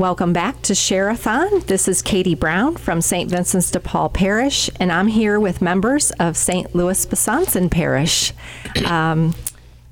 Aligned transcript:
Welcome 0.00 0.32
back 0.32 0.62
to 0.62 0.74
Share-a-thon. 0.74 1.64
This 1.66 1.86
is 1.86 2.00
Katie 2.00 2.34
Brown 2.34 2.76
from 2.76 3.02
St. 3.02 3.28
Vincent's 3.28 3.70
de 3.70 3.80
Paul 3.80 4.08
Parish, 4.08 4.70
and 4.80 4.90
I'm 4.90 5.08
here 5.08 5.38
with 5.38 5.60
members 5.60 6.10
of 6.12 6.38
St. 6.38 6.74
Louis 6.74 7.04
Besançon 7.04 7.70
Parish. 7.70 8.32
Um, 8.86 9.34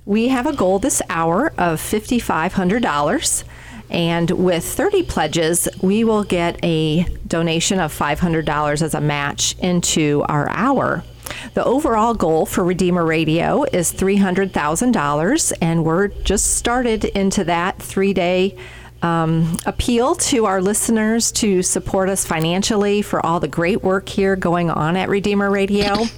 we 0.07 0.29
have 0.29 0.47
a 0.47 0.57
goal 0.57 0.79
this 0.79 1.03
hour 1.11 1.49
of 1.59 1.79
$5,500. 1.79 3.45
And 3.91 4.31
with 4.31 4.65
30 4.65 5.03
pledges, 5.03 5.69
we 5.83 6.05
will 6.05 6.25
get 6.25 6.59
a 6.65 7.03
donation 7.27 7.79
of 7.79 7.93
$500 7.93 8.81
as 8.81 8.95
a 8.95 9.03
match 9.03 9.59
into 9.59 10.25
our 10.27 10.49
hour. 10.49 11.05
The 11.53 11.65
overall 11.65 12.15
goal 12.15 12.47
for 12.47 12.65
Redeemer 12.65 13.05
Radio 13.05 13.65
is 13.65 13.93
$300,000, 13.93 15.53
and 15.61 15.85
we're 15.85 16.09
just 16.09 16.55
started 16.57 17.05
into 17.05 17.45
that 17.45 17.83
three 17.83 18.15
day 18.15 18.57
um, 19.03 19.57
appeal 19.67 20.15
to 20.17 20.47
our 20.47 20.61
listeners 20.61 21.31
to 21.33 21.63
support 21.63 22.09
us 22.09 22.25
financially 22.25 23.03
for 23.03 23.25
all 23.25 23.41
the 23.41 23.49
great 23.49 23.83
work 23.83 24.09
here 24.09 24.37
going 24.37 24.71
on 24.71 24.97
at 24.97 25.09
Redeemer 25.09 25.51
Radio. 25.51 26.05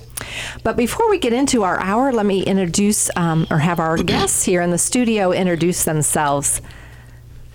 But 0.63 0.77
before 0.77 1.09
we 1.09 1.19
get 1.19 1.33
into 1.33 1.63
our 1.63 1.81
hour, 1.81 2.13
let 2.13 2.27
me 2.27 2.45
introduce 2.45 3.09
um, 3.17 3.47
or 3.51 3.57
have 3.57 3.81
our 3.81 3.97
guests 4.03 4.45
here 4.45 4.61
in 4.61 4.71
the 4.71 4.77
studio 4.77 5.33
introduce 5.33 5.85
themselves. 5.85 6.61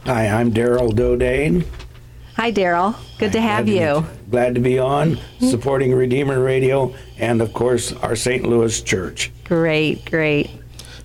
Hi, 0.05 0.27
I'm 0.27 0.51
Daryl 0.51 0.91
Dodane. 0.91 1.63
Hi, 2.37 2.51
Daryl. 2.51 2.95
Good 3.17 3.31
to 3.33 3.39
have 3.39 3.65
glad 3.65 3.75
you. 3.75 4.01
To 4.01 4.07
glad 4.29 4.55
to 4.55 4.61
be 4.61 4.77
on, 4.79 5.17
supporting 5.39 5.93
Redeemer 5.93 6.43
Radio 6.43 6.93
and, 7.17 7.41
of 7.41 7.53
course, 7.53 7.93
our 7.93 8.15
St. 8.15 8.43
Louis 8.45 8.81
Church. 8.81 9.31
Great, 9.45 10.03
great. 10.05 10.49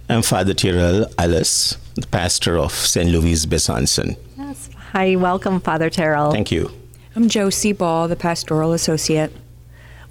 I'm 0.09 0.23
Father 0.23 0.55
Tyrell 0.55 1.07
Ellis, 1.19 1.77
the 2.01 2.07
pastor 2.09 2.59
of 2.59 2.73
St. 2.73 3.11
Louis 3.11 3.47
Besançon. 3.47 4.17
Yes. 4.37 4.71
Hi, 4.93 5.17
welcome, 5.17 5.61
Father 5.61 5.91
Terrell. 5.91 6.33
Thank 6.33 6.51
you. 6.51 6.71
I'm 7.15 7.29
Josie 7.29 7.73
Ball, 7.73 8.09
the 8.09 8.17
pastoral 8.17 8.73
associate. 8.73 9.33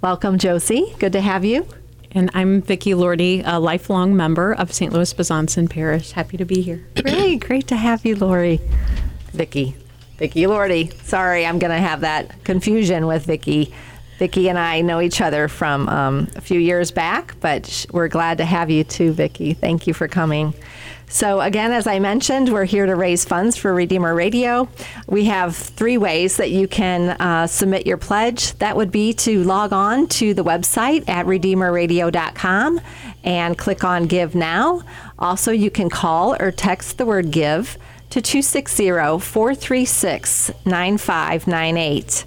Welcome, 0.02 0.38
Josie. 0.38 0.94
Good 0.98 1.12
to 1.12 1.20
have 1.20 1.44
you. 1.44 1.66
And 2.12 2.30
I'm 2.34 2.62
Vicki 2.62 2.94
Lordy, 2.94 3.42
a 3.44 3.60
lifelong 3.60 4.16
member 4.16 4.52
of 4.52 4.72
St. 4.72 4.92
Louis 4.92 5.12
Besançon 5.14 5.68
Parish. 5.70 6.12
Happy 6.12 6.36
to 6.36 6.44
be 6.44 6.60
here. 6.60 6.84
Great, 7.02 7.40
great 7.40 7.68
to 7.68 7.76
have 7.76 8.04
you, 8.04 8.16
Lori. 8.16 8.60
Vicki. 9.32 9.76
Vicki 10.16 10.46
Lordy. 10.46 10.90
Sorry, 11.02 11.46
I'm 11.46 11.58
going 11.58 11.72
to 11.72 11.78
have 11.78 12.00
that 12.00 12.44
confusion 12.44 13.06
with 13.06 13.24
Vicki. 13.26 13.72
Vicki 14.18 14.50
and 14.50 14.58
I 14.58 14.82
know 14.82 15.00
each 15.00 15.20
other 15.20 15.48
from 15.48 15.88
um, 15.88 16.28
a 16.36 16.40
few 16.42 16.60
years 16.60 16.90
back, 16.90 17.36
but 17.40 17.86
we're 17.90 18.08
glad 18.08 18.38
to 18.38 18.44
have 18.44 18.68
you 18.68 18.84
too, 18.84 19.12
Vicki. 19.12 19.54
Thank 19.54 19.86
you 19.86 19.94
for 19.94 20.08
coming. 20.08 20.52
So, 21.12 21.40
again, 21.40 21.72
as 21.72 21.88
I 21.88 21.98
mentioned, 21.98 22.50
we're 22.50 22.64
here 22.64 22.86
to 22.86 22.94
raise 22.94 23.24
funds 23.24 23.56
for 23.56 23.74
Redeemer 23.74 24.14
Radio. 24.14 24.68
We 25.08 25.24
have 25.24 25.56
three 25.56 25.98
ways 25.98 26.36
that 26.36 26.52
you 26.52 26.68
can 26.68 27.20
uh, 27.20 27.48
submit 27.48 27.84
your 27.84 27.96
pledge. 27.96 28.54
That 28.58 28.76
would 28.76 28.92
be 28.92 29.12
to 29.14 29.42
log 29.42 29.72
on 29.72 30.06
to 30.06 30.34
the 30.34 30.44
website 30.44 31.08
at 31.08 31.26
redeemerradio.com 31.26 32.80
and 33.24 33.58
click 33.58 33.82
on 33.82 34.06
Give 34.06 34.36
Now. 34.36 34.82
Also, 35.18 35.50
you 35.50 35.68
can 35.68 35.90
call 35.90 36.36
or 36.38 36.52
text 36.52 36.96
the 36.96 37.04
word 37.04 37.32
Give 37.32 37.76
to 38.10 38.22
260 38.22 38.90
436 39.18 40.52
9598. 40.64 42.24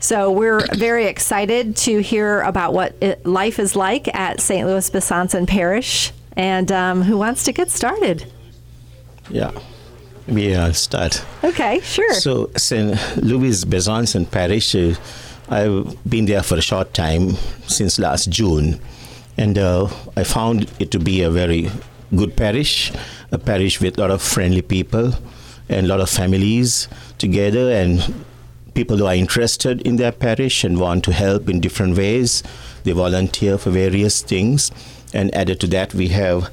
So 0.00 0.32
we're 0.32 0.66
very 0.74 1.06
excited 1.06 1.76
to 1.78 2.00
hear 2.00 2.40
about 2.40 2.72
what 2.72 2.96
it, 3.00 3.24
life 3.24 3.60
is 3.60 3.76
like 3.76 4.12
at 4.12 4.40
St. 4.40 4.66
Louis 4.66 4.90
Besançon 4.90 5.46
Parish. 5.46 6.12
And 6.38 6.70
um, 6.70 7.02
who 7.02 7.18
wants 7.18 7.42
to 7.44 7.52
get 7.52 7.68
started? 7.68 8.24
Yeah, 9.28 9.50
maybe 10.28 10.54
I'll 10.54 10.72
start. 10.72 11.24
Okay, 11.42 11.80
sure. 11.80 12.14
So, 12.14 12.50
St. 12.56 12.96
Louis 13.16 13.64
Besançon 13.64 14.30
Parish, 14.30 14.76
uh, 14.76 14.94
I've 15.48 15.96
been 16.08 16.26
there 16.26 16.44
for 16.44 16.56
a 16.56 16.62
short 16.62 16.94
time 16.94 17.32
since 17.66 17.98
last 17.98 18.30
June, 18.30 18.78
and 19.36 19.58
uh, 19.58 19.88
I 20.16 20.22
found 20.22 20.70
it 20.78 20.92
to 20.92 21.00
be 21.00 21.22
a 21.22 21.30
very 21.30 21.70
good 22.14 22.36
parish, 22.36 22.92
a 23.32 23.38
parish 23.38 23.80
with 23.80 23.98
a 23.98 24.00
lot 24.00 24.12
of 24.12 24.22
friendly 24.22 24.62
people 24.62 25.12
and 25.68 25.86
a 25.86 25.88
lot 25.88 26.00
of 26.00 26.08
families 26.08 26.88
together 27.18 27.70
and 27.72 28.24
people 28.74 28.96
who 28.96 29.06
are 29.06 29.14
interested 29.14 29.82
in 29.82 29.96
their 29.96 30.12
parish 30.12 30.62
and 30.62 30.78
want 30.78 31.02
to 31.04 31.12
help 31.12 31.48
in 31.48 31.60
different 31.60 31.96
ways. 31.96 32.44
They 32.84 32.92
volunteer 32.92 33.58
for 33.58 33.70
various 33.70 34.22
things. 34.22 34.70
And 35.14 35.34
added 35.34 35.60
to 35.60 35.66
that, 35.68 35.94
we 35.94 36.08
have 36.08 36.50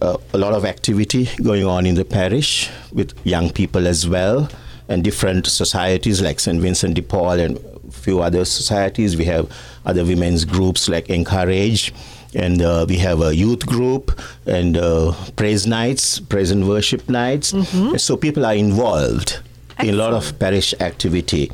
uh, 0.00 0.16
a 0.32 0.38
lot 0.38 0.54
of 0.54 0.64
activity 0.64 1.28
going 1.42 1.64
on 1.64 1.86
in 1.86 1.94
the 1.94 2.04
parish 2.04 2.70
with 2.92 3.14
young 3.24 3.50
people 3.50 3.86
as 3.86 4.08
well, 4.08 4.48
and 4.88 5.04
different 5.04 5.46
societies 5.46 6.20
like 6.20 6.40
St. 6.40 6.60
Vincent 6.60 6.94
de 6.94 7.02
Paul 7.02 7.38
and 7.38 7.58
a 7.58 7.92
few 7.92 8.20
other 8.20 8.44
societies. 8.44 9.16
We 9.16 9.26
have 9.26 9.50
other 9.84 10.04
women's 10.04 10.44
groups 10.44 10.88
like 10.88 11.10
Encourage, 11.10 11.92
and 12.34 12.62
uh, 12.62 12.86
we 12.88 12.96
have 12.98 13.20
a 13.20 13.34
youth 13.34 13.66
group 13.66 14.18
and 14.46 14.76
uh, 14.76 15.12
praise 15.36 15.66
nights, 15.66 16.20
praise 16.20 16.50
and 16.50 16.68
worship 16.68 17.08
nights. 17.08 17.52
Mm-hmm. 17.52 17.96
So 17.96 18.16
people 18.16 18.46
are 18.46 18.54
involved 18.54 19.40
in 19.80 19.90
a 19.90 19.96
lot 19.96 20.12
of 20.12 20.38
parish 20.38 20.74
activity. 20.80 21.50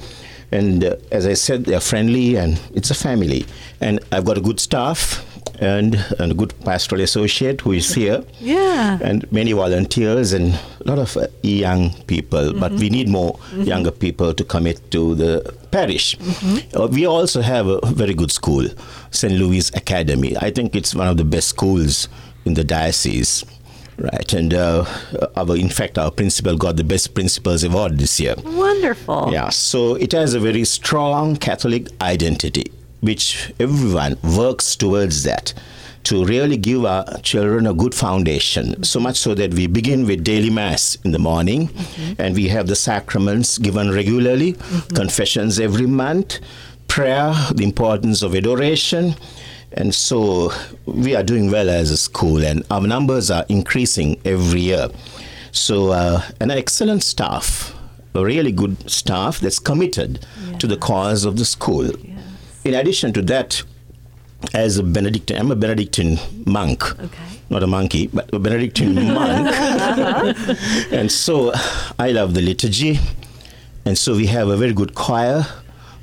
And 0.52 0.84
uh, 0.84 0.96
as 1.10 1.26
I 1.26 1.34
said, 1.34 1.64
they're 1.64 1.80
friendly 1.80 2.36
and 2.36 2.60
it's 2.74 2.90
a 2.90 2.94
family. 2.94 3.46
And 3.80 4.00
I've 4.12 4.24
got 4.24 4.38
a 4.38 4.40
good 4.40 4.60
staff 4.60 5.24
and, 5.60 5.94
and 6.18 6.32
a 6.32 6.34
good 6.34 6.58
pastoral 6.64 7.00
associate 7.00 7.60
who 7.60 7.72
is 7.72 7.94
here. 7.94 8.24
Yeah. 8.40 8.98
And 9.02 9.30
many 9.32 9.52
volunteers 9.52 10.32
and 10.32 10.54
a 10.54 10.84
lot 10.84 10.98
of 10.98 11.16
uh, 11.16 11.26
young 11.42 11.90
people. 12.04 12.40
Mm-hmm. 12.40 12.60
But 12.60 12.72
we 12.72 12.90
need 12.90 13.08
more 13.08 13.34
mm-hmm. 13.34 13.62
younger 13.62 13.90
people 13.90 14.34
to 14.34 14.44
commit 14.44 14.90
to 14.90 15.14
the 15.14 15.54
parish. 15.70 16.16
Mm-hmm. 16.18 16.80
Uh, 16.80 16.86
we 16.88 17.06
also 17.06 17.40
have 17.42 17.66
a 17.66 17.80
very 17.86 18.14
good 18.14 18.30
school, 18.30 18.66
St. 19.10 19.32
Louis 19.32 19.70
Academy. 19.74 20.36
I 20.38 20.50
think 20.50 20.74
it's 20.74 20.94
one 20.94 21.08
of 21.08 21.16
the 21.16 21.24
best 21.24 21.48
schools 21.48 22.08
in 22.44 22.54
the 22.54 22.64
diocese. 22.64 23.44
Right, 23.98 24.30
and 24.34 24.52
uh, 24.52 24.84
our, 25.36 25.56
in 25.56 25.70
fact, 25.70 25.96
our 25.96 26.10
principal 26.10 26.58
got 26.58 26.76
the 26.76 26.84
Best 26.84 27.14
Principals 27.14 27.64
Award 27.64 27.98
this 27.98 28.20
year. 28.20 28.34
Wonderful. 28.44 29.30
Yeah, 29.32 29.48
so 29.48 29.94
it 29.94 30.12
has 30.12 30.34
a 30.34 30.40
very 30.40 30.64
strong 30.64 31.34
Catholic 31.36 31.88
identity, 32.02 32.70
which 33.06 33.52
everyone 33.58 34.18
works 34.36 34.76
towards 34.76 35.22
that 35.22 35.54
to 36.04 36.24
really 36.24 36.58
give 36.58 36.84
our 36.84 37.04
children 37.22 37.66
a 37.66 37.72
good 37.72 37.94
foundation. 37.94 38.66
Mm-hmm. 38.66 38.82
So 38.82 39.00
much 39.00 39.16
so 39.16 39.34
that 39.34 39.54
we 39.54 39.66
begin 39.66 40.06
with 40.06 40.22
daily 40.22 40.50
mass 40.50 40.96
in 41.04 41.12
the 41.12 41.18
morning, 41.18 41.68
mm-hmm. 41.68 42.20
and 42.20 42.34
we 42.34 42.48
have 42.48 42.66
the 42.66 42.76
sacraments 42.76 43.56
given 43.56 43.90
regularly, 43.90 44.52
mm-hmm. 44.52 44.94
confessions 44.94 45.58
every 45.58 45.86
month, 45.86 46.40
prayer, 46.86 47.34
the 47.54 47.64
importance 47.64 48.22
of 48.22 48.34
adoration 48.34 49.14
and 49.72 49.94
so 49.94 50.52
we 50.86 51.14
are 51.14 51.22
doing 51.22 51.50
well 51.50 51.68
as 51.68 51.90
a 51.90 51.96
school, 51.96 52.42
and 52.42 52.64
our 52.70 52.80
numbers 52.80 53.30
are 53.30 53.44
increasing 53.48 54.20
every 54.24 54.60
year. 54.60 54.88
So, 55.52 55.90
uh, 55.90 56.22
an 56.40 56.50
excellent 56.50 57.02
staff, 57.02 57.74
a 58.14 58.24
really 58.24 58.52
good 58.52 58.90
staff 58.90 59.40
that's 59.40 59.58
committed 59.58 60.24
yeah. 60.46 60.58
to 60.58 60.66
the 60.66 60.76
cause 60.76 61.24
of 61.24 61.36
the 61.36 61.44
school. 61.44 61.90
Yes. 61.90 62.18
In 62.66 62.74
addition 62.74 63.12
to 63.12 63.22
that, 63.22 63.62
as 64.52 64.76
a 64.76 64.82
Benedictine, 64.82 65.36
I'm 65.38 65.50
a 65.52 65.56
Benedictine 65.56 66.18
monk. 66.46 66.82
Okay. 66.98 67.22
Not 67.48 67.62
a 67.62 67.66
monkey, 67.68 68.08
but 68.12 68.28
a 68.34 68.40
Benedictine 68.40 68.94
monk. 69.14 69.54
and 70.90 71.10
so 71.12 71.52
I 71.98 72.10
love 72.10 72.34
the 72.34 72.42
liturgy. 72.42 72.98
And 73.84 73.96
so 73.96 74.16
we 74.16 74.26
have 74.26 74.48
a 74.48 74.56
very 74.56 74.72
good 74.72 74.96
choir 74.96 75.46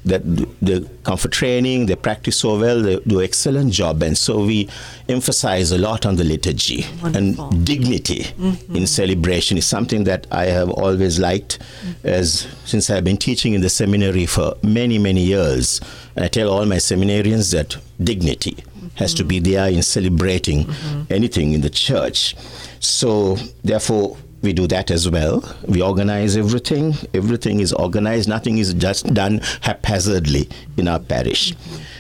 that 0.06 0.22
they 0.62 0.82
come 1.04 1.18
for 1.18 1.30
training, 1.30 1.86
they 1.86 1.96
practice 1.96 2.38
so 2.38 2.60
well, 2.60 2.82
they 2.82 3.00
do 3.00 3.22
excellent 3.22 3.72
job, 3.72 4.04
and 4.04 4.18
so 4.18 4.46
we 4.46 4.70
emphasize 5.08 5.72
a 5.72 5.78
lot 5.78 6.06
on 6.06 6.16
the 6.16 6.24
liturgy 6.24 6.86
Wonderful. 7.02 7.50
and 7.50 7.66
dignity 7.66 8.24
mm-hmm. 8.24 8.76
in 8.76 8.88
celebration 8.88 9.58
is 9.58 9.66
something 9.66 10.04
that 10.06 10.28
I 10.32 10.46
have 10.46 10.70
always 10.70 11.20
liked, 11.20 11.60
mm-hmm. 11.60 12.08
as 12.08 12.48
since 12.66 12.90
I've 12.90 13.04
been 13.04 13.18
teaching 13.18 13.54
in 13.54 13.62
the 13.62 13.70
seminary 13.70 14.26
for 14.26 14.56
many 14.62 14.98
many 14.98 15.22
years, 15.22 15.80
and 16.16 16.26
I 16.26 16.28
tell 16.28 16.50
all 16.50 16.66
my 16.66 16.78
seminarians 16.78 17.52
that 17.54 17.78
dignity 18.04 18.52
mm-hmm. 18.52 18.88
has 18.96 19.14
to 19.16 19.24
be 19.24 19.40
there 19.40 19.70
in 19.70 19.82
celebrating 19.82 20.66
mm-hmm. 20.66 21.14
anything 21.14 21.54
in 21.54 21.62
the 21.62 21.70
church. 21.70 22.36
So 22.80 23.38
therefore 23.64 24.18
we 24.44 24.54
do 24.54 24.68
that 24.68 24.92
as 24.92 25.10
well. 25.10 25.44
We 25.66 25.82
organize 25.82 26.38
everything. 26.38 26.94
Everything 27.14 27.62
is 27.62 27.74
organized. 27.74 28.28
Nothing 28.30 28.58
is 28.60 28.74
just 28.74 29.12
done 29.14 29.40
haphazardly 29.62 30.50
in 30.78 30.88
our 30.88 31.00
parish. 31.00 31.54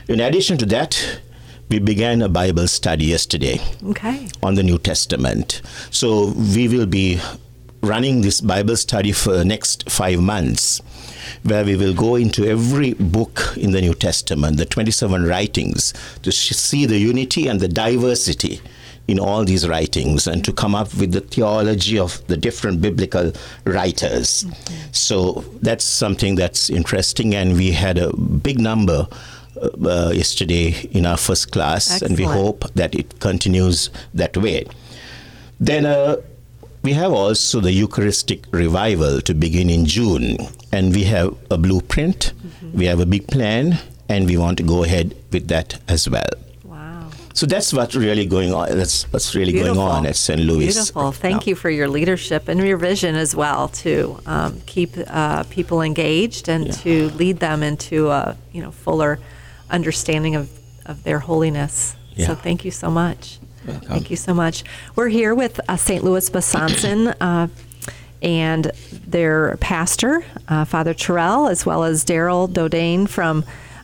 In 0.09 0.19
addition 0.19 0.57
to 0.59 0.65
that, 0.67 1.21
we 1.69 1.79
began 1.79 2.21
a 2.21 2.29
Bible 2.29 2.67
study 2.67 3.05
yesterday 3.05 3.61
okay. 3.85 4.27
on 4.43 4.55
the 4.55 4.63
New 4.63 4.77
Testament. 4.77 5.61
So 5.89 6.33
we 6.53 6.67
will 6.67 6.85
be 6.85 7.19
running 7.81 8.21
this 8.21 8.41
Bible 8.41 8.75
study 8.75 9.13
for 9.13 9.33
the 9.33 9.45
next 9.45 9.89
five 9.89 10.19
months, 10.19 10.81
where 11.43 11.63
we 11.63 11.77
will 11.77 11.93
go 11.93 12.15
into 12.15 12.45
every 12.45 12.93
book 12.93 13.53
in 13.57 13.71
the 13.71 13.81
New 13.81 13.93
Testament, 13.93 14.57
the 14.57 14.65
27 14.65 15.25
writings, 15.25 15.93
to 16.21 16.31
see 16.31 16.85
the 16.85 16.97
unity 16.97 17.47
and 17.47 17.61
the 17.61 17.67
diversity 17.69 18.61
in 19.07 19.19
all 19.19 19.43
these 19.43 19.67
writings 19.67 20.27
and 20.27 20.45
to 20.45 20.53
come 20.53 20.73
up 20.73 20.93
with 20.95 21.11
the 21.11 21.21
theology 21.21 21.99
of 21.99 22.25
the 22.27 22.37
different 22.37 22.81
biblical 22.81 23.33
writers. 23.65 24.45
So 24.91 25.43
that's 25.61 25.83
something 25.83 26.35
that's 26.35 26.69
interesting, 26.69 27.35
and 27.35 27.53
we 27.53 27.71
had 27.71 27.97
a 27.97 28.15
big 28.15 28.59
number. 28.59 29.07
Uh, 29.55 30.11
yesterday 30.13 30.73
in 30.93 31.05
our 31.05 31.15
first 31.15 31.51
class, 31.51 32.01
and 32.01 32.17
we 32.17 32.23
hope 32.23 32.65
that 32.73 32.95
it 32.95 33.19
continues 33.19 33.91
that 34.11 34.35
way. 34.35 34.65
Then 35.59 35.85
uh, 35.85 36.17
we 36.81 36.93
have 36.93 37.13
also 37.13 37.61
the 37.61 37.71
Eucharistic 37.71 38.45
revival 38.51 39.21
to 39.21 39.33
begin 39.33 39.69
in 39.69 39.85
June, 39.85 40.37
and 40.71 40.93
we 40.93 41.03
have 41.03 41.37
a 41.51 41.57
blueprint, 41.57 42.33
we 42.73 42.85
have 42.87 42.99
a 42.99 43.05
big 43.05 43.27
plan, 43.27 43.77
and 44.09 44.25
we 44.25 44.37
want 44.37 44.57
to 44.57 44.63
go 44.63 44.83
ahead 44.83 45.15
with 45.31 45.47
that 45.49 45.79
as 45.87 46.09
well. 46.09 46.33
So 47.35 47.45
that's 47.47 47.73
what's 47.73 47.95
really 47.95 48.25
going 48.27 48.53
on. 48.53 48.77
That's 48.77 49.11
what's 49.11 49.33
really 49.33 49.53
going 49.53 49.77
on 49.77 50.05
at 50.05 50.15
St. 50.15 50.39
Louis. 50.39 50.67
Beautiful. 50.73 51.11
Thank 51.11 51.47
you 51.47 51.55
for 51.55 51.69
your 51.69 51.87
leadership 51.87 52.47
and 52.47 52.59
your 52.59 52.77
vision 52.77 53.15
as 53.15 53.35
well 53.35 53.69
to 53.69 54.19
um, 54.27 54.61
keep 54.67 54.91
uh, 55.07 55.43
people 55.49 55.81
engaged 55.81 56.47
and 56.47 56.67
Yeah. 56.67 56.71
to 56.83 57.09
lead 57.17 57.39
them 57.39 57.63
into 57.63 58.09
a 58.11 58.37
you 58.51 58.61
know 58.61 58.71
fuller 58.71 59.17
understanding 59.69 60.35
of, 60.35 60.49
of 60.85 61.03
their 61.03 61.19
holiness. 61.19 61.95
So 62.17 62.35
thank 62.35 62.63
you 62.63 62.69
so 62.71 62.91
much. 62.91 63.39
Thank 63.65 64.11
you 64.11 64.15
so 64.17 64.33
much. 64.35 64.63
We're 64.95 65.07
here 65.09 65.33
with 65.33 65.59
uh, 65.67 65.75
St. 65.77 66.03
Louis 66.03 66.29
Besançon 66.29 67.15
uh, 67.21 67.47
and 68.21 68.71
their 69.07 69.57
pastor, 69.57 70.23
uh, 70.47 70.65
Father 70.65 70.93
Terrell, 70.93 71.47
as 71.47 71.65
well 71.65 71.83
as 71.83 72.05
Daryl 72.05 72.47
Dodane 72.47 73.09
from 73.09 73.43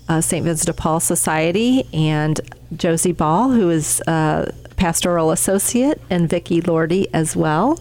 uh, 0.09 0.19
St. 0.19 0.43
Vincent 0.43 0.65
de 0.65 0.73
Paul 0.73 0.99
Society, 0.99 1.87
and 1.93 2.41
Josie 2.75 3.13
Ball, 3.13 3.51
who 3.51 3.69
is 3.69 4.01
uh, 4.07 4.51
pastoral 4.75 5.31
associate, 5.31 6.01
and 6.09 6.29
Vicki 6.29 6.61
Lordy 6.61 7.07
as 7.13 7.35
well. 7.35 7.79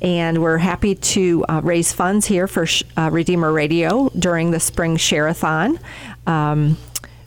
And 0.00 0.42
we're 0.42 0.58
happy 0.58 0.96
to 0.96 1.44
uh, 1.48 1.60
raise 1.62 1.92
funds 1.92 2.26
here 2.26 2.46
for 2.46 2.66
uh, 2.96 3.08
Redeemer 3.12 3.52
Radio 3.52 4.10
during 4.18 4.50
the 4.50 4.60
spring 4.60 4.96
share-a-thon. 4.96 5.78
Um, 6.26 6.76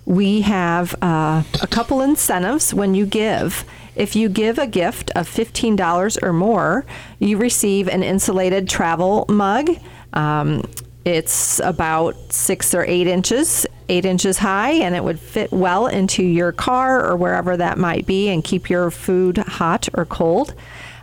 we 0.05 0.41
have 0.41 0.93
uh, 1.01 1.43
a 1.61 1.67
couple 1.67 2.01
incentives 2.01 2.73
when 2.73 2.93
you 2.93 3.05
give. 3.05 3.65
If 3.95 4.15
you 4.15 4.27
give 4.27 4.59
a 4.59 4.67
gift 4.67 5.09
of 5.15 5.27
$15 5.27 6.21
or 6.21 6.33
more, 6.33 6.85
you 7.19 7.37
receive 7.37 7.87
an 7.87 8.03
insulated 8.03 8.69
travel 8.69 9.25
mug. 9.29 9.69
Um, 10.13 10.63
it's 11.05 11.59
about 11.59 12.15
six 12.33 12.73
or 12.73 12.83
eight 12.85 13.05
inches, 13.05 13.67
eight 13.89 14.05
inches 14.05 14.39
high, 14.39 14.71
and 14.71 14.95
it 14.95 15.03
would 15.03 15.19
fit 15.19 15.51
well 15.51 15.85
into 15.85 16.23
your 16.23 16.51
car 16.51 17.05
or 17.05 17.15
wherever 17.15 17.55
that 17.55 17.77
might 17.77 18.07
be 18.07 18.29
and 18.29 18.43
keep 18.43 18.69
your 18.69 18.89
food 18.89 19.37
hot 19.37 19.87
or 19.93 20.05
cold. 20.05 20.55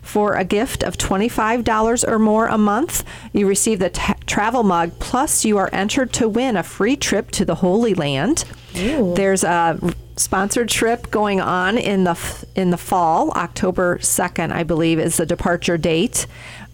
For 0.03 0.35
a 0.35 0.45
gift 0.45 0.83
of 0.83 0.99
$25 0.99 2.09
or 2.09 2.19
more 2.19 2.49
a 2.49 2.59
month, 2.59 3.05
you 3.33 3.47
receive 3.47 3.79
the 3.79 3.91
ta 3.91 4.15
travel 4.27 4.65
mug, 4.65 4.91
plus, 4.99 5.45
you 5.45 5.57
are 5.59 5.71
entered 5.73 6.13
to 6.15 6.29
win 6.29 6.57
a 6.57 6.65
free 6.65 6.97
trip 6.97 7.31
to 7.33 7.45
the 7.45 7.55
Holy 7.55 7.95
Land. 7.95 8.45
There's 9.15 9.45
a 9.45 9.79
sponsored 10.17 10.69
trip 10.69 11.11
going 11.13 11.41
on 11.41 11.79
in 11.79 12.03
the 12.05 12.11
f- 12.11 12.45
in 12.57 12.71
the 12.71 12.77
fall, 12.77 13.31
October 13.33 13.99
2nd, 13.99 14.51
I 14.51 14.65
believe, 14.65 14.99
is 14.99 15.19
the 15.19 15.27
departure 15.27 15.79
date. 15.79 16.27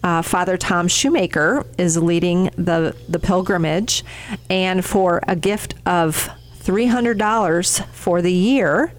Uh, 0.02 0.22
Father 0.22 0.56
Tom 0.56 0.88
Shoemaker 0.88 1.66
is 1.76 1.96
leading 1.96 2.50
the 2.56 2.94
the 3.08 3.18
pilgrimage, 3.18 4.04
and 4.48 4.84
for 4.84 5.20
a 5.26 5.34
gift 5.34 5.74
of 5.86 6.30
$300 6.60 7.84
for 7.86 8.22
the 8.22 8.32
year, 8.32 8.92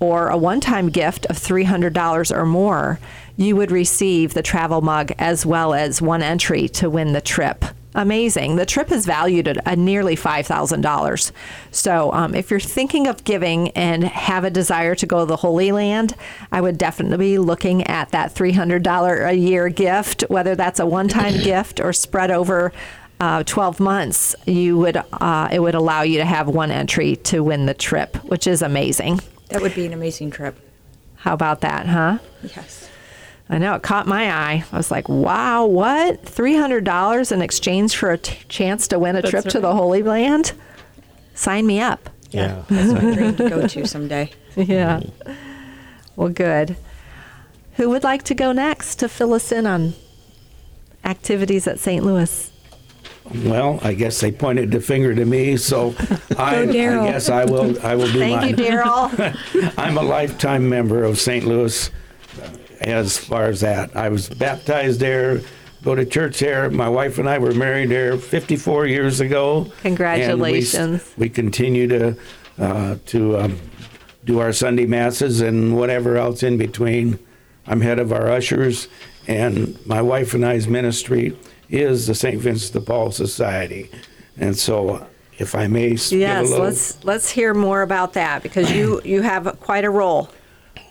or 0.00 0.28
a 0.28 0.36
one 0.36 0.60
time 0.60 0.90
gift 0.90 1.26
of 1.26 1.36
$300 1.36 2.36
or 2.36 2.44
more, 2.44 2.98
you 3.36 3.56
would 3.56 3.70
receive 3.70 4.34
the 4.34 4.42
travel 4.42 4.80
mug 4.80 5.12
as 5.18 5.46
well 5.46 5.72
as 5.72 6.02
one 6.02 6.22
entry 6.22 6.68
to 6.68 6.90
win 6.90 7.12
the 7.12 7.20
trip. 7.20 7.64
Amazing. 7.94 8.56
The 8.56 8.66
trip 8.66 8.90
is 8.90 9.06
valued 9.06 9.46
at 9.46 9.66
uh, 9.66 9.74
nearly 9.76 10.16
$5,000. 10.16 11.32
So, 11.70 12.12
um, 12.12 12.34
if 12.34 12.50
you're 12.50 12.58
thinking 12.58 13.06
of 13.06 13.22
giving 13.22 13.70
and 13.70 14.02
have 14.02 14.42
a 14.42 14.50
desire 14.50 14.96
to 14.96 15.06
go 15.06 15.20
to 15.20 15.26
the 15.26 15.36
Holy 15.36 15.70
Land, 15.70 16.16
I 16.50 16.60
would 16.60 16.76
definitely 16.76 17.18
be 17.18 17.38
looking 17.38 17.86
at 17.86 18.10
that 18.10 18.34
$300 18.34 19.28
a 19.28 19.34
year 19.34 19.68
gift, 19.68 20.22
whether 20.28 20.56
that's 20.56 20.80
a 20.80 20.86
one 20.86 21.06
time 21.08 21.38
gift 21.44 21.78
or 21.78 21.92
spread 21.92 22.32
over 22.32 22.72
uh, 23.20 23.44
12 23.44 23.78
months. 23.78 24.34
You 24.44 24.76
would 24.78 24.96
uh, 24.96 25.48
it 25.52 25.60
would 25.60 25.74
allow 25.74 26.02
you 26.02 26.18
to 26.18 26.24
have 26.24 26.48
one 26.48 26.70
entry 26.70 27.16
to 27.16 27.42
win 27.44 27.66
the 27.66 27.74
trip, 27.74 28.16
which 28.24 28.46
is 28.46 28.60
amazing. 28.60 29.20
That 29.50 29.62
would 29.62 29.74
be 29.74 29.86
an 29.86 29.92
amazing 29.92 30.30
trip. 30.30 30.58
How 31.16 31.32
about 31.32 31.60
that, 31.60 31.86
huh? 31.86 32.18
Yes. 32.42 32.90
I 33.48 33.58
know 33.58 33.74
it 33.74 33.82
caught 33.82 34.06
my 34.06 34.30
eye. 34.32 34.64
I 34.72 34.76
was 34.76 34.90
like, 34.90 35.08
"Wow, 35.08 35.66
what? 35.66 36.24
Three 36.24 36.56
hundred 36.56 36.84
dollars 36.84 37.30
in 37.30 37.42
exchange 37.42 37.96
for 37.96 38.10
a 38.12 38.18
t- 38.18 38.38
chance 38.48 38.88
to 38.88 38.98
win 38.98 39.16
a 39.16 39.22
trip 39.22 39.44
to 39.46 39.60
the 39.60 39.74
Holy 39.74 40.02
Land? 40.02 40.52
Sign 41.34 41.66
me 41.66 41.80
up." 41.80 42.08
Yeah. 42.30 42.64
That's 42.68 42.92
my 42.92 43.14
dream 43.14 43.36
to 43.36 43.48
go 43.48 43.66
to 43.66 43.86
someday. 43.86 44.30
Yeah. 44.56 45.00
Well, 46.16 46.30
good. 46.30 46.76
Who 47.74 47.90
would 47.90 48.02
like 48.04 48.22
to 48.24 48.34
go 48.34 48.52
next 48.52 48.96
to 49.00 49.08
fill 49.08 49.34
us 49.34 49.52
in 49.52 49.66
on 49.66 49.94
activities 51.04 51.66
at 51.66 51.78
St. 51.78 52.04
Louis? 52.04 52.50
Well, 53.44 53.78
I 53.82 53.94
guess 53.94 54.20
they 54.20 54.32
pointed 54.32 54.70
the 54.70 54.80
finger 54.80 55.14
to 55.14 55.24
me, 55.24 55.56
so 55.56 55.94
I, 56.38 56.62
I 56.62 56.66
guess 56.66 57.28
I 57.28 57.44
will. 57.44 57.78
I 57.84 57.94
will 57.94 58.10
do 58.10 58.18
Thank 58.18 58.36
mine. 58.40 58.48
you, 58.50 58.56
Daryl. 58.56 59.74
I'm 59.78 59.96
a 59.98 60.02
lifetime 60.02 60.68
member 60.68 61.04
of 61.04 61.18
St. 61.18 61.44
Louis. 61.46 61.90
As 62.80 63.18
far 63.18 63.44
as 63.46 63.60
that, 63.60 63.96
I 63.96 64.08
was 64.08 64.28
baptized 64.28 65.00
there, 65.00 65.40
go 65.82 65.94
to 65.94 66.04
church 66.04 66.40
there. 66.40 66.70
My 66.70 66.88
wife 66.88 67.18
and 67.18 67.28
I 67.28 67.38
were 67.38 67.54
married 67.54 67.90
there 67.90 68.16
54 68.16 68.86
years 68.86 69.20
ago. 69.20 69.58
and 69.58 69.64
we 69.64 69.80
Congratulations. 69.82 71.14
We, 71.16 71.28
continue 71.28 71.86
to 71.88 72.16
uh, 72.58 72.96
to 73.06 73.38
um, 73.38 73.60
do 74.24 74.38
our 74.38 74.52
Sunday 74.52 74.86
masses 74.86 75.40
and 75.40 75.76
whatever 75.76 76.16
else 76.16 76.42
in 76.42 76.56
between. 76.56 77.18
I'm 77.66 77.80
head 77.80 77.98
of 77.98 78.12
our 78.12 78.30
ushers, 78.30 78.88
and 79.26 79.78
my 79.86 80.02
wife 80.02 80.34
and 80.34 80.44
I's 80.44 80.68
ministry 80.68 81.36
is 81.70 82.06
the 82.06 82.14
St. 82.14 82.40
Vincent 82.40 82.72
de 82.74 82.80
Paul 82.80 83.10
Society. 83.10 83.90
And 84.36 84.56
so, 84.56 85.06
if 85.38 85.54
I 85.54 85.66
may, 85.66 85.90
yes, 85.90 86.10
little. 86.10 86.64
let's 86.64 87.02
let's 87.04 87.30
hear 87.30 87.54
more 87.54 87.82
about 87.82 88.12
that 88.14 88.42
because 88.42 88.70
you 88.70 89.00
you 89.04 89.22
have 89.22 89.58
quite 89.60 89.84
a 89.84 89.90
role. 89.90 90.30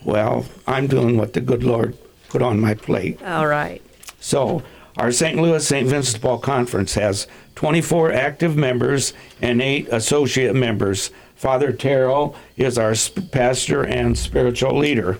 Well, 0.04 0.44
I'm 0.66 0.86
doing 0.86 1.16
what 1.16 1.32
the 1.32 1.40
good 1.40 1.64
Lord 1.64 1.96
put 2.28 2.42
on 2.42 2.60
my 2.60 2.74
plate. 2.74 3.22
All 3.22 3.46
right. 3.46 3.82
So, 4.20 4.62
our 4.96 5.10
St. 5.10 5.40
Louis 5.40 5.66
St. 5.66 5.88
Vincent 5.88 6.16
de 6.16 6.20
Paul 6.20 6.38
Conference 6.38 6.94
has 6.94 7.26
24 7.56 8.12
active 8.12 8.56
members 8.56 9.12
and 9.42 9.60
eight 9.60 9.88
associate 9.90 10.54
members. 10.54 11.10
Father 11.34 11.72
Terrell 11.72 12.36
is 12.56 12.78
our 12.78 12.94
sp- 12.94 13.30
pastor 13.32 13.82
and 13.82 14.16
spiritual 14.16 14.78
leader, 14.78 15.18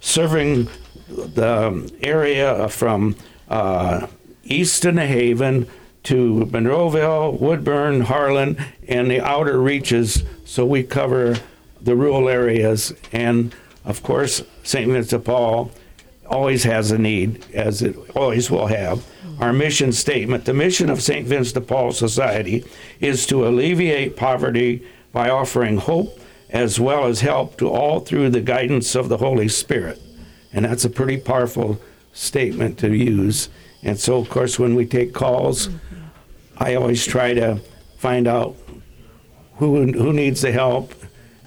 serving 0.00 0.68
the 1.08 1.92
area 2.02 2.68
from 2.68 3.16
uh, 3.48 4.06
east 4.44 4.84
of 4.84 4.94
New 4.94 5.06
Haven 5.06 5.66
to 6.04 6.48
Monroeville, 6.50 7.38
Woodburn, 7.40 8.02
Harlan, 8.02 8.56
and 8.86 9.10
the 9.10 9.20
outer 9.20 9.60
reaches. 9.60 10.22
So 10.44 10.64
we 10.64 10.82
cover 10.84 11.36
the 11.80 11.96
rural 11.96 12.28
areas. 12.28 12.94
And 13.12 13.54
of 13.88 14.02
course, 14.02 14.42
St. 14.62 14.86
Vincent 14.86 15.10
de 15.10 15.18
Paul 15.18 15.72
always 16.26 16.64
has 16.64 16.90
a 16.90 16.98
need, 16.98 17.44
as 17.54 17.80
it 17.80 17.96
always 18.14 18.50
will 18.50 18.66
have. 18.66 19.04
Our 19.40 19.52
mission 19.52 19.92
statement 19.92 20.44
the 20.44 20.52
mission 20.52 20.90
of 20.90 21.00
St. 21.00 21.26
Vincent 21.26 21.54
de 21.54 21.60
Paul 21.62 21.92
Society 21.92 22.64
is 23.00 23.26
to 23.26 23.48
alleviate 23.48 24.14
poverty 24.14 24.86
by 25.10 25.30
offering 25.30 25.78
hope 25.78 26.20
as 26.50 26.78
well 26.78 27.06
as 27.06 27.20
help 27.20 27.56
to 27.58 27.68
all 27.68 28.00
through 28.00 28.28
the 28.30 28.42
guidance 28.42 28.94
of 28.94 29.08
the 29.08 29.18
Holy 29.18 29.48
Spirit. 29.48 30.00
And 30.52 30.66
that's 30.66 30.84
a 30.84 30.90
pretty 30.90 31.16
powerful 31.16 31.80
statement 32.12 32.78
to 32.80 32.94
use. 32.94 33.48
And 33.82 33.98
so, 33.98 34.18
of 34.18 34.28
course, 34.28 34.58
when 34.58 34.74
we 34.74 34.84
take 34.84 35.14
calls, 35.14 35.70
I 36.58 36.74
always 36.74 37.06
try 37.06 37.32
to 37.34 37.60
find 37.96 38.26
out 38.26 38.54
who 39.56 39.92
who 39.92 40.12
needs 40.12 40.42
the 40.42 40.52
help 40.52 40.92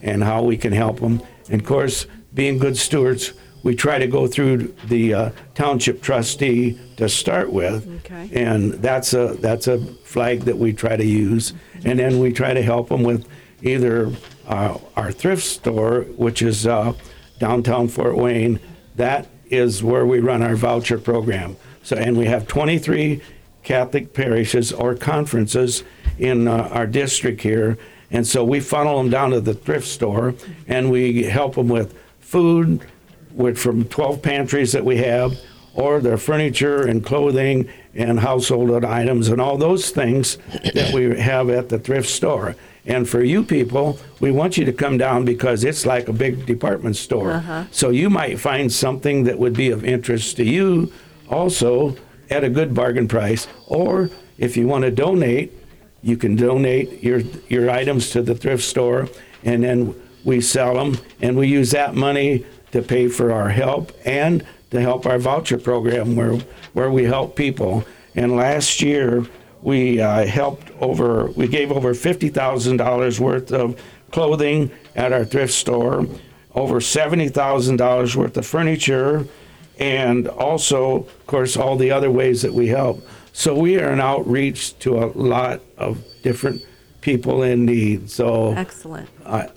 and 0.01 0.23
how 0.23 0.41
we 0.43 0.57
can 0.57 0.73
help 0.73 0.99
them. 1.01 1.21
And 1.49 1.61
of 1.61 1.67
course, 1.67 2.07
being 2.33 2.57
good 2.57 2.77
stewards, 2.77 3.33
we 3.63 3.75
try 3.75 3.99
to 3.99 4.07
go 4.07 4.25
through 4.27 4.73
the 4.87 5.13
uh, 5.13 5.31
township 5.53 6.01
trustee 6.01 6.79
to 6.97 7.07
start 7.07 7.51
with, 7.51 7.87
Okay. 8.05 8.29
and 8.33 8.73
that's 8.73 9.13
a 9.13 9.35
that's 9.39 9.67
a 9.67 9.77
flag 10.03 10.41
that 10.41 10.57
we 10.57 10.73
try 10.73 10.95
to 10.95 11.05
use. 11.05 11.53
And 11.85 11.99
then 11.99 12.19
we 12.19 12.31
try 12.33 12.53
to 12.53 12.61
help 12.61 12.89
them 12.89 13.03
with 13.03 13.27
either 13.61 14.11
uh, 14.47 14.77
our 14.95 15.11
thrift 15.11 15.43
store, 15.43 16.01
which 16.17 16.41
is 16.41 16.65
uh, 16.65 16.93
downtown 17.39 17.87
Fort 17.87 18.17
Wayne. 18.17 18.59
That 18.95 19.27
is 19.49 19.83
where 19.83 20.05
we 20.05 20.19
run 20.19 20.41
our 20.41 20.55
voucher 20.55 20.97
program. 20.97 21.55
So, 21.83 21.95
and 21.97 22.17
we 22.17 22.25
have 22.25 22.47
23 22.47 23.21
Catholic 23.63 24.13
parishes 24.13 24.71
or 24.71 24.95
conferences 24.95 25.83
in 26.17 26.47
uh, 26.47 26.69
our 26.71 26.87
district 26.87 27.41
here. 27.41 27.77
And 28.09 28.25
so 28.27 28.43
we 28.43 28.59
funnel 28.59 28.97
them 28.97 29.09
down 29.09 29.31
to 29.31 29.41
the 29.41 29.53
thrift 29.53 29.87
store 29.87 30.33
and 30.67 30.91
we 30.91 31.23
help 31.23 31.55
them 31.55 31.67
with 31.69 31.95
food, 32.21 32.85
with 33.33 33.57
from 33.57 33.85
12 33.85 34.21
pantries 34.21 34.71
that 34.71 34.85
we 34.85 34.97
have, 34.97 35.37
or 35.73 35.99
their 35.99 36.17
furniture 36.17 36.85
and 36.85 37.05
clothing 37.05 37.69
and 37.95 38.19
household 38.19 38.83
items 38.83 39.29
and 39.29 39.39
all 39.41 39.57
those 39.57 39.89
things 39.89 40.37
that 40.73 40.93
we 40.93 41.17
have 41.19 41.49
at 41.49 41.69
the 41.69 41.79
thrift 41.79 42.09
store. 42.09 42.55
And 42.85 43.07
for 43.07 43.23
you 43.23 43.43
people, 43.43 43.99
we 44.19 44.31
want 44.31 44.57
you 44.57 44.65
to 44.65 44.73
come 44.73 44.97
down 44.97 45.23
because 45.23 45.63
it's 45.63 45.85
like 45.85 46.07
a 46.07 46.13
big 46.13 46.45
department 46.45 46.95
store. 46.95 47.33
Uh-huh. 47.33 47.65
So 47.71 47.89
you 47.89 48.09
might 48.09 48.39
find 48.39 48.71
something 48.71 49.23
that 49.25 49.37
would 49.37 49.53
be 49.53 49.69
of 49.69 49.85
interest 49.85 50.37
to 50.37 50.43
you 50.43 50.91
also 51.29 51.95
at 52.29 52.43
a 52.43 52.49
good 52.49 52.73
bargain 52.73 53.07
price. 53.07 53.47
Or 53.67 54.09
if 54.37 54.57
you 54.57 54.67
want 54.67 54.83
to 54.83 54.91
donate, 54.91 55.53
you 56.01 56.17
can 56.17 56.35
donate 56.35 57.03
your 57.03 57.19
your 57.47 57.69
items 57.69 58.09
to 58.11 58.23
the 58.23 58.33
thrift 58.33 58.63
store 58.63 59.07
and 59.43 59.63
then 59.63 60.00
we 60.23 60.41
sell 60.41 60.75
them 60.75 60.97
and 61.21 61.37
we 61.37 61.47
use 61.47 61.71
that 61.71 61.95
money 61.95 62.45
to 62.71 62.81
pay 62.81 63.07
for 63.07 63.31
our 63.31 63.49
help 63.49 63.91
and 64.05 64.45
to 64.69 64.79
help 64.79 65.05
our 65.05 65.19
voucher 65.19 65.57
program 65.57 66.15
where 66.15 66.37
where 66.73 66.89
we 66.91 67.03
help 67.03 67.35
people 67.35 67.83
and 68.15 68.35
last 68.35 68.81
year 68.81 69.25
we 69.61 69.99
uh, 69.99 70.25
helped 70.25 70.71
over 70.79 71.25
we 71.31 71.47
gave 71.47 71.71
over 71.71 71.93
$50,000 71.93 73.19
worth 73.19 73.51
of 73.51 73.81
clothing 74.11 74.71
at 74.95 75.13
our 75.13 75.25
thrift 75.25 75.53
store 75.53 76.05
over 76.53 76.79
$70,000 76.79 78.15
worth 78.15 78.37
of 78.37 78.45
furniture 78.45 79.25
and 79.79 80.27
also 80.27 80.95
of 80.97 81.27
course 81.27 81.57
all 81.57 81.75
the 81.75 81.91
other 81.91 82.11
ways 82.11 82.41
that 82.41 82.53
we 82.53 82.67
help 82.67 83.05
so 83.33 83.57
we 83.57 83.79
are 83.79 83.89
an 83.89 84.01
outreach 84.01 84.77
to 84.79 84.97
a 84.97 85.07
lot 85.07 85.61
of 85.77 86.03
different 86.21 86.61
people 87.01 87.43
in 87.43 87.65
need. 87.65 88.09
So 88.09 88.53
Excellent. 88.53 89.09
I, 89.25 89.49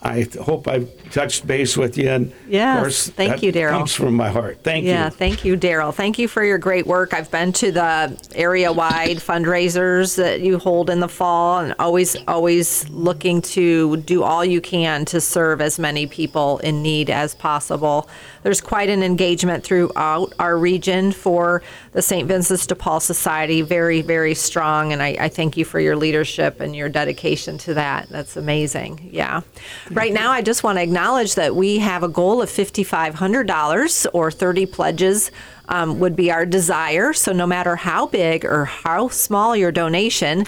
I 0.00 0.26
hope 0.42 0.68
I've 0.68 0.88
touched 1.10 1.44
base 1.46 1.76
with 1.76 1.98
you. 1.98 2.08
And 2.08 2.32
Yes, 2.48 2.76
of 2.76 2.82
course, 2.82 3.08
thank 3.10 3.30
that 3.32 3.42
you, 3.42 3.52
Daryl. 3.52 3.70
Comes 3.70 3.94
from 3.94 4.14
my 4.14 4.28
heart. 4.28 4.58
Thank 4.62 4.84
Yeah, 4.84 5.06
you. 5.06 5.10
thank 5.10 5.44
you, 5.44 5.56
Daryl. 5.56 5.92
Thank 5.92 6.18
you 6.20 6.28
for 6.28 6.44
your 6.44 6.58
great 6.58 6.86
work. 6.86 7.12
I've 7.12 7.30
been 7.30 7.52
to 7.54 7.72
the 7.72 8.16
area-wide 8.36 9.16
fundraisers 9.16 10.16
that 10.16 10.40
you 10.40 10.58
hold 10.58 10.88
in 10.88 11.00
the 11.00 11.08
fall, 11.08 11.58
and 11.58 11.74
always, 11.80 12.16
always 12.28 12.88
looking 12.90 13.42
to 13.42 13.96
do 13.98 14.22
all 14.22 14.44
you 14.44 14.60
can 14.60 15.04
to 15.06 15.20
serve 15.20 15.60
as 15.60 15.78
many 15.80 16.06
people 16.06 16.58
in 16.58 16.80
need 16.80 17.10
as 17.10 17.34
possible. 17.34 18.08
There's 18.44 18.60
quite 18.60 18.88
an 18.88 19.02
engagement 19.02 19.64
throughout 19.64 20.32
our 20.38 20.56
region 20.56 21.10
for 21.10 21.60
the 21.92 22.02
St. 22.02 22.28
Vincent 22.28 22.68
de 22.68 22.74
Paul 22.76 23.00
Society. 23.00 23.62
Very, 23.62 24.00
very 24.00 24.34
strong, 24.34 24.92
and 24.92 25.02
I, 25.02 25.16
I 25.18 25.28
thank 25.28 25.56
you 25.56 25.64
for 25.64 25.80
your 25.80 25.96
leadership 25.96 26.60
and 26.60 26.74
your 26.76 26.88
dedication 26.88 27.58
to 27.58 27.74
that. 27.74 28.08
That's 28.10 28.36
amazing. 28.36 29.10
Yeah. 29.12 29.40
Right 29.90 30.12
now, 30.12 30.30
I 30.30 30.42
just 30.42 30.62
want 30.62 30.76
to 30.78 30.82
acknowledge 30.82 31.34
that 31.36 31.56
we 31.56 31.78
have 31.78 32.02
a 32.02 32.08
goal 32.08 32.42
of 32.42 32.50
$5,500 32.50 34.06
or 34.12 34.30
30 34.30 34.66
pledges 34.66 35.30
um, 35.68 35.98
would 35.98 36.14
be 36.14 36.30
our 36.30 36.44
desire. 36.44 37.12
So, 37.12 37.32
no 37.32 37.46
matter 37.46 37.74
how 37.76 38.06
big 38.06 38.44
or 38.44 38.66
how 38.66 39.08
small 39.08 39.56
your 39.56 39.72
donation, 39.72 40.44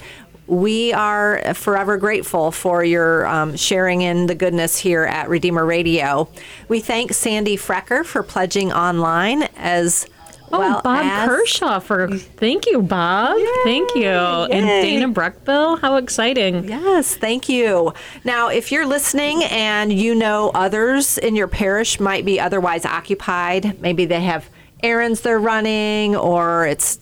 we 0.46 0.92
are 0.92 1.54
forever 1.54 1.96
grateful 1.96 2.50
for 2.50 2.84
your 2.84 3.26
um, 3.26 3.56
sharing 3.56 4.02
in 4.02 4.26
the 4.26 4.34
goodness 4.34 4.76
here 4.76 5.04
at 5.04 5.28
Redeemer 5.28 5.64
Radio. 5.64 6.28
We 6.68 6.80
thank 6.80 7.12
Sandy 7.12 7.56
Frecker 7.56 8.04
for 8.04 8.22
pledging 8.22 8.72
online 8.72 9.44
as 9.56 10.06
Oh, 10.52 10.58
well 10.58 10.80
Bob 10.82 11.28
Kershaw 11.28 11.78
for 11.80 12.08
thank 12.16 12.66
you, 12.66 12.82
Bob. 12.82 13.36
Thank 13.64 13.94
you. 13.94 14.08
And 14.08 14.66
Dana 14.66 15.08
Bruckbill, 15.08 15.80
how 15.80 15.96
exciting. 15.96 16.68
Yes, 16.68 17.16
thank 17.16 17.48
you. 17.48 17.92
Now, 18.24 18.48
if 18.48 18.72
you're 18.72 18.86
listening 18.86 19.44
and 19.44 19.92
you 19.92 20.14
know 20.14 20.50
others 20.54 21.18
in 21.18 21.36
your 21.36 21.48
parish 21.48 22.00
might 22.00 22.24
be 22.24 22.40
otherwise 22.40 22.84
occupied, 22.84 23.80
maybe 23.80 24.06
they 24.06 24.20
have 24.20 24.48
errands 24.82 25.20
they're 25.20 25.38
running 25.38 26.16
or 26.16 26.66
it's 26.66 26.98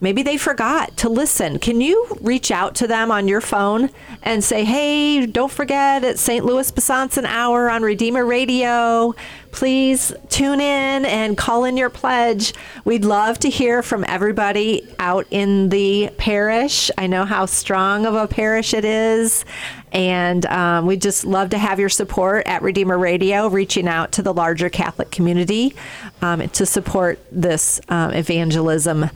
maybe 0.00 0.22
they 0.22 0.36
forgot 0.36 0.96
to 0.98 1.08
listen. 1.08 1.58
Can 1.58 1.80
you 1.80 2.06
reach 2.20 2.50
out 2.50 2.74
to 2.76 2.86
them 2.86 3.10
on 3.10 3.28
your 3.28 3.40
phone 3.40 3.90
and 4.22 4.42
say, 4.42 4.64
"Hey, 4.64 5.26
don't 5.26 5.52
forget 5.52 6.04
it's 6.04 6.20
St. 6.20 6.44
Louis 6.44 6.70
Besançon 6.70 7.24
Hour 7.24 7.70
on 7.70 7.82
Redeemer 7.82 8.24
Radio. 8.24 9.14
Please 9.52 10.12
tune 10.28 10.60
in 10.60 11.04
and 11.04 11.36
call 11.36 11.64
in 11.64 11.76
your 11.76 11.90
pledge. 11.90 12.54
We'd 12.84 13.04
love 13.04 13.38
to 13.40 13.50
hear 13.50 13.82
from 13.82 14.04
everybody 14.06 14.86
out 14.98 15.26
in 15.30 15.70
the 15.70 16.10
parish. 16.18 16.90
I 16.96 17.06
know 17.08 17.24
how 17.24 17.46
strong 17.46 18.06
of 18.06 18.14
a 18.14 18.28
parish 18.28 18.74
it 18.74 18.84
is. 18.84 19.44
And 19.92 20.46
um, 20.46 20.86
we'd 20.86 21.02
just 21.02 21.24
love 21.24 21.50
to 21.50 21.58
have 21.58 21.80
your 21.80 21.88
support 21.88 22.46
at 22.46 22.62
Redeemer 22.62 22.96
Radio, 22.96 23.48
reaching 23.48 23.88
out 23.88 24.12
to 24.12 24.22
the 24.22 24.32
larger 24.32 24.70
Catholic 24.70 25.10
community 25.10 25.74
um, 26.22 26.48
to 26.50 26.64
support 26.64 27.18
this 27.32 27.80
um, 27.88 28.12
evangelism 28.12 29.10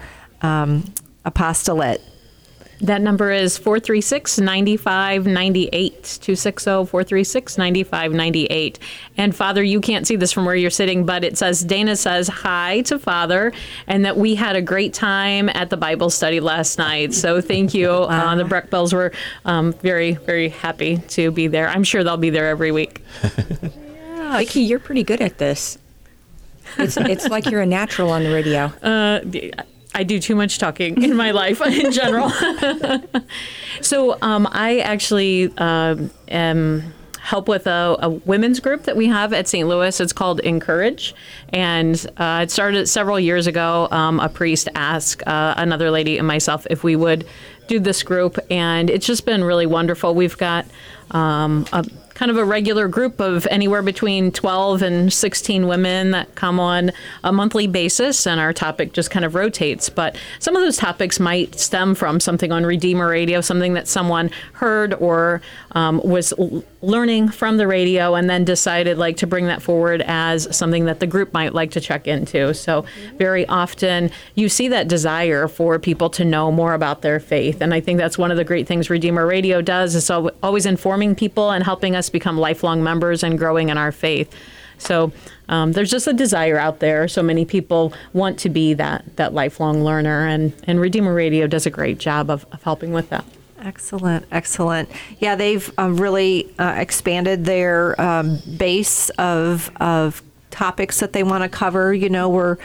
um, 0.44 0.84
apostolate. 1.24 2.02
That 2.80 3.00
number 3.00 3.30
is 3.30 3.56
436 3.56 4.38
9598. 4.40 6.18
260 6.20 6.64
436 6.86 7.56
9598. 7.56 8.78
And 9.16 9.34
Father, 9.34 9.62
you 9.62 9.80
can't 9.80 10.06
see 10.06 10.16
this 10.16 10.32
from 10.32 10.44
where 10.44 10.56
you're 10.56 10.70
sitting, 10.70 11.06
but 11.06 11.24
it 11.24 11.38
says 11.38 11.64
Dana 11.64 11.96
says 11.96 12.28
hi 12.28 12.82
to 12.82 12.98
Father 12.98 13.52
and 13.86 14.04
that 14.04 14.16
we 14.16 14.34
had 14.34 14.56
a 14.56 14.60
great 14.60 14.92
time 14.92 15.48
at 15.48 15.70
the 15.70 15.76
Bible 15.76 16.10
study 16.10 16.40
last 16.40 16.76
night. 16.76 17.14
So 17.14 17.40
thank 17.40 17.72
you. 17.72 17.84
Uh, 18.14 18.36
the 18.36 18.44
Breckbells 18.44 18.92
were 18.92 19.12
um, 19.44 19.72
very, 19.72 20.12
very 20.12 20.48
happy 20.48 20.98
to 21.08 21.30
be 21.32 21.48
there. 21.48 21.68
I'm 21.68 21.82
sure 21.82 22.04
they'll 22.04 22.16
be 22.16 22.30
there 22.30 22.48
every 22.48 22.70
week. 22.70 23.02
Vicky, 24.36 24.60
you're 24.60 24.78
pretty 24.78 25.02
good 25.02 25.20
at 25.20 25.38
this. 25.38 25.78
It's, 26.78 26.96
it's 26.96 27.28
like 27.28 27.50
you're 27.50 27.60
a 27.60 27.66
natural 27.66 28.10
on 28.10 28.22
the 28.22 28.32
radio. 28.32 28.66
Uh, 28.82 29.20
I 29.94 30.02
do 30.02 30.18
too 30.18 30.34
much 30.34 30.58
talking 30.58 31.02
in 31.02 31.16
my 31.16 31.30
life 31.30 31.60
in 31.66 31.92
general. 31.92 32.30
so 33.80 34.18
um, 34.22 34.48
I 34.50 34.80
actually 34.80 35.56
um, 35.56 36.10
am 36.28 36.92
help 37.20 37.48
with 37.48 37.66
a, 37.66 37.96
a, 38.00 38.10
women's 38.10 38.60
group 38.60 38.82
that 38.82 38.96
we 38.96 39.06
have 39.06 39.32
at 39.32 39.48
St. 39.48 39.66
Louis. 39.66 39.98
It's 39.98 40.12
called 40.12 40.40
Encourage, 40.40 41.14
and 41.50 42.06
uh, 42.18 42.40
it 42.42 42.50
started 42.50 42.86
several 42.86 43.18
years 43.18 43.46
ago. 43.46 43.88
Um, 43.90 44.20
a 44.20 44.28
priest 44.28 44.68
asked 44.74 45.26
uh, 45.26 45.54
another 45.56 45.90
lady 45.90 46.18
and 46.18 46.26
myself 46.26 46.66
if 46.68 46.84
we 46.84 46.96
would 46.96 47.26
do 47.66 47.80
this 47.80 48.02
group, 48.02 48.38
and 48.50 48.90
it's 48.90 49.06
just 49.06 49.24
been 49.24 49.42
really 49.42 49.64
wonderful. 49.64 50.14
We've 50.14 50.36
got 50.36 50.66
um, 51.12 51.66
a 51.72 51.84
kind 52.14 52.30
of 52.30 52.36
a 52.36 52.44
regular 52.44 52.88
group 52.88 53.20
of 53.20 53.46
anywhere 53.50 53.82
between 53.82 54.30
12 54.32 54.82
and 54.82 55.12
16 55.12 55.66
women 55.66 56.12
that 56.12 56.34
come 56.34 56.58
on 56.60 56.92
a 57.22 57.32
monthly 57.32 57.66
basis, 57.66 58.26
and 58.26 58.40
our 58.40 58.52
topic 58.52 58.92
just 58.92 59.10
kind 59.10 59.24
of 59.24 59.34
rotates. 59.34 59.88
But 59.88 60.16
some 60.38 60.56
of 60.56 60.62
those 60.62 60.76
topics 60.76 61.20
might 61.20 61.58
stem 61.58 61.94
from 61.94 62.20
something 62.20 62.52
on 62.52 62.64
Redeemer 62.64 63.08
Radio, 63.08 63.40
something 63.40 63.74
that 63.74 63.88
someone 63.88 64.30
heard 64.54 64.94
or 64.94 65.42
um, 65.72 66.00
was 66.04 66.32
learning 66.84 67.28
from 67.28 67.56
the 67.56 67.66
radio, 67.66 68.14
and 68.14 68.28
then 68.28 68.44
decided 68.44 68.98
like 68.98 69.16
to 69.18 69.26
bring 69.26 69.46
that 69.46 69.62
forward 69.62 70.02
as 70.06 70.54
something 70.56 70.84
that 70.84 71.00
the 71.00 71.06
group 71.06 71.32
might 71.32 71.54
like 71.54 71.70
to 71.72 71.80
check 71.80 72.06
into. 72.06 72.54
So 72.54 72.84
very 73.16 73.46
often 73.46 74.10
you 74.34 74.48
see 74.48 74.68
that 74.68 74.88
desire 74.88 75.48
for 75.48 75.78
people 75.78 76.10
to 76.10 76.24
know 76.24 76.52
more 76.52 76.74
about 76.74 77.02
their 77.02 77.20
faith, 77.20 77.60
and 77.60 77.74
I 77.74 77.80
think 77.80 77.98
that's 77.98 78.18
one 78.18 78.30
of 78.30 78.36
the 78.36 78.44
great 78.44 78.66
things 78.66 78.90
Redeemer 78.90 79.26
Radio 79.26 79.60
does 79.60 79.94
is 79.94 80.10
always 80.10 80.66
informing 80.66 81.14
people 81.14 81.50
and 81.50 81.64
helping 81.64 81.96
us 81.96 82.10
become 82.10 82.38
lifelong 82.38 82.82
members 82.82 83.22
and 83.22 83.38
growing 83.38 83.68
in 83.68 83.78
our 83.78 83.92
faith. 83.92 84.34
So 84.78 85.12
um, 85.48 85.72
there's 85.72 85.90
just 85.90 86.06
a 86.06 86.12
desire 86.12 86.58
out 86.58 86.80
there. 86.80 87.06
So 87.08 87.22
many 87.22 87.44
people 87.44 87.92
want 88.12 88.38
to 88.40 88.48
be 88.48 88.74
that 88.74 89.16
that 89.16 89.32
lifelong 89.32 89.84
learner, 89.84 90.26
and 90.26 90.52
and 90.66 90.80
Redeemer 90.80 91.14
Radio 91.14 91.46
does 91.46 91.66
a 91.66 91.70
great 91.70 91.98
job 91.98 92.30
of, 92.30 92.46
of 92.52 92.62
helping 92.62 92.92
with 92.92 93.10
that. 93.10 93.24
Excellent, 93.64 94.26
excellent. 94.30 94.90
Yeah, 95.20 95.36
they've 95.36 95.72
um, 95.78 95.96
really 95.96 96.52
uh, 96.58 96.74
expanded 96.76 97.46
their 97.46 97.98
um, 98.00 98.38
base 98.58 99.08
of 99.10 99.70
of 99.80 100.22
topics 100.50 101.00
that 101.00 101.14
they 101.14 101.22
want 101.22 101.42
to 101.44 101.48
cover. 101.48 101.94
You 101.94 102.10
know, 102.10 102.28
we're 102.28 102.58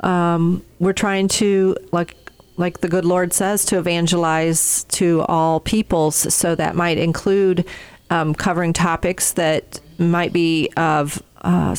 um, 0.00 0.62
we're 0.78 0.92
trying 0.92 1.28
to 1.28 1.76
like 1.90 2.16
like 2.58 2.80
the 2.80 2.88
good 2.88 3.06
Lord 3.06 3.32
says 3.32 3.64
to 3.66 3.78
evangelize 3.78 4.84
to 4.84 5.22
all 5.22 5.58
peoples. 5.58 6.16
So 6.34 6.54
that 6.54 6.76
might 6.76 6.98
include 6.98 7.64
um, 8.10 8.34
covering 8.34 8.74
topics 8.74 9.32
that 9.32 9.80
might 9.98 10.34
be 10.34 10.68
of 10.76 11.22
uh, 11.40 11.74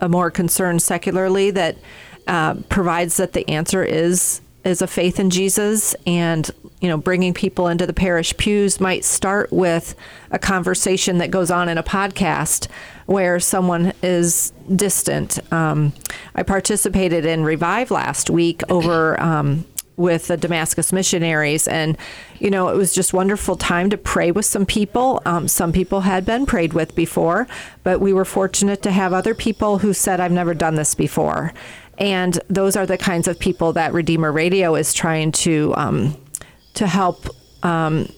a 0.00 0.08
more 0.08 0.30
concern 0.30 0.78
secularly 0.78 1.50
that 1.50 1.76
uh, 2.26 2.54
provides 2.70 3.18
that 3.18 3.34
the 3.34 3.46
answer 3.50 3.84
is 3.84 4.40
is 4.64 4.82
a 4.82 4.86
faith 4.86 5.20
in 5.20 5.30
Jesus 5.30 5.94
and 6.06 6.50
you 6.80 6.88
know 6.88 6.96
bringing 6.96 7.32
people 7.32 7.68
into 7.68 7.86
the 7.86 7.92
parish 7.92 8.36
pews 8.36 8.80
might 8.80 9.04
start 9.04 9.52
with 9.52 9.94
a 10.30 10.38
conversation 10.38 11.18
that 11.18 11.30
goes 11.30 11.50
on 11.50 11.68
in 11.68 11.78
a 11.78 11.82
podcast 11.82 12.68
where 13.06 13.40
someone 13.40 13.92
is 14.02 14.52
distant. 14.76 15.38
Um, 15.50 15.94
I 16.34 16.42
participated 16.42 17.24
in 17.24 17.42
Revive 17.42 17.90
last 17.90 18.28
week 18.28 18.62
over 18.68 19.18
um, 19.18 19.64
with 19.96 20.28
the 20.28 20.36
Damascus 20.36 20.92
missionaries, 20.92 21.66
and 21.66 21.96
you 22.38 22.50
know 22.50 22.68
it 22.68 22.76
was 22.76 22.94
just 22.94 23.12
wonderful 23.12 23.56
time 23.56 23.90
to 23.90 23.96
pray 23.96 24.30
with 24.30 24.44
some 24.44 24.66
people. 24.66 25.20
Um, 25.24 25.48
some 25.48 25.72
people 25.72 26.02
had 26.02 26.24
been 26.24 26.46
prayed 26.46 26.72
with 26.72 26.94
before, 26.94 27.48
but 27.82 28.00
we 28.00 28.12
were 28.12 28.24
fortunate 28.24 28.82
to 28.82 28.90
have 28.90 29.12
other 29.12 29.34
people 29.34 29.78
who 29.78 29.92
said, 29.92 30.20
"I've 30.20 30.32
never 30.32 30.54
done 30.54 30.76
this 30.76 30.94
before," 30.94 31.52
and 31.98 32.38
those 32.48 32.76
are 32.76 32.86
the 32.86 32.98
kinds 32.98 33.28
of 33.28 33.38
people 33.38 33.72
that 33.74 33.92
Redeemer 33.92 34.32
Radio 34.32 34.74
is 34.74 34.94
trying 34.94 35.32
to 35.32 35.74
um, 35.76 36.16
to 36.74 36.86
help 36.86 37.26
um, 37.62 38.08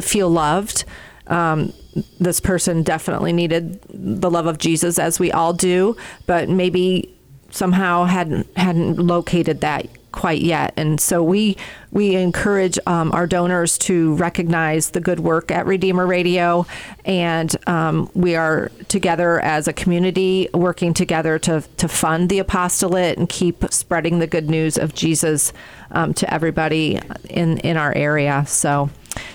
feel 0.00 0.28
loved. 0.30 0.84
Um, 1.26 1.72
this 2.20 2.38
person 2.40 2.82
definitely 2.82 3.32
needed 3.32 3.80
the 3.88 4.30
love 4.30 4.46
of 4.46 4.58
Jesus, 4.58 4.98
as 4.98 5.18
we 5.18 5.32
all 5.32 5.52
do, 5.52 5.96
but 6.26 6.48
maybe 6.48 7.14
somehow 7.50 8.04
hadn't 8.04 8.46
hadn't 8.56 8.98
located 8.98 9.62
that 9.62 9.86
quite 10.12 10.40
yet. 10.40 10.72
And 10.76 11.00
so 11.00 11.22
we 11.22 11.56
we 11.90 12.16
encourage 12.16 12.78
um, 12.86 13.12
our 13.12 13.26
donors 13.26 13.78
to 13.78 14.14
recognize 14.16 14.90
the 14.90 15.00
good 15.00 15.20
work 15.20 15.50
at 15.50 15.66
Redeemer 15.66 16.06
Radio, 16.06 16.66
and 17.04 17.54
um, 17.66 18.10
we 18.14 18.34
are 18.36 18.70
together 18.88 19.40
as 19.40 19.68
a 19.68 19.72
community 19.72 20.48
working 20.52 20.94
together 20.94 21.38
to 21.40 21.62
to 21.78 21.88
fund 21.88 22.28
the 22.28 22.38
apostolate 22.38 23.18
and 23.18 23.28
keep 23.28 23.64
spreading 23.70 24.18
the 24.18 24.26
good 24.26 24.50
news 24.50 24.76
of 24.76 24.94
Jesus 24.94 25.52
um, 25.90 26.14
to 26.14 26.32
everybody 26.32 27.00
in 27.30 27.58
in 27.58 27.76
our 27.76 27.94
area. 27.94 28.44
So 28.46 28.90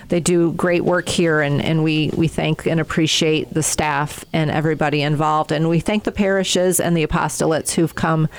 they 0.09 0.19
do 0.19 0.53
great 0.53 0.83
work 0.83 1.09
here, 1.09 1.41
and, 1.41 1.61
and 1.61 1.83
we, 1.83 2.11
we 2.15 2.27
thank 2.27 2.65
and 2.67 2.79
appreciate 2.79 3.53
the 3.53 3.63
staff 3.63 4.23
and 4.33 4.51
everybody 4.51 5.01
involved. 5.01 5.51
And 5.51 5.69
we 5.69 5.79
thank 5.79 6.03
the 6.03 6.11
parishes 6.11 6.79
and 6.79 6.95
the 6.95 7.05
apostolates 7.05 7.73
who've 7.73 7.95
come 7.95 8.29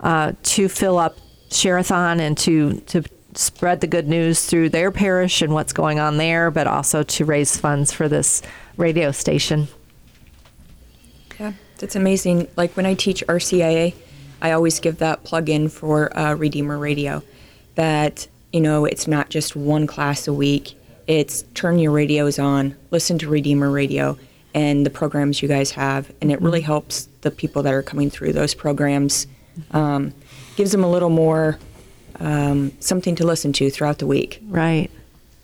uh, 0.00 0.32
to 0.42 0.68
fill 0.68 0.98
up 0.98 1.16
Share-a-thon 1.56 2.20
and 2.20 2.36
to, 2.38 2.80
to 2.80 3.02
spread 3.34 3.80
the 3.80 3.86
good 3.86 4.08
news 4.08 4.46
through 4.46 4.68
their 4.68 4.90
parish 4.90 5.42
and 5.42 5.52
what's 5.52 5.72
going 5.72 5.98
on 5.98 6.16
there, 6.16 6.50
but 6.50 6.66
also 6.66 7.02
to 7.02 7.24
raise 7.24 7.56
funds 7.56 7.92
for 7.92 8.08
this 8.08 8.42
radio 8.76 9.10
station. 9.10 9.68
Yeah, 11.38 11.52
that's 11.78 11.96
amazing. 11.96 12.48
Like 12.56 12.76
when 12.76 12.86
I 12.86 12.94
teach 12.94 13.24
RCIA, 13.26 13.94
I 14.40 14.52
always 14.52 14.78
give 14.80 14.98
that 14.98 15.24
plug 15.24 15.48
in 15.48 15.68
for 15.68 16.16
uh, 16.16 16.34
Redeemer 16.34 16.78
Radio. 16.78 17.22
That, 17.74 18.28
you 18.52 18.60
know, 18.60 18.84
it's 18.84 19.08
not 19.08 19.30
just 19.30 19.56
one 19.56 19.86
class 19.86 20.28
a 20.28 20.32
week, 20.32 20.74
it's 21.06 21.42
turn 21.54 21.78
your 21.78 21.92
radios 21.92 22.38
on, 22.38 22.76
listen 22.90 23.18
to 23.18 23.28
Redeemer 23.28 23.70
Radio 23.70 24.16
and 24.54 24.86
the 24.86 24.90
programs 24.90 25.42
you 25.42 25.48
guys 25.48 25.72
have. 25.72 26.12
And 26.20 26.30
it 26.30 26.40
really 26.40 26.60
helps 26.60 27.08
the 27.22 27.30
people 27.30 27.62
that 27.64 27.74
are 27.74 27.82
coming 27.82 28.10
through 28.10 28.32
those 28.32 28.54
programs, 28.54 29.26
um, 29.72 30.14
gives 30.56 30.72
them 30.72 30.84
a 30.84 30.90
little 30.90 31.10
more 31.10 31.58
um, 32.20 32.72
something 32.80 33.16
to 33.16 33.26
listen 33.26 33.52
to 33.54 33.70
throughout 33.70 33.98
the 33.98 34.06
week. 34.06 34.40
Right, 34.48 34.90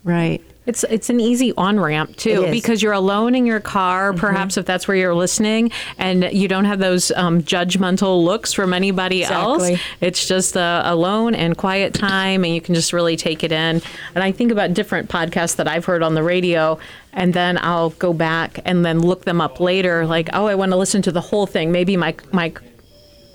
right. 0.05 0.43
It's 0.67 0.85
it's 0.85 1.11
an 1.11 1.21
easy 1.21 1.52
on 1.57 1.81
ramp 1.81 2.17
too 2.17 2.29
It 2.29 2.33
is. 2.33 2.40
Mm-hmm. 2.43 2.52
because 2.52 2.83
you're 2.83 2.93
alone 2.93 3.35
in 3.35 3.47
your 3.47 3.61
car, 3.61 4.12
perhaps 4.12 4.57
if 4.57 4.67
that's 4.67 4.87
where 4.87 4.97
you're 4.97 5.14
listening, 5.14 5.73
and 5.99 6.29
you 6.33 6.49
don't 6.49 6.67
have 6.67 6.79
those 6.79 7.11
um, 7.12 7.43
judgmental 7.43 8.23
looks 8.23 8.52
from 8.52 8.73
anybody 8.75 9.25
else. 9.25 9.62
Exactly. 9.62 10.07
It's 10.07 10.29
just 10.29 10.57
a 10.57 10.83
alone 10.85 11.35
and 11.35 11.57
quiet 11.57 11.95
time, 11.95 12.45
and 12.45 12.55
you 12.55 12.61
can 12.61 12.75
just 12.75 12.93
really 12.93 13.17
take 13.17 13.43
it 13.43 13.52
in. 13.52 13.83
And 14.14 14.23
I 14.23 14.31
think 14.33 14.52
about 14.52 14.75
different 14.75 15.09
podcasts 15.09 15.57
that 15.57 15.67
I've 15.67 15.87
heard 15.87 16.02
on 16.02 16.14
the 16.14 16.23
radio, 16.23 16.79
and 17.14 17.33
then 17.33 17.59
I'll 17.59 17.90
go 17.90 18.12
back 18.12 18.61
and 18.64 18.85
then 18.85 19.00
look 19.00 19.25
them 19.25 19.40
up 19.40 19.61
later. 19.61 20.07
Like, 20.07 20.29
oh, 20.35 20.47
I 20.47 20.55
want 20.55 20.73
to 20.73 20.76
listen 20.76 21.00
to 21.02 21.11
the 21.11 21.23
whole 21.23 21.47
thing. 21.47 21.73
Maybe 21.73 21.97
my 21.97 22.14
my 22.33 22.52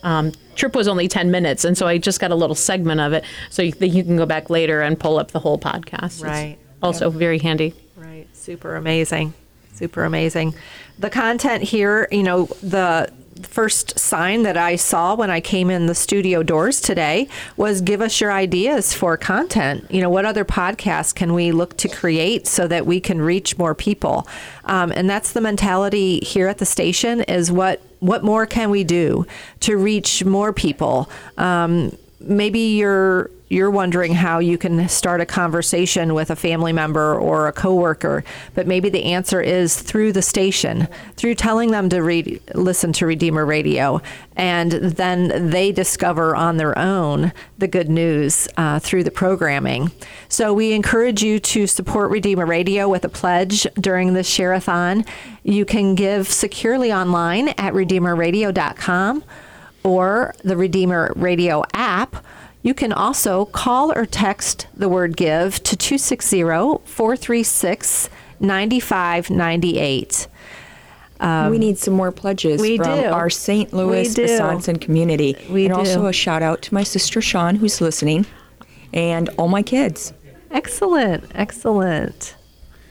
um, 0.06 0.32
trip 0.56 0.74
was 0.76 0.88
only 0.88 1.08
10 1.10 1.30
minutes 1.32 1.66
and 1.66 1.78
so 1.78 1.86
i 1.88 1.98
just 1.98 2.20
got 2.22 2.32
a 2.32 2.36
little 2.36 2.56
segment 2.56 3.02
of 3.02 3.12
it 3.12 3.24
so 3.50 3.62
you, 3.62 3.74
you 3.82 4.04
can 4.04 4.16
go 4.16 4.26
back 4.26 4.50
later 4.50 4.80
and 4.82 4.98
pull 5.00 5.18
up 5.20 5.32
the 5.32 5.40
whole 5.40 5.60
podcast 5.60 6.04
It's 6.06 6.22
Right. 6.24 6.58
also 6.82 7.10
very 7.10 7.40
handy 7.40 7.74
Right. 7.98 8.28
Super 8.34 8.76
amazing. 8.76 9.34
Super 9.74 10.04
amazing. 10.06 10.54
The 11.00 11.10
content 11.10 11.64
here, 11.64 12.08
you 12.12 12.24
know, 12.24 12.46
the 12.62 13.10
first 13.42 13.98
sign 14.00 14.44
that 14.44 14.56
I 14.56 14.76
saw 14.78 15.16
when 15.16 15.30
I 15.30 15.42
came 15.42 15.70
in 15.70 15.88
the 15.88 15.96
studio 15.96 16.42
doors 16.44 16.80
today 16.80 17.28
was 17.58 17.82
give 17.82 18.00
us 18.02 18.22
your 18.22 18.32
ideas 18.32 18.94
for 18.94 19.18
content. 19.18 19.86
You 19.90 20.02
know, 20.02 20.10
what 20.10 20.24
other 20.26 20.46
podcasts 20.46 21.14
can 21.14 21.34
we 21.34 21.52
look 21.52 21.76
to 21.78 21.89
create 21.89 22.48
so 22.48 22.68
that 22.68 22.86
we 22.86 23.00
can 23.02 23.22
reach 23.22 23.58
more 23.58 23.76
people? 23.76 24.28
Um, 24.65 24.91
and 24.96 25.10
that's 25.10 25.34
the 25.34 25.41
mentality 25.41 26.20
here 26.20 26.48
at 26.48 26.60
the 26.60 26.65
station 26.65 27.22
is 27.22 27.52
what 27.52 27.82
what 27.99 28.23
more 28.23 28.45
can 28.45 28.69
we 28.69 28.84
do 28.84 29.25
to 29.62 29.77
reach 29.77 30.23
more 30.23 30.53
people? 30.53 31.10
Um, 31.38 31.97
maybe 32.19 32.60
you're 32.60 33.29
you're 33.56 33.72
wondering 33.72 34.13
how 34.13 34.39
you 34.39 34.58
can 34.58 34.89
start 34.89 35.22
a 35.22 35.26
conversation 35.26 36.13
with 36.13 36.30
a 36.30 36.36
family 36.36 36.74
member 36.74 37.18
or 37.18 37.48
a 37.48 37.54
coworker, 37.54 38.22
but 38.54 38.68
maybe 38.68 38.89
the 38.89 39.06
answer 39.06 39.39
is 39.39 39.82
through 39.82 40.12
the 40.12 40.22
station, 40.22 40.89
through 41.15 41.36
telling 41.36 41.72
them 41.72 41.88
to 41.88 42.04
read, 42.04 42.41
listen 42.54 42.91
to 42.91 43.06
Redeemer 43.06 43.46
Radio, 43.46 44.02
and 44.36 44.74
then 44.74 45.50
they 45.52 45.72
discover 45.72 46.36
on 46.36 46.58
their 46.58 46.78
own 46.78 47.32
the 47.58 47.68
good 47.70 47.88
news 47.89 48.50
uh, 48.58 48.78
through 48.80 49.06
the 49.06 49.12
programming. 49.12 49.89
So 50.28 50.54
we 50.54 50.74
encourage 50.74 51.24
you 51.24 51.39
to 51.39 51.65
support 51.65 52.12
Redeemer 52.12 52.46
Radio 52.46 52.89
with 52.89 53.06
a 53.06 53.10
pledge 53.10 53.65
during 53.80 54.13
this 54.13 54.28
share-a-thon. 54.28 55.06
You 55.44 55.63
can 55.63 55.96
give 55.96 56.28
securely 56.28 56.91
online 56.91 57.48
at 57.50 57.74
redeemerradio.com 57.74 59.24
or 59.84 60.36
the 60.44 60.58
Redeemer 60.58 61.13
Radio 61.15 61.63
app. 61.74 62.18
You 62.65 62.73
can 62.73 62.91
also 62.91 63.45
call 63.45 63.95
or 63.95 64.08
text 64.08 64.65
the 64.75 64.89
word 64.89 65.15
give 65.15 65.62
to 65.62 65.78
260 65.78 66.41
436 66.41 68.10
9598. 68.39 70.28
Um, 71.19 71.51
we 71.51 71.60
need 71.60 71.78
some 71.78 71.93
more 71.93 72.12
pledges 72.12 72.60
we 72.60 72.78
from 72.78 73.01
do. 73.01 73.06
our 73.06 73.30
St. 73.30 73.71
Louis 73.71 74.12
do. 74.15 74.23
Wisconsin 74.23 74.80
community. 74.80 75.38
We 75.47 75.65
and 75.65 75.75
also 75.75 76.01
do. 76.01 76.08
a 76.08 76.13
shout 76.13 76.41
out 76.41 76.63
to 76.63 76.73
my 76.73 76.82
sister 76.82 77.21
Sean, 77.21 77.56
who's 77.56 77.82
listening, 77.82 78.25
and 78.91 79.30
all 79.38 79.47
my 79.47 79.62
kids. 79.62 80.12
Excellent, 80.49 81.23
excellent. 81.36 82.36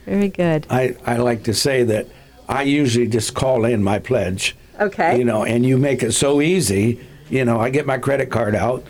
Very 0.05 0.29
good. 0.29 0.67
I, 0.69 0.95
I 1.05 1.17
like 1.17 1.43
to 1.43 1.53
say 1.53 1.83
that 1.83 2.07
I 2.47 2.61
usually 2.61 3.07
just 3.07 3.33
call 3.33 3.65
in 3.65 3.83
my 3.83 3.99
pledge. 3.99 4.55
Okay. 4.79 5.17
You 5.17 5.25
know, 5.25 5.43
and 5.43 5.65
you 5.65 5.77
make 5.77 6.01
it 6.01 6.13
so 6.13 6.39
easy. 6.39 7.05
You 7.29 7.43
know, 7.43 7.59
I 7.59 7.71
get 7.71 7.85
my 7.85 7.97
credit 7.97 8.31
card 8.31 8.55
out, 8.55 8.85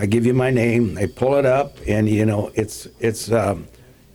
I 0.00 0.06
give 0.06 0.24
you 0.24 0.32
my 0.34 0.50
name, 0.50 0.94
they 0.94 1.06
pull 1.06 1.34
it 1.36 1.44
up, 1.44 1.76
and 1.86 2.08
you 2.08 2.24
know, 2.24 2.50
it's 2.54 2.88
it's 3.00 3.30
um, 3.30 3.66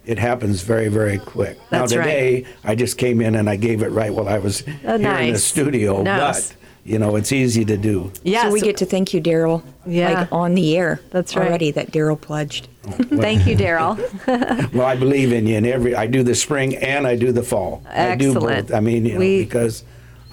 it 0.06 0.17
happens 0.17 0.62
very 0.63 0.88
very 0.88 1.19
quick. 1.19 1.60
That's 1.69 1.91
now 1.93 2.00
right. 2.00 2.06
today 2.06 2.45
I 2.63 2.74
just 2.76 2.98
came 2.98 3.21
in 3.21 3.36
and 3.36 3.48
I 3.50 3.56
gave 3.56 3.84
it 3.84 3.89
right 3.91 4.13
while 4.13 4.28
I 4.28 4.39
was 4.39 4.63
Oh, 4.86 4.98
here 4.98 5.12
in 5.13 5.34
the 5.34 5.39
studio, 5.39 6.02
Nice. 6.02 6.50
but 6.52 6.58
you 6.86 6.98
know, 7.00 7.15
it's 7.15 7.32
easy 7.32 7.65
to 7.65 7.78
do. 7.78 8.12
Yes. 8.24 8.43
So 8.48 8.52
we 8.52 8.62
get 8.62 8.78
to 8.78 8.86
thank 8.86 9.13
you, 9.13 9.21
Daryl. 9.21 9.63
Yeah. 9.86 10.21
Like 10.21 10.32
on 10.32 10.56
the 10.56 10.78
air. 10.78 11.02
That's 11.12 11.36
right. 11.36 11.48
Already 11.48 11.71
that 11.71 11.91
Daryl 11.91 12.19
pledged. 12.19 12.67
Thank 12.84 13.45
you, 13.48 13.56
Daryl. 13.56 13.98
Well, 14.74 14.86
I 14.88 14.95
believe 14.95 15.32
in 15.34 15.45
you, 15.48 15.58
and 15.58 15.65
every 15.67 15.95
I 15.95 16.08
do 16.08 16.24
the 16.24 16.36
spring 16.36 16.76
and 16.78 17.06
I 17.06 17.15
do 17.15 17.32
the 17.32 17.43
fall. 17.43 17.84
I 17.89 18.15
do 18.15 18.32
Excellent. 18.32 18.67
both. 18.69 18.76
I 18.76 18.80
mean, 18.80 19.06
you 19.06 19.13
know, 19.13 19.19
We- 19.19 19.43
because 19.43 19.84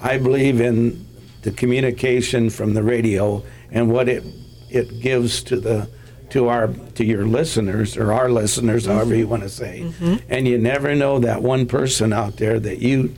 I 0.01 0.17
believe 0.17 0.61
in 0.61 1.05
the 1.43 1.51
communication 1.51 2.49
from 2.49 2.73
the 2.73 2.81
radio 2.83 3.43
and 3.71 3.91
what 3.91 4.07
it 4.09 4.23
it 4.73 4.99
gives 4.99 5.43
to 5.43 5.59
the 5.59 5.87
to 6.31 6.47
our 6.49 6.67
to 6.95 7.05
your 7.05 7.25
listeners 7.25 7.95
or 7.95 8.11
our 8.11 8.29
listeners, 8.29 8.83
Mm-hmm. 8.85 8.93
however 8.93 9.15
you 9.15 9.27
want 9.27 9.43
to 9.43 9.49
say. 9.49 9.93
And 10.29 10.47
you 10.47 10.57
never 10.57 10.95
know 10.95 11.19
that 11.19 11.41
one 11.43 11.67
person 11.67 12.11
out 12.11 12.37
there 12.37 12.59
that 12.59 12.79
you 12.79 13.13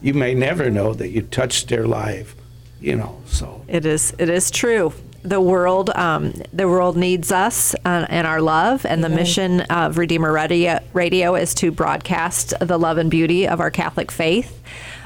you 0.00 0.14
may 0.14 0.34
never 0.34 0.70
know 0.70 0.94
that 0.94 1.10
you 1.10 1.22
touched 1.22 1.68
their 1.68 1.86
life. 1.86 2.34
You 2.80 2.96
know, 2.96 3.20
so 3.26 3.64
It 3.68 3.86
is. 3.86 4.12
It 4.18 4.28
is 4.28 4.50
true. 4.50 4.92
The 5.24 5.40
world, 5.40 5.90
um, 5.90 6.32
the 6.52 6.66
world 6.66 6.96
needs 6.96 7.30
us 7.30 7.76
uh, 7.84 8.06
and 8.08 8.26
our 8.26 8.40
love, 8.42 8.84
and 8.84 9.04
the 9.04 9.08
mission 9.08 9.60
of 9.70 9.96
Redeemer 9.98 10.32
Radio, 10.32 10.80
Radio 10.92 11.36
is 11.36 11.54
to 11.54 11.70
broadcast 11.70 12.54
the 12.60 12.76
love 12.76 12.98
and 12.98 13.08
beauty 13.08 13.46
of 13.46 13.60
our 13.60 13.70
Catholic 13.70 14.10
faith. 14.10 14.60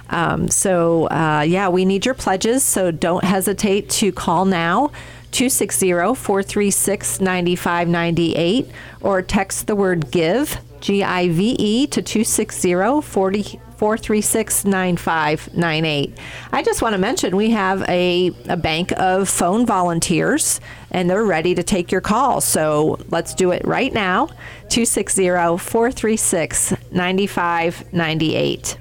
Um, 0.09 0.49
so, 0.49 1.07
uh, 1.11 1.45
yeah, 1.47 1.69
we 1.69 1.85
need 1.85 2.07
your 2.07 2.15
pledges. 2.15 2.63
So 2.63 2.91
don't 2.91 3.25
hesitate 3.25 3.91
to 4.01 4.11
call 4.11 4.47
now. 4.47 4.91
260 5.37 5.93
436 6.15 7.21
9598 7.21 8.71
or 9.03 9.21
text 9.21 9.67
the 9.67 9.77
word 9.77 10.11
give, 10.11 10.59
G 10.81 11.05
I 11.05 11.29
V 11.29 11.55
E, 11.59 11.87
to 11.89 12.01
260 12.01 13.03
40 13.03 13.61
436 13.77 14.65
9598. 14.65 16.19
I 16.53 16.63
just 16.63 16.81
want 16.81 16.95
to 16.95 16.99
mention 16.99 17.37
we 17.37 17.51
have 17.51 17.83
a, 17.83 18.31
a 18.49 18.57
bank 18.57 18.93
of 18.93 19.29
phone 19.29 19.67
volunteers 19.67 20.59
and 20.91 21.11
they're 21.11 21.27
ready 21.27 21.55
to 21.55 21.63
take 21.63 21.93
your 21.93 22.01
call. 22.01 22.41
So 22.41 22.99
let's 23.11 23.35
do 23.35 23.51
it 23.51 23.61
right 23.67 23.93
now 23.93 24.29
260 24.71 25.29
436 25.59 26.73
9598. 26.93 28.79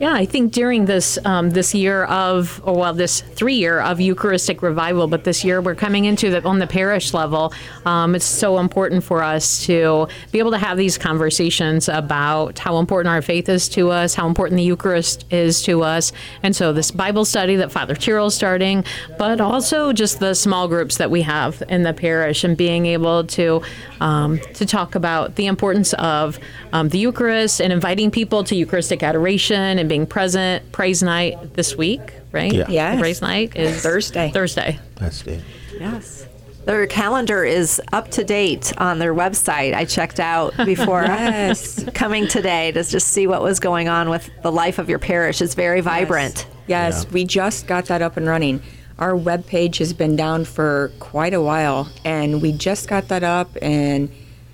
Yeah, 0.00 0.12
I 0.12 0.26
think 0.26 0.52
during 0.52 0.84
this 0.84 1.18
um, 1.24 1.50
this 1.50 1.74
year 1.74 2.04
of, 2.04 2.60
or 2.64 2.76
well, 2.76 2.94
this 2.94 3.20
three 3.20 3.56
year 3.56 3.80
of 3.80 4.00
Eucharistic 4.00 4.62
revival, 4.62 5.08
but 5.08 5.24
this 5.24 5.42
year 5.44 5.60
we're 5.60 5.74
coming 5.74 6.04
into 6.04 6.30
the 6.30 6.44
on 6.44 6.60
the 6.60 6.68
parish 6.68 7.12
level. 7.12 7.52
Um, 7.84 8.14
it's 8.14 8.24
so 8.24 8.60
important 8.60 9.02
for 9.02 9.24
us 9.24 9.66
to 9.66 10.06
be 10.30 10.38
able 10.38 10.52
to 10.52 10.58
have 10.58 10.78
these 10.78 10.96
conversations 10.98 11.88
about 11.88 12.60
how 12.60 12.78
important 12.78 13.12
our 13.12 13.22
faith 13.22 13.48
is 13.48 13.68
to 13.70 13.90
us, 13.90 14.14
how 14.14 14.28
important 14.28 14.58
the 14.58 14.62
Eucharist 14.62 15.24
is 15.32 15.62
to 15.64 15.82
us, 15.82 16.12
and 16.44 16.54
so 16.54 16.72
this 16.72 16.92
Bible 16.92 17.24
study 17.24 17.56
that 17.56 17.72
Father 17.72 17.96
Tyrrell's 17.96 18.36
starting, 18.36 18.84
but 19.18 19.40
also 19.40 19.92
just 19.92 20.20
the 20.20 20.34
small 20.34 20.68
groups 20.68 20.98
that 20.98 21.10
we 21.10 21.22
have 21.22 21.60
in 21.68 21.82
the 21.82 21.92
parish 21.92 22.44
and 22.44 22.56
being 22.56 22.86
able 22.86 23.24
to 23.24 23.62
um, 24.00 24.38
to 24.54 24.64
talk 24.64 24.94
about 24.94 25.34
the 25.34 25.46
importance 25.46 25.92
of 25.94 26.38
um, 26.72 26.88
the 26.90 26.98
Eucharist 26.98 27.60
and 27.60 27.72
inviting 27.72 28.12
people 28.12 28.44
to 28.44 28.54
Eucharistic 28.54 29.02
adoration 29.02 29.76
and 29.80 29.87
being 29.88 30.06
present. 30.06 30.70
Praise 30.72 31.02
night 31.02 31.54
this 31.54 31.76
week, 31.76 32.00
right? 32.32 32.52
Yeah. 32.52 32.66
Yes. 32.68 33.00
Praise 33.00 33.22
night 33.22 33.56
is 33.56 33.82
Thursday. 33.82 34.30
Thursday. 34.32 34.78
That's 34.96 35.22
it. 35.26 35.42
Yes. 35.78 36.26
Their 36.64 36.86
calendar 36.86 37.44
is 37.44 37.80
up 37.92 38.10
to 38.10 38.24
date 38.24 38.72
on 38.78 38.98
their 38.98 39.14
website. 39.14 39.74
I 39.74 39.86
checked 39.86 40.20
out 40.20 40.54
before 40.66 41.02
Yes. 41.02 41.82
coming 41.94 42.28
today 42.28 42.72
to 42.72 42.84
just 42.84 43.08
see 43.08 43.26
what 43.26 43.42
was 43.42 43.58
going 43.58 43.88
on 43.88 44.10
with 44.10 44.28
the 44.42 44.52
life 44.52 44.78
of 44.78 44.88
your 44.90 44.98
parish. 44.98 45.40
It's 45.40 45.54
very 45.54 45.80
vibrant. 45.80 46.46
Yes, 46.66 47.10
we 47.10 47.24
just 47.24 47.66
got 47.66 47.86
that 47.86 48.02
up 48.02 48.18
and 48.18 48.26
running. 48.26 48.62
Our 48.98 49.12
webpage 49.12 49.78
has 49.78 49.94
been 49.94 50.16
down 50.16 50.44
for 50.44 50.92
quite 50.98 51.32
a 51.32 51.40
while, 51.40 51.88
and 52.04 52.42
we 52.42 52.52
just 52.52 52.88
got 52.88 53.08
that 53.08 53.22
up, 53.22 53.48
and 53.62 54.10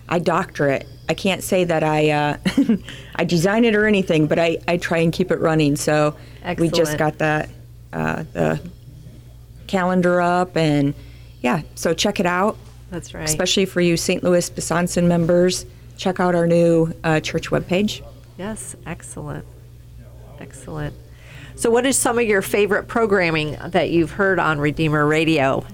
I 0.08 0.20
doctor 0.20 0.68
it. 0.68 0.86
I 1.08 1.14
can't 1.14 1.42
say 1.42 1.64
that 1.64 1.82
I 1.82 2.10
uh, 2.10 2.36
I 3.16 3.24
design 3.24 3.64
it 3.64 3.74
or 3.74 3.86
anything, 3.86 4.26
but 4.26 4.38
I, 4.38 4.58
I 4.66 4.76
try 4.78 4.98
and 4.98 5.12
keep 5.12 5.30
it 5.30 5.38
running. 5.40 5.76
So 5.76 6.16
we 6.58 6.68
just 6.70 6.98
got 6.98 7.18
that 7.18 7.50
uh, 7.92 8.24
the 8.32 8.60
calendar 9.66 10.20
up, 10.20 10.56
and 10.56 10.94
yeah, 11.42 11.62
so 11.74 11.94
check 11.94 12.20
it 12.20 12.26
out. 12.26 12.56
That's 12.90 13.12
right. 13.12 13.24
Especially 13.24 13.66
for 13.66 13.80
you 13.80 13.96
St. 13.96 14.22
Louis 14.22 14.48
Besançon 14.50 15.06
members, 15.06 15.66
check 15.96 16.20
out 16.20 16.34
our 16.34 16.46
new 16.46 16.92
uh, 17.02 17.20
church 17.20 17.50
webpage. 17.50 18.02
Yes, 18.38 18.76
excellent. 18.86 19.44
Excellent. 20.40 20.94
So, 21.56 21.70
what 21.70 21.86
is 21.86 21.96
some 21.96 22.18
of 22.18 22.24
your 22.26 22.42
favorite 22.42 22.88
programming 22.88 23.56
that 23.68 23.90
you've 23.90 24.10
heard 24.12 24.38
on 24.38 24.58
Redeemer 24.58 25.06
Radio? 25.06 25.64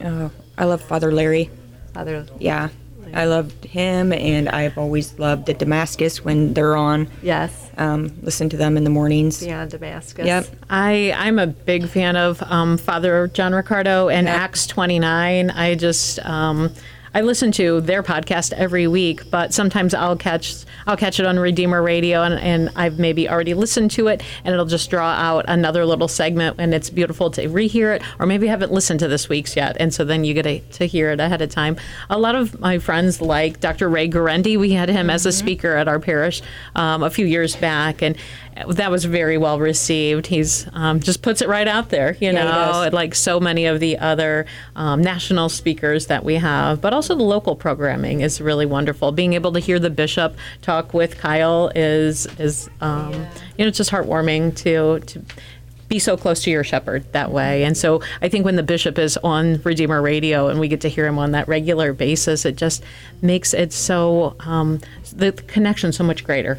Oh, 0.00 0.30
I 0.56 0.64
love 0.64 0.80
Father 0.80 1.10
Larry. 1.12 1.50
Other, 1.96 2.26
Yeah, 2.38 2.70
I 3.14 3.24
loved 3.26 3.64
him, 3.64 4.12
and 4.12 4.48
I've 4.48 4.76
always 4.76 5.18
loved 5.18 5.46
the 5.46 5.54
Damascus 5.54 6.24
when 6.24 6.52
they're 6.54 6.76
on. 6.76 7.08
yes, 7.22 7.70
Um, 7.78 8.12
listen 8.22 8.48
to 8.50 8.56
them 8.56 8.76
in 8.76 8.84
the 8.84 8.90
mornings. 8.90 9.42
Beyond 9.42 9.70
Damascus. 9.70 10.26
Yep. 10.26 10.46
I 10.70 11.12
I'm 11.16 11.38
a 11.38 11.46
big 11.46 11.88
fan 11.88 12.16
of 12.16 12.42
um, 12.42 12.76
Father 12.78 13.28
John 13.28 13.52
Riccardo 13.54 14.08
and 14.08 14.26
Yeah. 14.26 14.34
Acts 14.34 14.66
29. 14.66 15.50
I 15.50 15.74
just 15.74 16.18
um, 16.26 16.72
I 17.14 17.20
listen 17.20 17.52
to 17.52 17.80
their 17.80 18.02
podcast 18.02 18.52
every 18.54 18.88
week, 18.88 19.30
but 19.30 19.54
sometimes 19.54 19.94
I'll 19.94 20.16
catch 20.16 20.64
I'll 20.86 20.96
catch 20.96 21.20
it 21.20 21.26
on 21.26 21.38
Redeemer 21.38 21.80
Radio, 21.80 22.22
and, 22.22 22.34
and 22.34 22.70
I've 22.74 22.98
maybe 22.98 23.28
already 23.28 23.54
listened 23.54 23.92
to 23.92 24.08
it, 24.08 24.20
and 24.44 24.52
it'll 24.52 24.66
just 24.66 24.90
draw 24.90 25.10
out 25.10 25.44
another 25.46 25.86
little 25.86 26.08
segment, 26.08 26.56
and 26.58 26.74
it's 26.74 26.90
beautiful 26.90 27.30
to 27.30 27.42
rehear 27.48 27.94
it, 27.94 28.02
or 28.18 28.26
maybe 28.26 28.48
haven't 28.48 28.72
listened 28.72 28.98
to 29.00 29.08
this 29.08 29.28
week's 29.28 29.54
yet, 29.54 29.76
and 29.78 29.94
so 29.94 30.04
then 30.04 30.24
you 30.24 30.34
get 30.34 30.42
to, 30.42 30.58
to 30.78 30.86
hear 30.86 31.10
it 31.10 31.20
ahead 31.20 31.40
of 31.40 31.50
time. 31.50 31.76
A 32.10 32.18
lot 32.18 32.34
of 32.34 32.58
my 32.58 32.80
friends 32.80 33.20
like 33.20 33.60
Dr. 33.60 33.88
Ray 33.88 34.08
Guarendi. 34.08 34.58
We 34.58 34.72
had 34.72 34.88
him 34.88 35.08
as 35.08 35.24
a 35.24 35.32
speaker 35.32 35.76
at 35.76 35.86
our 35.86 36.00
parish 36.00 36.42
um, 36.74 37.04
a 37.04 37.10
few 37.10 37.26
years 37.26 37.54
back, 37.54 38.02
and 38.02 38.16
that 38.68 38.90
was 38.90 39.04
very 39.04 39.36
well 39.36 39.58
received. 39.58 40.26
He's 40.26 40.66
um, 40.72 41.00
just 41.00 41.22
puts 41.22 41.42
it 41.42 41.48
right 41.48 41.66
out 41.66 41.88
there, 41.88 42.12
you 42.20 42.30
Yeah, 42.30 42.44
know, 42.44 42.90
like 42.92 43.14
so 43.14 43.40
many 43.40 43.66
of 43.66 43.80
the 43.80 43.98
other 43.98 44.46
um, 44.76 45.02
national 45.02 45.48
speakers 45.48 46.06
that 46.06 46.24
we 46.24 46.34
have, 46.36 46.80
but 46.80 46.92
also 46.92 47.14
the 47.14 47.24
local 47.24 47.56
programming 47.56 48.20
is 48.20 48.40
really 48.40 48.66
wonderful. 48.66 49.12
Being 49.12 49.32
able 49.32 49.52
to 49.52 49.60
hear 49.60 49.78
the 49.78 49.90
bishop 49.90 50.36
talk 50.62 50.94
with 50.94 51.18
Kyle 51.18 51.70
is 51.74 52.26
is 52.38 52.70
um, 52.80 53.12
you 53.12 53.64
know 53.64 53.66
it's 53.68 53.78
just 53.78 53.90
heartwarming 53.90 54.54
to 54.58 55.00
to 55.00 55.22
be 55.88 55.98
so 55.98 56.16
close 56.16 56.42
to 56.42 56.50
your 56.50 56.64
shepherd 56.64 57.04
that 57.12 57.30
way. 57.30 57.64
And 57.64 57.76
so 57.76 58.02
I 58.22 58.28
think 58.28 58.44
when 58.44 58.56
the 58.56 58.62
bishop 58.62 58.98
is 58.98 59.16
on 59.18 59.60
Redeemer 59.62 60.00
Radio 60.00 60.48
and 60.48 60.58
we 60.58 60.68
get 60.68 60.80
to 60.82 60.88
hear 60.88 61.06
him 61.06 61.18
on 61.18 61.32
that 61.32 61.46
regular 61.46 61.92
basis, 61.92 62.44
it 62.44 62.56
just 62.56 62.82
makes 63.20 63.52
it 63.52 63.72
so 63.72 64.34
um, 64.40 64.80
the 65.12 65.32
connection 65.32 65.92
so 65.92 66.02
much 66.02 66.24
greater. 66.24 66.58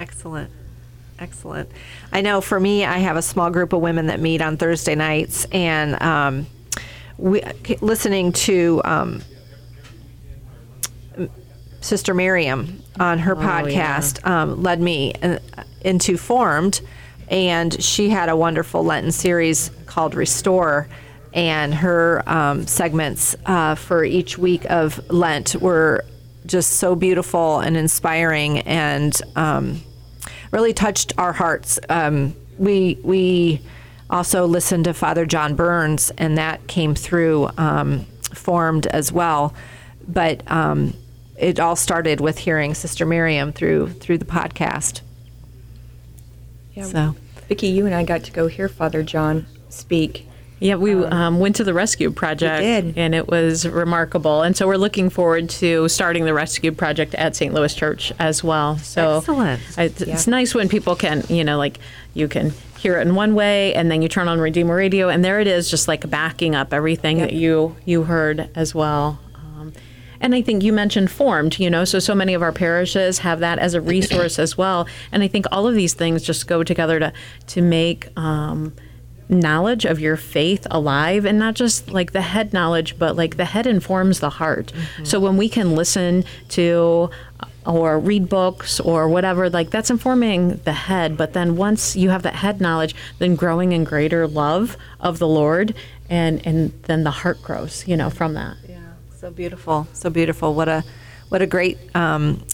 Excellent. 0.00 0.50
Excellent. 1.18 1.70
I 2.10 2.22
know 2.22 2.40
for 2.40 2.58
me, 2.58 2.86
I 2.86 2.98
have 2.98 3.18
a 3.18 3.22
small 3.22 3.50
group 3.50 3.74
of 3.74 3.82
women 3.82 4.06
that 4.06 4.18
meet 4.18 4.40
on 4.40 4.56
Thursday 4.56 4.94
nights, 4.94 5.44
and 5.52 6.00
um, 6.02 6.46
we 7.18 7.42
listening 7.82 8.32
to 8.32 8.80
um, 8.86 9.22
Sister 11.82 12.14
Miriam 12.14 12.82
on 12.98 13.18
her 13.18 13.36
podcast 13.36 14.26
um, 14.26 14.62
led 14.62 14.80
me 14.80 15.12
uh, 15.22 15.38
into 15.82 16.16
Formed, 16.16 16.80
and 17.28 17.82
she 17.82 18.08
had 18.08 18.30
a 18.30 18.36
wonderful 18.36 18.82
Lenten 18.82 19.12
series 19.12 19.70
called 19.84 20.14
Restore. 20.14 20.88
And 21.32 21.72
her 21.74 22.24
um, 22.26 22.66
segments 22.66 23.36
uh, 23.46 23.76
for 23.76 24.02
each 24.04 24.36
week 24.36 24.68
of 24.68 25.08
Lent 25.10 25.54
were 25.54 26.04
just 26.46 26.70
so 26.72 26.96
beautiful 26.96 27.60
and 27.60 27.76
inspiring, 27.76 28.60
and 28.60 29.20
um, 29.36 29.80
really 30.50 30.72
touched 30.72 31.12
our 31.18 31.32
hearts. 31.32 31.78
Um, 31.88 32.34
we 32.58 32.98
we 33.02 33.60
also 34.08 34.46
listened 34.46 34.84
to 34.84 34.94
Father 34.94 35.24
John 35.24 35.54
Burns, 35.54 36.10
and 36.18 36.36
that 36.38 36.66
came 36.66 36.94
through 36.94 37.50
um, 37.56 38.04
formed 38.34 38.86
as 38.88 39.12
well. 39.12 39.54
But 40.06 40.48
um, 40.50 40.94
it 41.38 41.60
all 41.60 41.76
started 41.76 42.20
with 42.20 42.38
hearing 42.38 42.74
Sister 42.74 43.06
Miriam 43.06 43.52
through 43.52 43.90
through 43.94 44.18
the 44.18 44.24
podcast. 44.24 45.00
Yeah. 46.74 46.84
So 46.84 47.16
Vicki, 47.48 47.68
you 47.68 47.86
and 47.86 47.94
I 47.94 48.04
got 48.04 48.24
to 48.24 48.32
go 48.32 48.46
hear 48.46 48.68
Father 48.68 49.02
John 49.02 49.46
speak. 49.68 50.26
Yeah, 50.60 50.74
we 50.74 50.94
um, 50.94 51.40
went 51.40 51.56
to 51.56 51.64
the 51.64 51.72
Rescue 51.72 52.10
Project, 52.10 52.60
did. 52.60 52.98
and 52.98 53.14
it 53.14 53.28
was 53.28 53.66
remarkable. 53.66 54.42
And 54.42 54.54
so 54.54 54.66
we're 54.66 54.76
looking 54.76 55.08
forward 55.08 55.48
to 55.50 55.88
starting 55.88 56.26
the 56.26 56.34
Rescue 56.34 56.70
Project 56.70 57.14
at 57.14 57.34
St. 57.34 57.54
Louis 57.54 57.74
Church 57.74 58.12
as 58.18 58.44
well. 58.44 58.76
So 58.76 59.18
Excellent. 59.18 59.60
I- 59.78 59.84
It's 59.84 60.26
nice 60.26 60.54
when 60.54 60.68
people 60.68 60.94
can, 60.96 61.24
you 61.30 61.44
know, 61.44 61.56
like 61.56 61.78
you 62.12 62.28
can 62.28 62.52
hear 62.76 62.98
it 62.98 63.06
in 63.06 63.14
one 63.14 63.34
way, 63.34 63.74
and 63.74 63.90
then 63.90 64.02
you 64.02 64.08
turn 64.08 64.28
on 64.28 64.38
Redeemer 64.38 64.76
Radio, 64.76 65.08
and 65.08 65.24
there 65.24 65.40
it 65.40 65.46
is, 65.46 65.70
just 65.70 65.88
like 65.88 66.08
backing 66.10 66.54
up 66.54 66.74
everything 66.74 67.18
that 67.18 67.32
you 67.32 67.74
you 67.86 68.02
heard 68.04 68.50
as 68.54 68.74
well. 68.74 69.18
Um, 69.34 69.72
and 70.20 70.34
I 70.34 70.42
think 70.42 70.62
you 70.62 70.74
mentioned 70.74 71.10
formed, 71.10 71.58
you 71.58 71.70
know, 71.70 71.86
so 71.86 71.98
so 71.98 72.14
many 72.14 72.34
of 72.34 72.42
our 72.42 72.52
parishes 72.52 73.20
have 73.20 73.40
that 73.40 73.58
as 73.58 73.72
a 73.72 73.80
resource 73.80 74.38
as 74.38 74.58
well. 74.58 74.86
And 75.10 75.22
I 75.22 75.28
think 75.28 75.46
all 75.50 75.66
of 75.66 75.74
these 75.74 75.94
things 75.94 76.22
just 76.22 76.46
go 76.46 76.62
together 76.62 76.98
to 77.00 77.12
to 77.48 77.62
make 77.62 78.08
um, 78.18 78.74
knowledge 79.30 79.84
of 79.84 80.00
your 80.00 80.16
faith 80.16 80.66
alive 80.70 81.24
and 81.24 81.38
not 81.38 81.54
just 81.54 81.90
like 81.90 82.12
the 82.12 82.22
head 82.22 82.52
knowledge 82.52 82.98
but 82.98 83.16
like 83.16 83.36
the 83.36 83.44
head 83.44 83.66
informs 83.66 84.20
the 84.20 84.30
heart. 84.30 84.72
So 85.04 85.20
when 85.20 85.36
we 85.36 85.48
can 85.48 85.74
listen 85.74 86.24
to 86.50 87.10
uh, 87.40 87.46
or 87.66 87.98
read 87.98 88.28
books 88.28 88.80
or 88.80 89.08
whatever 89.08 89.48
like 89.50 89.70
that's 89.70 89.90
informing 89.90 90.56
the 90.64 90.72
head. 90.72 91.16
But 91.16 91.32
then 91.32 91.56
once 91.56 91.94
you 91.94 92.10
have 92.10 92.22
that 92.22 92.34
head 92.34 92.60
knowledge 92.60 92.94
then 93.18 93.36
growing 93.36 93.72
in 93.72 93.84
greater 93.84 94.26
love 94.26 94.76
of 94.98 95.18
the 95.18 95.28
lord 95.28 95.74
and 96.08 96.44
and 96.46 96.72
then 96.84 97.04
the 97.04 97.10
heart 97.10 97.42
grows 97.42 97.86
you 97.86 97.96
know 97.96 98.10
from 98.10 98.34
that. 98.34 98.56
Yeah, 98.68 98.78
so 99.16 99.30
beautiful, 99.30 99.86
so 99.92 100.10
beautiful. 100.10 100.54
What 100.54 100.68
a 100.68 100.84
what 101.28 101.40
a 101.42 101.46
great 101.46 101.78
um, 101.94 102.44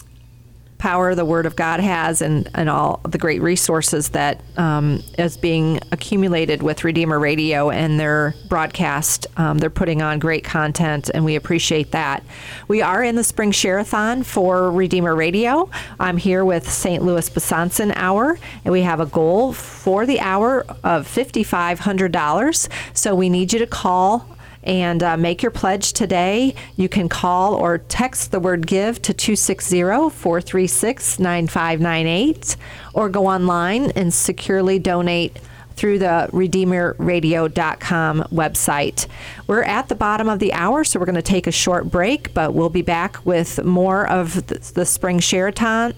power 0.77 1.15
the 1.15 1.25
Word 1.25 1.45
of 1.45 1.55
God 1.55 1.79
has, 1.79 2.21
and 2.21 2.49
and 2.53 2.69
all 2.69 2.99
the 3.03 3.17
great 3.17 3.41
resources 3.41 4.09
that 4.09 4.41
um, 4.57 5.03
is 5.17 5.37
being 5.37 5.79
accumulated 5.91 6.63
with 6.63 6.83
Redeemer 6.83 7.19
Radio 7.19 7.69
and 7.69 7.99
their 7.99 8.35
broadcast. 8.47 9.27
Um, 9.37 9.57
they're 9.57 9.69
putting 9.69 10.01
on 10.01 10.19
great 10.19 10.43
content, 10.43 11.09
and 11.13 11.25
we 11.25 11.35
appreciate 11.35 11.91
that. 11.91 12.23
We 12.67 12.81
are 12.81 13.03
in 13.03 13.15
the 13.15 13.23
spring 13.23 13.51
share-a-thon 13.51 14.23
for 14.23 14.71
Redeemer 14.71 15.15
Radio. 15.15 15.69
I'm 15.99 16.17
here 16.17 16.45
with 16.45 16.69
St. 16.69 17.03
Louis 17.03 17.29
Besançon 17.29 17.93
Hour, 17.95 18.39
and 18.63 18.71
we 18.71 18.81
have 18.81 18.99
a 18.99 19.05
goal 19.05 19.53
for 19.53 20.05
the 20.05 20.19
hour 20.19 20.65
of 20.83 21.07
$5,500. 21.07 22.69
So 22.93 23.15
we 23.15 23.29
need 23.29 23.53
you 23.53 23.59
to 23.59 23.67
call 23.67 24.36
and 24.67 25.01
uh, 25.01 25.17
make 25.17 25.41
your 25.41 25.51
pledge 25.51 25.93
today. 25.93 26.53
You 26.75 26.89
can 26.89 27.09
call 27.09 27.55
or 27.55 27.79
text 27.79 28.31
the 28.31 28.39
word 28.39 28.67
give 28.67 29.01
to 29.03 29.13
260 29.13 29.81
436 29.81 31.19
9598 31.19 32.57
or 32.93 33.09
go 33.09 33.27
online 33.27 33.91
and 33.91 34.13
securely 34.13 34.77
donate 34.77 35.39
through 35.77 35.99
the 35.99 36.27
RedeemerRadio.com 36.33 38.23
website. 38.31 39.07
We're 39.45 39.63
at 39.63 39.87
the 39.87 39.95
bottom 39.95 40.27
of 40.27 40.39
the 40.39 40.51
hour, 40.53 40.83
so 40.83 40.99
we're 40.99 41.05
going 41.05 41.15
to 41.15 41.21
take 41.21 41.47
a 41.47 41.51
short 41.51 41.89
break, 41.89 42.33
but 42.33 42.53
we'll 42.53 42.69
be 42.69 42.81
back 42.81 43.23
with 43.25 43.63
more 43.63 44.09
of 44.09 44.47
the, 44.47 44.71
the 44.73 44.85
spring 44.85 45.19
share-a-thon 45.19 45.93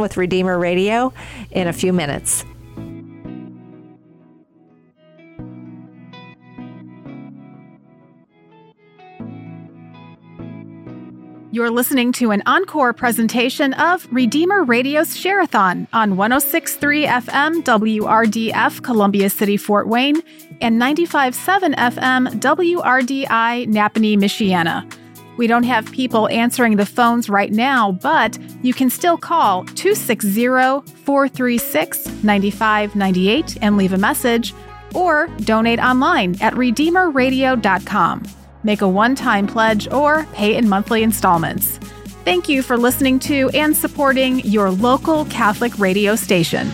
with 0.00 0.16
Redeemer 0.16 0.58
Radio 0.58 1.12
in 1.52 1.68
a 1.68 1.72
few 1.72 1.92
minutes. 1.92 2.44
You're 11.58 11.72
listening 11.72 12.12
to 12.12 12.30
an 12.30 12.44
encore 12.46 12.92
presentation 12.92 13.74
of 13.74 14.06
Redeemer 14.12 14.62
Radio's 14.62 15.16
Share-a-thon 15.16 15.88
on 15.92 16.16
1063 16.16 17.06
FM 17.06 17.64
WRDF 17.64 18.84
Columbia 18.84 19.28
City, 19.28 19.56
Fort 19.56 19.88
Wayne, 19.88 20.22
and 20.60 20.80
95.7 20.80 21.74
FM 21.74 22.28
WRDI 22.38 23.66
Nappanee, 23.66 24.16
Michiana. 24.16 24.88
We 25.36 25.48
don't 25.48 25.64
have 25.64 25.90
people 25.90 26.28
answering 26.28 26.76
the 26.76 26.86
phones 26.86 27.28
right 27.28 27.50
now, 27.50 27.90
but 27.90 28.38
you 28.62 28.72
can 28.72 28.88
still 28.88 29.16
call 29.16 29.64
260 29.64 30.46
436 31.02 32.06
9598 32.22 33.58
and 33.62 33.76
leave 33.76 33.92
a 33.92 33.98
message, 33.98 34.54
or 34.94 35.26
donate 35.38 35.80
online 35.80 36.40
at 36.40 36.54
redeemerradio.com 36.54 38.37
make 38.68 38.82
a 38.82 38.88
one 38.88 39.14
time 39.14 39.46
pledge, 39.46 39.90
or 39.90 40.26
pay 40.34 40.54
in 40.54 40.68
monthly 40.68 41.02
installments. 41.02 41.78
Thank 42.26 42.50
you 42.50 42.62
for 42.62 42.76
listening 42.76 43.18
to 43.20 43.48
and 43.54 43.74
supporting 43.74 44.40
your 44.40 44.70
local 44.70 45.24
Catholic 45.24 45.78
radio 45.78 46.14
station. 46.14 46.70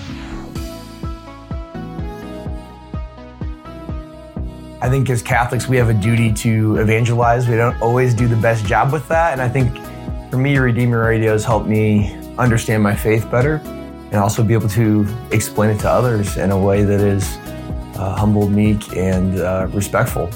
I 4.82 4.90
think 4.90 5.08
as 5.08 5.22
Catholics, 5.22 5.68
we 5.68 5.76
have 5.76 5.88
a 5.88 5.94
duty 5.94 6.32
to 6.32 6.76
evangelize. 6.78 7.48
We 7.48 7.54
don't 7.54 7.80
always 7.80 8.12
do 8.12 8.26
the 8.26 8.36
best 8.36 8.66
job 8.66 8.92
with 8.92 9.06
that. 9.08 9.32
And 9.32 9.40
I 9.40 9.48
think 9.48 9.72
for 10.32 10.36
me, 10.36 10.58
Redeemer 10.58 11.00
Radio 11.04 11.30
has 11.30 11.44
helped 11.44 11.68
me 11.68 12.12
understand 12.38 12.82
my 12.82 12.96
faith 12.96 13.30
better 13.30 13.62
and 13.64 14.16
also 14.16 14.42
be 14.42 14.52
able 14.52 14.68
to 14.70 15.06
explain 15.30 15.70
it 15.70 15.78
to 15.78 15.88
others 15.88 16.36
in 16.38 16.50
a 16.50 16.58
way 16.58 16.82
that 16.82 17.00
is 17.00 17.36
uh, 17.96 18.16
humble, 18.18 18.48
meek, 18.48 18.96
and 18.96 19.38
uh, 19.38 19.68
respectful. 19.70 20.28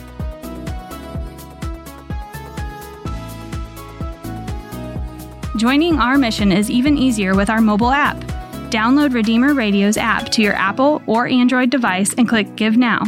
Joining 5.58 5.98
our 5.98 6.16
mission 6.18 6.52
is 6.52 6.70
even 6.70 6.96
easier 6.96 7.34
with 7.34 7.50
our 7.50 7.60
mobile 7.60 7.90
app. 7.90 8.16
Download 8.70 9.12
Redeemer 9.12 9.54
Radio's 9.54 9.96
app 9.96 10.28
to 10.28 10.40
your 10.40 10.54
Apple 10.54 11.02
or 11.08 11.26
Android 11.26 11.68
device 11.68 12.14
and 12.14 12.28
click 12.28 12.54
Give 12.54 12.76
Now. 12.76 13.02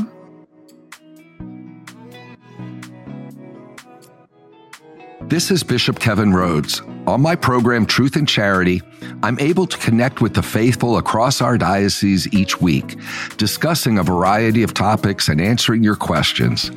This 5.28 5.52
is 5.52 5.62
Bishop 5.62 6.00
Kevin 6.00 6.32
Rhoades. 6.32 6.84
On 7.06 7.22
my 7.22 7.36
program, 7.36 7.86
Truth 7.86 8.16
and 8.16 8.28
Charity, 8.28 8.82
I'm 9.22 9.38
able 9.38 9.68
to 9.68 9.78
connect 9.78 10.20
with 10.20 10.34
the 10.34 10.42
faithful 10.42 10.98
across 10.98 11.40
our 11.40 11.56
diocese 11.56 12.26
each 12.34 12.60
week, 12.60 12.96
discussing 13.36 13.98
a 13.98 14.02
variety 14.02 14.64
of 14.64 14.74
topics 14.74 15.28
and 15.28 15.40
answering 15.40 15.84
your 15.84 15.94
questions. 15.94 16.72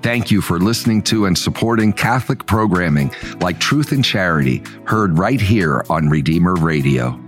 Thank 0.00 0.30
you 0.30 0.40
for 0.40 0.60
listening 0.60 1.02
to 1.04 1.26
and 1.26 1.36
supporting 1.36 1.92
Catholic 1.92 2.46
programming 2.46 3.12
like 3.40 3.58
Truth 3.58 3.90
and 3.90 4.04
Charity, 4.04 4.62
heard 4.84 5.18
right 5.18 5.40
here 5.40 5.84
on 5.90 6.08
Redeemer 6.08 6.54
Radio. 6.54 7.18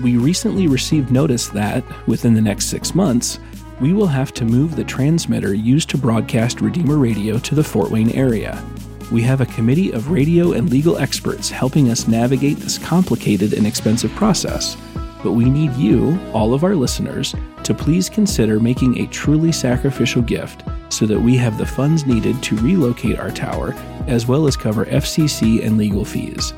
We 0.00 0.16
recently 0.16 0.68
received 0.68 1.10
notice 1.10 1.48
that, 1.48 1.82
within 2.06 2.34
the 2.34 2.40
next 2.40 2.66
six 2.66 2.94
months, 2.94 3.40
we 3.80 3.92
will 3.92 4.06
have 4.06 4.32
to 4.34 4.44
move 4.44 4.76
the 4.76 4.84
transmitter 4.84 5.52
used 5.52 5.90
to 5.90 5.98
broadcast 5.98 6.60
Redeemer 6.60 6.96
Radio 6.96 7.38
to 7.40 7.56
the 7.56 7.64
Fort 7.64 7.90
Wayne 7.90 8.10
area. 8.10 8.64
We 9.10 9.22
have 9.22 9.40
a 9.40 9.46
committee 9.46 9.90
of 9.90 10.12
radio 10.12 10.52
and 10.52 10.70
legal 10.70 10.98
experts 10.98 11.50
helping 11.50 11.90
us 11.90 12.06
navigate 12.06 12.58
this 12.58 12.78
complicated 12.78 13.52
and 13.52 13.66
expensive 13.66 14.12
process 14.12 14.76
but 15.22 15.32
we 15.32 15.50
need 15.50 15.72
you, 15.74 16.18
all 16.32 16.54
of 16.54 16.64
our 16.64 16.74
listeners, 16.74 17.34
to 17.64 17.74
please 17.74 18.08
consider 18.08 18.60
making 18.60 18.98
a 18.98 19.06
truly 19.08 19.52
sacrificial 19.52 20.22
gift 20.22 20.62
so 20.88 21.06
that 21.06 21.20
we 21.20 21.36
have 21.36 21.58
the 21.58 21.66
funds 21.66 22.06
needed 22.06 22.42
to 22.42 22.56
relocate 22.56 23.18
our 23.18 23.30
tower 23.30 23.74
as 24.06 24.26
well 24.26 24.46
as 24.46 24.56
cover 24.56 24.86
FCC 24.86 25.64
and 25.64 25.76
legal 25.76 26.04
fees. 26.04 26.54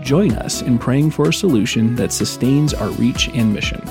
Join 0.00 0.32
us 0.32 0.62
in 0.62 0.78
praying 0.78 1.10
for 1.10 1.28
a 1.28 1.32
solution 1.32 1.96
that 1.96 2.12
sustains 2.12 2.74
our 2.74 2.90
reach 2.90 3.28
and 3.28 3.52
mission. 3.52 3.82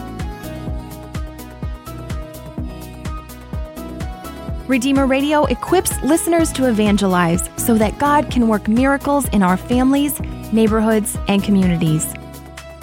Redeemer 4.67 5.05
Radio 5.05 5.45
equips 5.45 6.01
listeners 6.03 6.51
to 6.53 6.69
evangelize 6.69 7.49
so 7.57 7.75
that 7.75 7.99
God 7.99 8.31
can 8.31 8.47
work 8.47 8.67
miracles 8.67 9.27
in 9.29 9.43
our 9.43 9.57
families, 9.57 10.19
neighborhoods, 10.53 11.17
and 11.27 11.43
communities. 11.43 12.13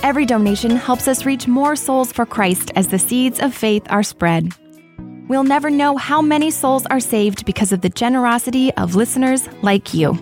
Every 0.03 0.25
donation 0.25 0.77
helps 0.77 1.07
us 1.09 1.27
reach 1.27 1.47
more 1.47 1.77
souls 1.77 2.11
for 2.11 2.25
Christ 2.25 2.71
as 2.75 2.89
the 2.89 2.99
seeds 2.99 3.39
of 3.39 3.55
faith 3.55 3.87
are 3.91 4.03
spread. 4.03 4.55
We'll 5.29 5.45
never 5.45 5.69
know 5.69 5.99
how 5.99 6.23
many 6.23 6.51
souls 6.51 6.87
are 6.87 7.01
saved 7.01 7.45
because 7.45 7.71
of 7.71 7.83
the 7.83 7.91
generosity 7.91 8.73
of 8.75 8.95
listeners 8.95 9.47
like 9.61 9.93
you. 9.93 10.19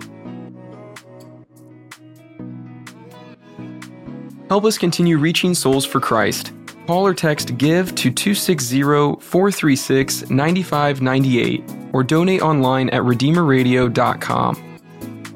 Help 4.49 4.65
us 4.65 4.77
continue 4.77 5.17
reaching 5.17 5.55
souls 5.55 5.85
for 5.85 6.01
Christ. 6.01 6.51
Call 6.85 7.07
or 7.07 7.13
text 7.13 7.57
GIVE 7.57 7.95
to 7.95 8.11
260 8.11 8.81
436 8.81 10.29
9598 10.29 11.63
or 11.93 12.03
donate 12.03 12.41
online 12.41 12.89
at 12.89 13.01
RedeemerRadio.com. 13.03 14.79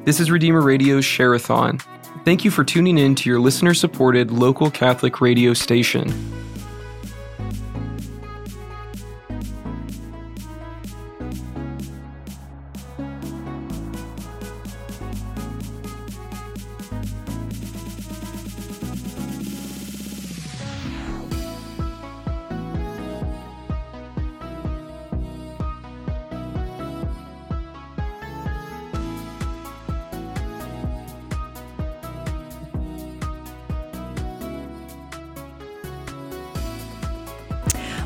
This 0.03 0.19
is 0.19 0.29
Redeemer 0.29 0.61
Radio's 0.61 1.05
Share-a-thon. 1.05 1.79
Thank 2.25 2.45
you 2.45 2.51
for 2.51 2.63
tuning 2.63 2.97
in 2.97 3.15
to 3.15 3.29
your 3.29 3.39
listener 3.39 3.73
supported 3.73 4.31
local 4.31 4.71
Catholic 4.71 5.19
radio 5.19 5.53
station. 5.53 6.09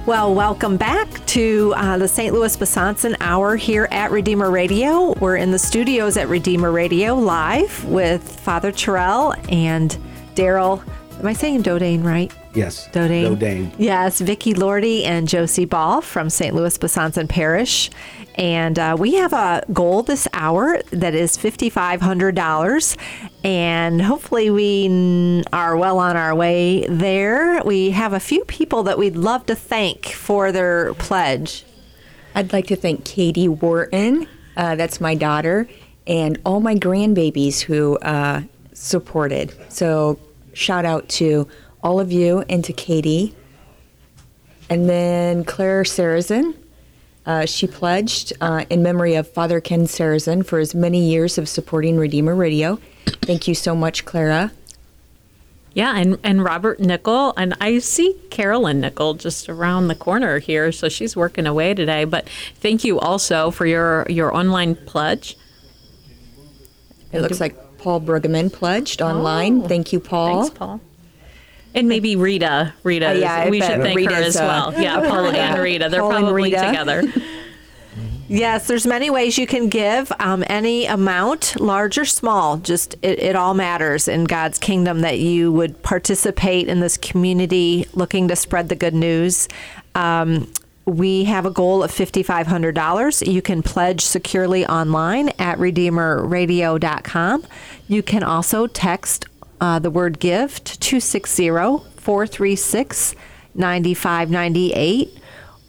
Well, 0.07 0.33
welcome 0.33 0.77
back 0.77 1.25
to 1.25 1.73
uh, 1.75 1.97
the 1.97 2.07
St. 2.07 2.33
Louis 2.33 2.55
Besançon 2.55 3.17
Hour 3.19 3.57
here 3.57 3.89
at 3.91 4.09
Redeemer 4.09 4.49
Radio. 4.49 5.11
We're 5.19 5.35
in 5.35 5.51
the 5.51 5.59
studios 5.59 6.15
at 6.15 6.29
Redeemer 6.29 6.71
Radio 6.71 7.13
live 7.13 7.83
with 7.83 8.23
Father 8.39 8.71
Terrell 8.71 9.33
and 9.49 9.97
Daryl. 10.33 10.81
Am 11.19 11.25
I 11.27 11.33
saying 11.33 11.63
Dodane 11.63 12.05
right? 12.05 12.31
Yes. 12.53 12.87
Dodane. 12.87 13.35
Dodane. 13.35 13.75
Yes, 13.77 14.21
Vicki 14.21 14.53
Lordy 14.53 15.03
and 15.03 15.27
Josie 15.27 15.65
Ball 15.65 15.99
from 15.99 16.29
St. 16.29 16.55
Louis 16.55 16.77
Besançon 16.77 17.27
Parish. 17.27 17.89
And 18.35 18.79
uh, 18.79 18.95
we 18.97 19.15
have 19.15 19.33
a 19.33 19.63
goal 19.73 20.03
this 20.03 20.25
hour 20.31 20.79
that 20.91 21.15
is 21.15 21.35
$5,500. 21.37 22.97
And 23.43 24.01
hopefully, 24.01 24.49
we 24.49 25.43
are 25.53 25.77
well 25.77 25.99
on 25.99 26.17
our 26.17 26.35
way 26.35 26.85
there. 26.87 27.61
We 27.63 27.91
have 27.91 28.13
a 28.13 28.19
few 28.19 28.43
people 28.45 28.83
that 28.83 28.97
we'd 28.97 29.15
love 29.15 29.45
to 29.45 29.55
thank 29.55 30.07
for 30.07 30.51
their 30.51 30.93
pledge. 30.95 31.63
I'd 32.35 32.51
like 32.51 32.67
to 32.67 32.75
thank 32.75 33.05
Katie 33.05 33.47
Wharton, 33.47 34.27
uh, 34.55 34.75
that's 34.75 34.99
my 34.99 35.15
daughter, 35.15 35.67
and 36.05 36.39
all 36.45 36.59
my 36.59 36.75
grandbabies 36.75 37.61
who 37.61 37.97
uh, 37.99 38.41
supported. 38.73 39.53
So, 39.69 40.19
shout 40.53 40.85
out 40.85 41.07
to 41.09 41.47
all 41.83 41.99
of 41.99 42.11
you 42.11 42.43
and 42.49 42.63
to 42.65 42.73
Katie. 42.73 43.35
And 44.69 44.89
then 44.89 45.43
Claire 45.45 45.83
Sarazin. 45.83 46.55
Uh, 47.25 47.45
she 47.45 47.67
pledged 47.67 48.33
uh, 48.39 48.65
in 48.69 48.81
memory 48.81 49.15
of 49.15 49.27
Father 49.27 49.59
Ken 49.59 49.81
Sarazin 49.81 50.45
for 50.45 50.59
his 50.59 50.73
many 50.73 51.09
years 51.09 51.37
of 51.37 51.49
supporting 51.49 51.97
Redeemer 51.97 52.35
Radio. 52.35 52.79
Thank 53.07 53.47
you 53.47 53.55
so 53.55 53.75
much, 53.75 54.05
Clara. 54.05 54.51
Yeah, 55.73 55.95
and, 55.95 56.17
and 56.23 56.43
Robert 56.43 56.79
Nickel, 56.79 57.33
and 57.37 57.53
I 57.61 57.77
see 57.79 58.15
Carolyn 58.31 58.81
Nickel 58.81 59.13
just 59.13 59.47
around 59.47 59.89
the 59.89 59.95
corner 59.95 60.39
here, 60.39 60.71
so 60.71 60.89
she's 60.89 61.15
working 61.15 61.45
away 61.45 61.75
today. 61.75 62.03
But 62.03 62.27
thank 62.55 62.83
you 62.83 62.99
also 62.99 63.51
for 63.51 63.67
your, 63.67 64.07
your 64.09 64.35
online 64.35 64.73
pledge. 64.73 65.37
It 67.11 67.21
looks 67.21 67.39
like 67.39 67.55
Paul 67.77 68.01
Brueggemann 68.01 68.51
pledged 68.51 69.01
online. 69.01 69.61
Oh, 69.61 69.67
thank 69.67 69.93
you, 69.93 69.99
Paul. 69.99 70.43
Thanks, 70.43 70.57
Paul. 70.57 70.81
And 71.75 71.87
maybe 71.87 72.15
Rita. 72.15 72.73
Rita. 72.81 73.09
Uh, 73.09 73.13
yeah, 73.13 73.49
we 73.49 73.61
should 73.61 73.81
thank 73.81 73.99
her 73.99 74.07
Rita's, 74.07 74.35
as 74.35 74.37
uh, 74.37 74.71
well. 74.73 74.81
Yeah, 74.81 74.99
Paul 75.07 75.27
and 75.27 75.59
Rita. 75.61 75.89
They're 75.89 76.01
Paul 76.01 76.09
probably 76.09 76.43
Rita. 76.43 76.65
together. 76.65 77.03
Yes, 78.29 78.67
there's 78.67 78.85
many 78.85 79.09
ways 79.09 79.37
you 79.37 79.47
can 79.47 79.69
give. 79.69 80.11
Um, 80.19 80.43
any 80.47 80.85
amount, 80.85 81.57
large 81.59 81.97
or 81.97 82.03
small, 82.03 82.57
just 82.57 82.95
it, 83.01 83.19
it 83.19 83.35
all 83.37 83.53
matters 83.53 84.09
in 84.09 84.25
God's 84.25 84.59
kingdom 84.59 85.01
that 85.01 85.19
you 85.19 85.51
would 85.53 85.81
participate 85.81 86.67
in 86.67 86.81
this 86.81 86.97
community 86.97 87.87
looking 87.93 88.27
to 88.27 88.35
spread 88.35 88.67
the 88.67 88.75
good 88.75 88.93
news. 88.93 89.47
Um, 89.95 90.51
we 90.83 91.23
have 91.25 91.45
a 91.45 91.51
goal 91.51 91.83
of 91.83 91.91
$5,500. 91.91 93.33
You 93.33 93.41
can 93.41 93.63
pledge 93.63 94.01
securely 94.01 94.65
online 94.65 95.29
at 95.39 95.57
redeemerradio.com. 95.57 97.45
You 97.87 98.03
can 98.03 98.23
also 98.23 98.67
text 98.67 99.25
uh, 99.61 99.79
the 99.79 99.89
word 99.89 100.19
give 100.19 100.63
to 100.65 100.79
260 100.79 101.49
436 101.49 103.15
9598 103.55 105.17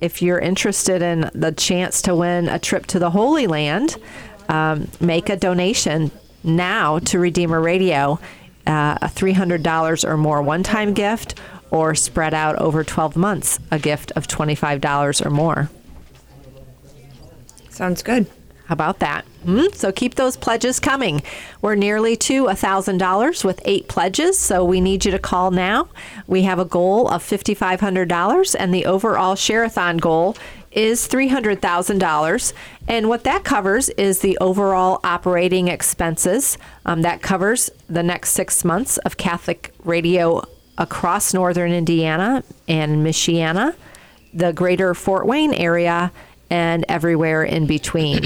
if 0.00 0.22
you're 0.22 0.38
interested 0.38 1.02
in 1.02 1.30
the 1.34 1.52
chance 1.52 2.00
to 2.02 2.14
win 2.14 2.48
a 2.48 2.58
trip 2.58 2.86
to 2.86 2.98
the 2.98 3.10
Holy 3.10 3.46
Land, 3.46 3.96
um, 4.48 4.88
make 5.00 5.28
a 5.28 5.36
donation 5.36 6.10
now 6.44 6.98
to 7.00 7.18
Redeemer 7.18 7.60
Radio, 7.60 8.18
uh, 8.66 8.98
a 9.02 9.08
$300 9.08 10.08
or 10.08 10.16
more 10.16 10.40
one 10.42 10.62
time 10.62 10.94
gift, 10.94 11.38
or 11.70 11.94
spread 11.94 12.32
out 12.32 12.56
over 12.56 12.84
12 12.84 13.16
months, 13.16 13.58
a 13.70 13.78
gift 13.78 14.12
of 14.12 14.26
$25 14.26 15.24
or 15.24 15.30
more. 15.30 15.70
Sounds 17.70 18.02
good. 18.02 18.26
How 18.68 18.74
about 18.74 18.98
that? 18.98 19.24
Hmm? 19.46 19.68
So 19.72 19.90
keep 19.90 20.16
those 20.16 20.36
pledges 20.36 20.78
coming. 20.78 21.22
We're 21.62 21.74
nearly 21.74 22.16
to 22.16 22.44
$1,000 22.44 23.42
with 23.42 23.62
eight 23.64 23.88
pledges, 23.88 24.38
so 24.38 24.62
we 24.62 24.82
need 24.82 25.06
you 25.06 25.10
to 25.10 25.18
call 25.18 25.50
now. 25.50 25.88
We 26.26 26.42
have 26.42 26.58
a 26.58 26.66
goal 26.66 27.08
of 27.08 27.22
$5,500, 27.22 28.56
and 28.58 28.74
the 28.74 28.84
overall 28.84 29.36
Share-a-thon 29.36 29.96
goal 29.96 30.36
is 30.70 31.08
$300,000. 31.08 32.52
And 32.86 33.08
what 33.08 33.24
that 33.24 33.42
covers 33.42 33.88
is 33.88 34.18
the 34.18 34.36
overall 34.36 35.00
operating 35.02 35.68
expenses. 35.68 36.58
Um, 36.84 37.00
that 37.00 37.22
covers 37.22 37.70
the 37.88 38.02
next 38.02 38.32
six 38.32 38.66
months 38.66 38.98
of 38.98 39.16
Catholic 39.16 39.72
radio 39.82 40.42
across 40.76 41.32
northern 41.32 41.72
Indiana 41.72 42.44
and 42.68 43.02
Michiana, 43.02 43.74
the 44.34 44.52
greater 44.52 44.92
Fort 44.92 45.26
Wayne 45.26 45.54
area, 45.54 46.12
and 46.50 46.84
everywhere 46.86 47.42
in 47.44 47.66
between. 47.66 48.24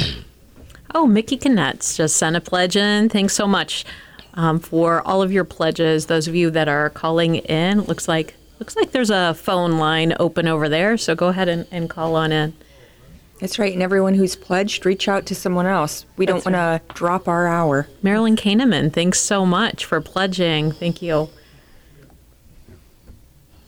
Oh, 0.95 1.07
Mickey 1.07 1.39
Knetz 1.39 1.97
just 1.97 2.17
sent 2.17 2.37
a 2.37 2.41
pledge 2.41 2.77
in. 2.77 3.09
Thanks 3.09 3.35
so 3.35 3.47
much 3.47 3.85
um, 4.35 4.59
for 4.59 5.01
all 5.07 5.23
of 5.23 5.33
your 5.33 5.45
pledges. 5.45 6.07
Those 6.07 6.29
of 6.29 6.35
you 6.35 6.51
that 6.51 6.69
are 6.69 6.91
calling 6.91 7.37
in, 7.37 7.83
looks 7.83 8.09
like 8.09 8.35
looks 8.59 8.77
like 8.77 8.93
there's 8.93 9.11
a 9.11 9.35
phone 9.35 9.79
line 9.79 10.15
open 10.21 10.47
over 10.47 10.69
there. 10.69 10.97
So 10.97 11.15
go 11.15 11.29
ahead 11.29 11.49
and, 11.49 11.67
and 11.71 11.91
call 11.91 12.15
on 12.15 12.31
in. 12.31 12.55
That's 13.41 13.59
right. 13.59 13.73
And 13.73 13.83
everyone 13.83 14.15
who's 14.15 14.37
pledged, 14.37 14.87
reach 14.87 15.09
out 15.09 15.27
to 15.27 15.35
someone 15.35 15.67
else. 15.67 16.07
We 16.17 16.27
don't 16.27 16.45
want 16.45 16.55
to 16.55 16.81
drop 16.95 17.27
our 17.27 17.49
hour. 17.49 17.89
Marilyn 18.01 18.37
Kahneman, 18.37 18.93
thanks 18.93 19.19
so 19.19 19.45
much 19.45 19.85
for 19.85 20.01
pledging. 20.01 20.71
Thank 20.71 21.03
you. 21.03 21.29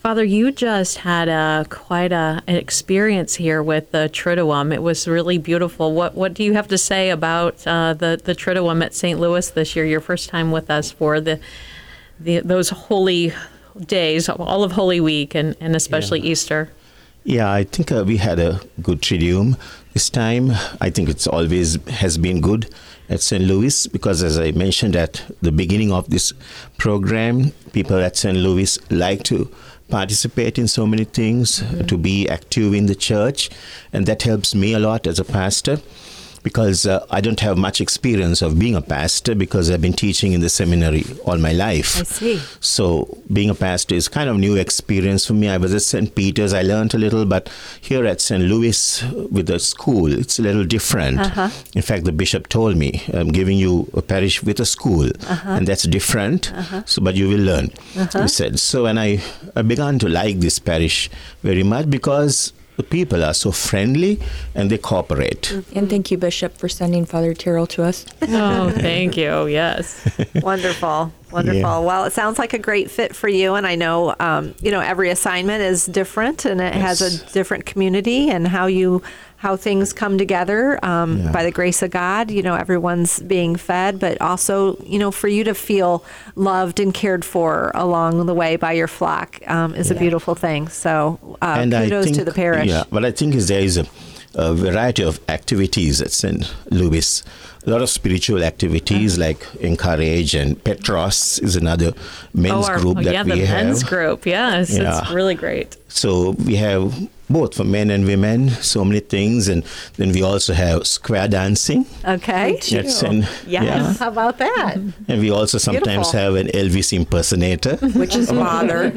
Father, 0.05 0.23
you 0.23 0.53
just 0.53 0.99
had 0.99 1.31
a 1.31 1.65
quite 1.71 2.13
a, 2.13 2.43
an 2.47 2.57
experience 2.57 3.37
here 3.37 3.63
with 3.63 3.91
the 3.91 4.11
Triduum. 4.13 4.71
It 4.71 4.83
was 4.83 5.09
really 5.09 5.39
beautiful. 5.39 5.95
What 5.95 6.15
what 6.15 6.35
do 6.35 6.45
you 6.45 6.53
have 6.53 6.69
to 6.69 6.77
say 6.77 7.09
about 7.09 7.67
uh, 7.67 7.95
the 7.95 8.21
the 8.23 8.35
Triduum 8.35 8.85
at 8.85 8.93
St. 8.93 9.19
Louis 9.19 9.49
this 9.49 9.75
year? 9.75 9.87
Your 9.87 10.03
first 10.03 10.29
time 10.29 10.53
with 10.53 10.71
us 10.71 10.93
for 10.93 11.23
the, 11.23 11.41
the 12.21 12.41
those 12.41 12.69
holy 12.69 13.33
days, 13.87 14.29
all 14.29 14.63
of 14.63 14.73
Holy 14.73 15.01
Week, 15.01 15.35
and 15.35 15.57
and 15.59 15.75
especially 15.75 16.21
Easter. 16.21 16.69
Yeah, 17.23 17.51
I 17.51 17.65
think 17.65 17.91
uh, 17.91 18.05
we 18.07 18.19
had 18.19 18.39
a 18.39 18.61
good 18.83 19.01
Triduum 19.01 19.59
this 19.95 20.11
time. 20.11 20.51
I 20.83 20.91
think 20.91 21.09
it's 21.09 21.27
always 21.27 21.83
has 21.89 22.19
been 22.19 22.43
good 22.43 22.69
at 23.09 23.23
St. 23.23 23.43
Louis 23.43 23.87
because, 23.87 24.23
as 24.23 24.39
I 24.39 24.51
mentioned 24.53 24.97
at 24.97 25.25
the 25.41 25.51
beginning 25.51 25.93
of 25.93 26.11
this 26.11 26.35
program, 26.77 27.53
people 27.73 27.97
at 27.97 28.19
St. 28.19 28.37
Louis 28.37 28.79
like 28.91 29.23
to 29.25 29.51
participate 29.95 30.59
in 30.59 30.67
so 30.67 30.87
many 30.87 31.05
things, 31.05 31.63
to 31.87 31.97
be 31.97 32.29
active 32.29 32.75
in 32.75 32.87
the 32.87 32.97
church, 32.97 33.49
and 33.93 34.07
that 34.07 34.23
helps 34.23 34.53
me 34.53 34.73
a 34.75 34.79
lot 34.79 35.07
as 35.07 35.21
a 35.21 35.25
pastor 35.25 35.79
because 36.45 36.87
uh, 36.87 37.05
I 37.11 37.21
don't 37.21 37.41
have 37.41 37.57
much 37.59 37.81
experience 37.81 38.41
of 38.43 38.59
being 38.59 38.77
a 38.77 38.83
pastor 38.83 39.35
because 39.35 39.71
I've 39.71 39.81
been 39.83 39.95
teaching 39.95 40.33
in 40.35 40.41
the 40.41 40.49
seminary 40.49 41.03
all 41.25 41.39
my 41.39 41.53
life. 41.53 41.99
I 41.99 42.03
see. 42.05 42.39
So 42.61 43.19
being 43.33 43.51
a 43.51 43.55
pastor 43.55 43.97
is 43.97 44.07
kind 44.09 44.29
of 44.31 44.37
new 44.37 44.55
experience 44.55 45.27
for 45.27 45.33
me. 45.33 45.49
I 45.49 45.57
was 45.57 45.75
at 45.75 45.83
St. 45.83 46.15
Peter's, 46.15 46.53
I 46.53 46.63
learned 46.63 46.95
a 46.95 46.99
little, 46.99 47.25
but 47.25 47.51
here 47.81 48.05
at 48.07 48.21
St. 48.21 48.45
Louis 48.45 49.03
with 49.33 49.47
the 49.47 49.59
school, 49.59 50.13
it's 50.13 50.39
a 50.39 50.43
little 50.43 50.65
different. 50.65 51.19
Uh-huh. 51.19 51.49
In 51.75 51.83
fact, 51.83 52.05
the 52.05 52.13
bishop 52.13 52.49
told 52.49 52.77
me, 52.77 53.03
I'm 53.13 53.29
giving 53.33 53.59
you 53.59 53.91
a 53.95 54.03
parish 54.03 54.43
with 54.43 54.61
a 54.61 54.67
school, 54.67 55.09
Uh-huh. 55.27 55.51
and 55.57 55.67
that's 55.67 55.85
different. 55.85 56.53
Uh-huh. 56.53 56.83
So, 56.85 57.01
but 57.03 57.15
you 57.15 57.29
will 57.29 57.41
learn. 57.41 57.71
Uh-huh. 57.99 58.23
He 58.23 58.29
said. 58.29 58.59
So, 58.61 58.85
and 58.87 59.01
I, 59.01 59.21
I 59.57 59.63
began 59.63 59.99
to 60.01 60.09
like 60.09 60.41
this 60.41 60.59
parish 60.59 61.09
very 61.43 61.63
much 61.63 61.89
because 61.89 62.53
the 62.77 62.83
people 62.83 63.25
are 63.25 63.35
so 63.35 63.53
friendly 63.53 64.21
and 64.55 64.71
they 64.71 64.79
cooperate. 64.79 65.53
And 65.75 65.89
thank 65.89 66.11
you, 66.11 66.19
Bishop, 66.19 66.57
for 66.57 66.69
sending 66.69 67.05
Father 67.05 67.35
Tyrrell 67.35 67.67
to 67.69 67.83
us. 67.85 68.05
Oh, 68.37 68.71
thank 68.71 69.17
you. 69.17 69.47
Yes. 69.47 70.05
Wonderful, 70.35 71.13
wonderful. 71.31 71.61
Yeah. 71.61 71.79
Well, 71.79 72.05
it 72.05 72.13
sounds 72.13 72.39
like 72.39 72.53
a 72.53 72.59
great 72.59 72.91
fit 72.91 73.15
for 73.15 73.29
you, 73.29 73.55
and 73.55 73.67
I 73.67 73.75
know, 73.75 74.15
um, 74.19 74.55
you 74.61 74.71
know, 74.71 74.81
every 74.81 75.11
assignment 75.11 75.63
is 75.63 75.87
different, 75.87 76.45
and 76.45 76.61
it 76.61 76.75
has 76.75 77.01
a 77.01 77.33
different 77.33 77.65
community, 77.67 78.31
and 78.31 78.49
how 78.49 78.67
you, 78.67 79.03
how 79.45 79.57
things 79.57 79.93
come 79.93 80.17
together 80.17 80.61
um, 80.83 81.19
Yeah. 81.19 81.31
by 81.31 81.43
the 81.45 81.51
grace 81.51 81.83
of 81.83 81.91
God. 81.91 82.31
You 82.31 82.43
know, 82.43 82.55
everyone's 82.55 83.21
being 83.21 83.57
fed, 83.57 84.01
but 84.01 84.19
also, 84.23 84.77
you 84.93 84.99
know, 84.99 85.11
for 85.11 85.29
you 85.29 85.45
to 85.45 85.55
feel 85.55 86.03
loved 86.35 86.81
and 86.81 86.95
cared 86.95 87.25
for 87.27 87.71
along 87.75 88.25
the 88.25 88.33
way 88.43 88.57
by 88.57 88.73
your 88.73 88.89
flock 88.89 89.29
um, 89.47 89.75
is 89.75 89.91
a 89.91 89.95
beautiful 89.95 90.35
thing. 90.35 90.69
So, 90.69 91.19
uh, 91.43 91.57
and 91.61 91.71
kudos 91.73 92.05
think, 92.07 92.17
to 92.17 92.25
the 92.25 92.33
parish. 92.33 92.69
Yeah, 92.69 92.85
but 92.91 93.05
I 93.05 93.11
think 93.13 93.35
is 93.35 93.49
there 93.49 93.61
is 93.61 93.77
a, 93.77 93.85
a 94.35 94.55
variety 94.55 95.05
of 95.05 95.21
activities 95.29 96.01
at 96.01 96.11
St. 96.11 96.43
Louis. 96.71 97.23
A 97.67 97.71
lot 97.71 97.81
of 97.81 97.89
spiritual 97.89 98.45
activities 98.45 99.19
uh-huh. 99.19 99.29
like 99.29 99.55
Encourage 99.61 100.35
and 100.35 100.63
Petros 100.63 101.39
is 101.39 101.57
another 101.57 101.93
men's 102.35 102.67
oh, 102.67 102.73
our, 102.73 102.79
group 102.79 102.99
oh, 102.99 103.03
that 103.03 103.13
yeah, 103.13 103.23
the 103.23 103.35
we 103.35 103.41
have. 103.41 103.65
men's 103.67 103.83
group. 103.83 104.27
Yes, 104.27 104.71
it's 104.71 105.11
really 105.11 105.35
great. 105.35 105.77
So 105.89 106.31
we 106.33 106.57
have 106.57 107.09
both 107.31 107.55
for 107.55 107.65
men 107.65 107.91
and 107.91 108.05
women, 108.05 108.51
so 108.51 108.85
many 108.85 109.01
things, 109.01 109.49
and 109.49 109.65
then 109.97 110.13
we 110.13 110.23
also 110.23 110.53
have 110.53 110.87
square 110.87 111.29
dancing. 111.29 111.87
Okay. 112.05 112.57
at 112.57 112.65
St. 112.91 113.25
Yes. 113.47 113.99
How 113.99 114.09
about 114.09 114.39
that? 114.39 114.77
And 115.09 115.21
we 115.21 115.31
also 115.31 115.59
sometimes 115.59 116.11
Beautiful. 116.11 116.21
have 116.21 116.35
an 116.35 116.49
Elvis 116.49 116.93
impersonator. 116.93 117.77
Which 117.77 118.17
is 118.17 118.31
Father. 118.31 118.93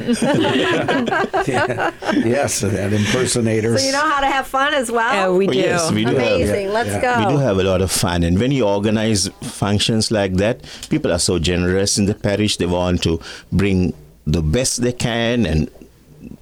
Yeah. 1.47 1.91
yes, 2.25 2.61
that 2.61 2.93
impersonator. 2.93 3.77
So 3.77 3.85
you 3.85 3.91
know 3.91 4.09
how 4.09 4.21
to 4.21 4.27
have 4.27 4.47
fun 4.47 4.73
as 4.73 4.91
well. 4.91 5.13
Yeah, 5.13 5.29
we 5.29 5.47
Oh, 5.47 5.51
do. 5.51 5.57
yes, 5.57 5.91
we 5.91 6.05
do 6.05 6.15
have- 6.15 6.17
Amazing. 6.17 6.69
Let's 6.73 6.89
Yeah. 6.89 7.01
go. 7.01 7.27
We 7.27 7.33
do 7.33 7.39
have 7.39 7.57
a 7.59 7.63
lot 7.63 7.81
of 7.81 7.91
fun, 7.91 8.23
and 8.23 8.39
when 8.39 8.51
you 8.51 8.56
organize 8.61 9.27
functions 9.41 10.11
like 10.11 10.33
that, 10.35 10.61
people 10.89 11.11
are 11.11 11.19
so 11.19 11.39
generous 11.39 11.97
in 11.97 12.05
the 12.05 12.15
parish. 12.15 12.57
They 12.57 12.65
want 12.65 13.03
to 13.03 13.19
bring 13.51 13.93
the 14.25 14.41
best 14.41 14.81
they 14.81 14.91
can 14.93 15.45
and 15.45 15.69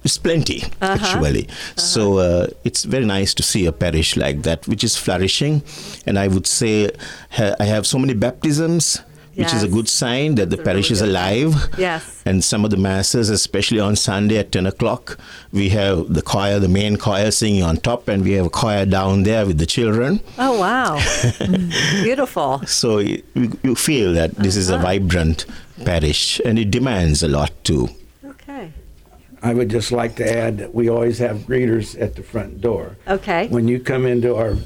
it's 0.02 0.18
plenty 0.18 0.64
Uh-huh. 0.82 0.98
actually 0.98 1.46
so 1.76 2.18
uh, 2.18 2.46
it's 2.64 2.82
very 2.84 3.04
nice 3.04 3.32
to 3.34 3.42
see 3.42 3.66
a 3.66 3.72
parish 3.72 4.16
like 4.16 4.42
that 4.42 4.66
which 4.66 4.82
is 4.82 4.96
flourishing 4.96 5.62
and 6.06 6.18
i 6.18 6.26
would 6.26 6.46
say 6.46 6.90
ha- 7.30 7.54
i 7.60 7.64
have 7.64 7.86
so 7.86 7.98
many 7.98 8.14
baptisms 8.14 9.00
which 9.36 9.52
is 9.54 9.62
a 9.62 9.68
good 9.68 9.88
sign 9.88 10.34
that 10.36 10.48
the 10.50 10.56
parish 10.56 10.90
is 10.90 11.00
alive 11.02 11.54
Yes. 11.78 12.22
and 12.24 12.42
some 12.42 12.64
of 12.64 12.70
the 12.70 12.76
masses 12.76 13.28
especially 13.28 13.80
on 13.80 13.94
sunday 13.96 14.38
at 14.38 14.50
10 14.50 14.66
o'clock 14.66 15.18
we 15.52 15.68
have 15.70 16.12
the 16.12 16.22
choir 16.22 16.58
the 16.58 16.68
main 16.68 16.96
choir 16.96 17.30
singing 17.30 17.62
on 17.62 17.76
top 17.76 18.08
and 18.08 18.24
we 18.24 18.32
have 18.32 18.46
a 18.46 18.50
choir 18.50 18.86
down 18.86 19.22
there 19.24 19.44
with 19.46 19.58
the 19.58 19.66
children 19.66 20.20
Oh 20.38 20.58
wow, 20.60 20.98
beautiful. 22.02 22.62
so 22.66 22.98
you, 22.98 23.22
you 23.62 23.74
feel 23.74 24.12
that 24.14 24.34
this 24.36 24.56
is 24.56 24.70
a 24.70 24.78
vibrant 24.78 25.46
parish 25.84 26.40
and 26.44 26.58
it 26.58 26.70
demands 26.70 27.22
a 27.22 27.28
lot 27.28 27.52
too 27.64 27.88
Okay. 28.24 28.72
I 29.42 29.52
would 29.54 29.68
just 29.68 29.92
like 29.92 30.16
to 30.16 30.26
add 30.44 30.58
that 30.58 30.74
we 30.74 30.88
always 30.88 31.18
have 31.18 31.36
greeters 31.40 32.00
at 32.00 32.14
the 32.16 32.22
front 32.22 32.60
door. 32.60 32.96
Okay. 33.06 33.48
When 33.48 33.68
you 33.68 33.78
come 33.80 34.06
into 34.06 34.34
our 34.34 34.56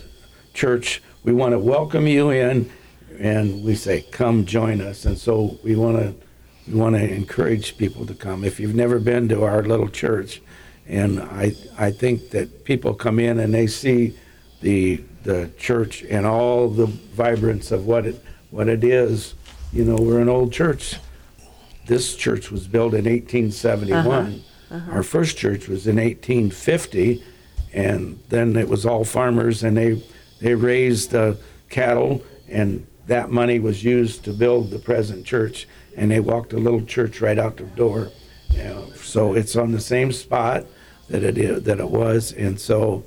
church, 0.54 1.02
we 1.24 1.32
want 1.32 1.52
to 1.52 1.58
welcome 1.58 2.06
you 2.06 2.30
in, 2.30 2.70
and 3.20 3.62
we 3.62 3.74
say, 3.74 4.02
"Come 4.10 4.46
join 4.46 4.80
us." 4.80 5.04
And 5.04 5.16
so 5.16 5.58
we 5.62 5.76
want 5.76 5.98
to 5.98 6.14
we 6.66 6.74
want 6.74 6.96
to 6.96 7.02
encourage 7.02 7.76
people 7.76 8.06
to 8.06 8.14
come. 8.14 8.44
If 8.44 8.58
you've 8.58 8.74
never 8.74 8.98
been 8.98 9.28
to 9.28 9.44
our 9.44 9.62
little 9.62 9.88
church, 9.88 10.40
and 10.88 11.20
I 11.20 11.54
I 11.78 11.90
think 11.90 12.30
that 12.30 12.64
people 12.64 12.94
come 12.94 13.18
in 13.18 13.38
and 13.38 13.52
they 13.52 13.66
see 13.66 14.16
the 14.62 15.02
the 15.22 15.50
church 15.58 16.02
and 16.04 16.26
all 16.26 16.68
the 16.68 16.86
vibrance 16.86 17.70
of 17.70 17.86
what 17.86 18.06
it 18.06 18.24
what 18.50 18.68
it 18.68 18.82
is. 18.82 19.34
You 19.72 19.84
know, 19.84 19.96
we're 19.96 20.20
an 20.20 20.28
old 20.28 20.52
church. 20.52 20.96
This 21.86 22.16
church 22.16 22.50
was 22.50 22.66
built 22.66 22.94
in 22.94 23.04
1871. 23.04 24.42
Our 24.92 25.02
first 25.02 25.36
church 25.36 25.68
was 25.68 25.86
in 25.86 25.96
1850, 25.96 27.22
and 27.72 28.18
then 28.28 28.56
it 28.56 28.68
was 28.68 28.86
all 28.86 29.04
farmers, 29.04 29.62
and 29.62 29.76
they 29.76 30.02
they 30.40 30.54
raised 30.54 31.14
uh, 31.14 31.34
cattle, 31.68 32.22
and 32.48 32.86
that 33.10 33.30
money 33.30 33.58
was 33.58 33.82
used 33.82 34.24
to 34.24 34.32
build 34.32 34.70
the 34.70 34.78
present 34.78 35.26
church. 35.26 35.66
And 35.96 36.10
they 36.10 36.20
walked 36.20 36.52
a 36.52 36.58
little 36.58 36.82
church 36.82 37.20
right 37.20 37.38
out 37.38 37.56
the 37.56 37.64
door. 37.64 38.10
You 38.50 38.62
know, 38.64 38.90
so 38.94 39.34
it's 39.34 39.56
on 39.56 39.72
the 39.72 39.80
same 39.80 40.12
spot 40.12 40.64
that 41.08 41.24
it 41.24 41.36
is, 41.36 41.64
that 41.64 41.80
it 41.80 41.90
was, 41.90 42.32
and 42.32 42.60
so 42.60 43.04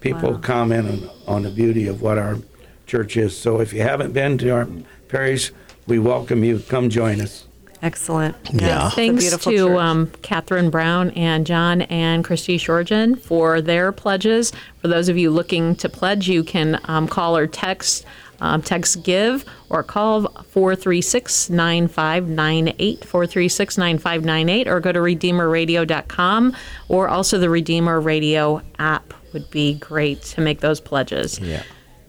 people 0.00 0.36
comment 0.38 0.88
on, 0.88 1.10
on 1.26 1.42
the 1.44 1.50
beauty 1.50 1.86
of 1.86 2.02
what 2.02 2.18
our 2.18 2.38
church 2.86 3.16
is. 3.16 3.38
So 3.38 3.60
if 3.60 3.72
you 3.72 3.82
haven't 3.82 4.12
been 4.12 4.36
to 4.38 4.50
our 4.50 4.68
parish, 5.08 5.52
we 5.86 5.98
welcome 6.00 6.42
you. 6.42 6.58
Come 6.58 6.90
join 6.90 7.20
us. 7.20 7.46
Excellent. 7.82 8.36
Yeah. 8.52 8.86
It's 8.86 8.94
Thanks 8.94 9.36
to 9.44 9.78
um, 9.78 10.10
Catherine 10.22 10.70
Brown 10.70 11.10
and 11.10 11.46
John 11.46 11.82
and 11.82 12.24
Christy 12.24 12.58
Shorgen 12.58 13.18
for 13.18 13.62
their 13.62 13.90
pledges. 13.90 14.52
For 14.80 14.88
those 14.88 15.08
of 15.08 15.16
you 15.16 15.30
looking 15.30 15.74
to 15.76 15.88
pledge, 15.88 16.28
you 16.28 16.44
can 16.44 16.78
um, 16.84 17.08
call 17.08 17.36
or 17.36 17.46
text, 17.46 18.04
um, 18.40 18.62
text 18.62 19.02
give, 19.02 19.44
or 19.68 19.82
call 19.82 20.28
436 20.28 21.50
9598, 21.50 23.04
436 23.04 23.78
9598, 23.78 24.68
or 24.68 24.80
go 24.80 24.92
to 24.92 24.98
redeemerradio.com, 25.00 26.56
or 26.88 27.08
also 27.08 27.38
the 27.38 27.50
Redeemer 27.50 28.00
Radio 28.00 28.62
app 28.78 29.14
would 29.32 29.50
be 29.50 29.74
great 29.74 30.22
to 30.22 30.40
make 30.40 30.60
those 30.60 30.80
pledges. 30.80 31.38
yeah 31.40 31.62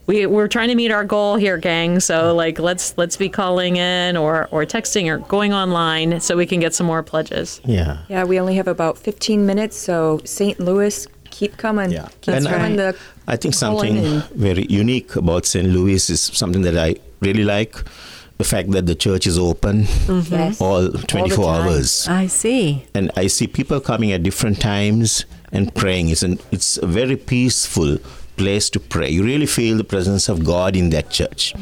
we, 0.08 0.26
we're 0.26 0.48
trying 0.48 0.68
to 0.68 0.76
meet 0.76 0.92
our 0.92 1.06
goal 1.06 1.38
here, 1.38 1.58
gang. 1.58 2.00
So 2.00 2.36
like, 2.36 2.60
let's 2.60 2.98
let's 2.98 3.16
be 3.16 3.30
calling 3.30 3.78
in 3.78 4.18
or 4.18 4.48
or 4.52 4.66
texting 4.66 5.08
or 5.08 5.20
going 5.20 5.54
online 5.54 6.20
so 6.20 6.36
we 6.36 6.46
can 6.46 6.60
get 6.60 6.74
some 6.74 6.88
more 6.88 7.04
pledges. 7.04 7.62
yeah 7.64 8.04
Yeah, 8.10 8.26
we 8.26 8.40
only 8.40 8.56
have 8.56 8.68
about 8.68 8.98
15 8.98 9.46
minutes, 9.46 9.78
so 9.78 10.20
St. 10.26 10.60
Louis, 10.60 11.08
keep 11.32 11.58
coming. 11.58 11.92
Yeah. 11.92 12.08
Keep 12.22 12.36
And 12.36 12.46
coming 12.48 12.74
I- 12.80 12.92
to 12.92 12.98
I 13.28 13.36
think 13.38 13.54
something 13.56 13.98
and- 13.98 14.24
very 14.36 14.66
unique 14.70 15.16
about 15.16 15.46
St. 15.46 15.68
Louis 15.68 16.10
is 16.10 16.22
something 16.22 16.62
that 16.64 16.78
I 16.78 16.96
really 17.22 17.44
like 17.44 17.76
the 18.38 18.44
fact 18.44 18.72
that 18.72 18.86
the 18.88 18.96
church 18.96 19.28
is 19.28 19.38
open 19.38 19.84
mm-hmm. 19.84 20.34
Yes. 20.34 20.60
all 20.62 20.90
24 20.90 21.46
time. 21.46 21.68
hours. 21.68 22.08
I 22.08 22.28
see. 22.28 22.86
And 22.96 23.12
I 23.16 23.28
see 23.28 23.48
people 23.48 23.80
coming 23.80 24.12
at 24.12 24.24
different 24.24 24.60
times 24.60 25.26
and 25.52 25.74
praying. 25.76 26.10
It's, 26.10 26.24
an, 26.24 26.40
it's 26.52 26.78
a 26.78 26.88
very 26.88 27.16
peaceful 27.18 27.98
place 28.38 28.70
to 28.72 28.80
pray. 28.80 29.10
You 29.10 29.24
really 29.24 29.46
feel 29.46 29.78
the 29.78 29.84
presence 29.84 30.28
of 30.28 30.44
God 30.44 30.76
in 30.76 30.90
that 30.90 31.12
church. 31.12 31.54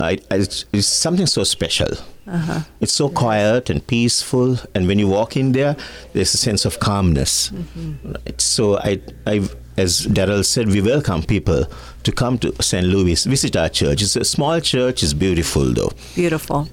I, 0.00 0.18
I, 0.30 0.36
it's, 0.36 0.64
it's 0.72 0.86
something 0.86 1.26
so 1.26 1.44
special. 1.44 1.88
Uh-huh. 2.26 2.60
It's 2.80 2.92
so 2.92 3.08
quiet 3.08 3.70
and 3.70 3.86
peaceful, 3.86 4.58
and 4.74 4.86
when 4.86 4.98
you 4.98 5.08
walk 5.08 5.36
in 5.36 5.52
there, 5.52 5.76
there's 6.12 6.32
a 6.34 6.38
sense 6.38 6.64
of 6.64 6.80
calmness. 6.80 7.50
Mm-hmm. 7.50 8.12
Right. 8.12 8.40
So 8.40 8.78
I, 8.78 9.00
I, 9.26 9.48
as 9.76 10.06
Daryl 10.06 10.44
said, 10.44 10.68
we 10.68 10.80
welcome 10.80 11.22
people 11.22 11.66
to 12.02 12.12
come 12.12 12.38
to 12.38 12.62
St. 12.62 12.86
Louis, 12.86 13.24
visit 13.24 13.56
our 13.56 13.68
church. 13.68 14.02
It's 14.02 14.16
a 14.16 14.24
small 14.24 14.60
church, 14.60 15.02
it's 15.02 15.12
beautiful 15.12 15.72
though. 15.72 15.90
Beautiful. 16.14 16.68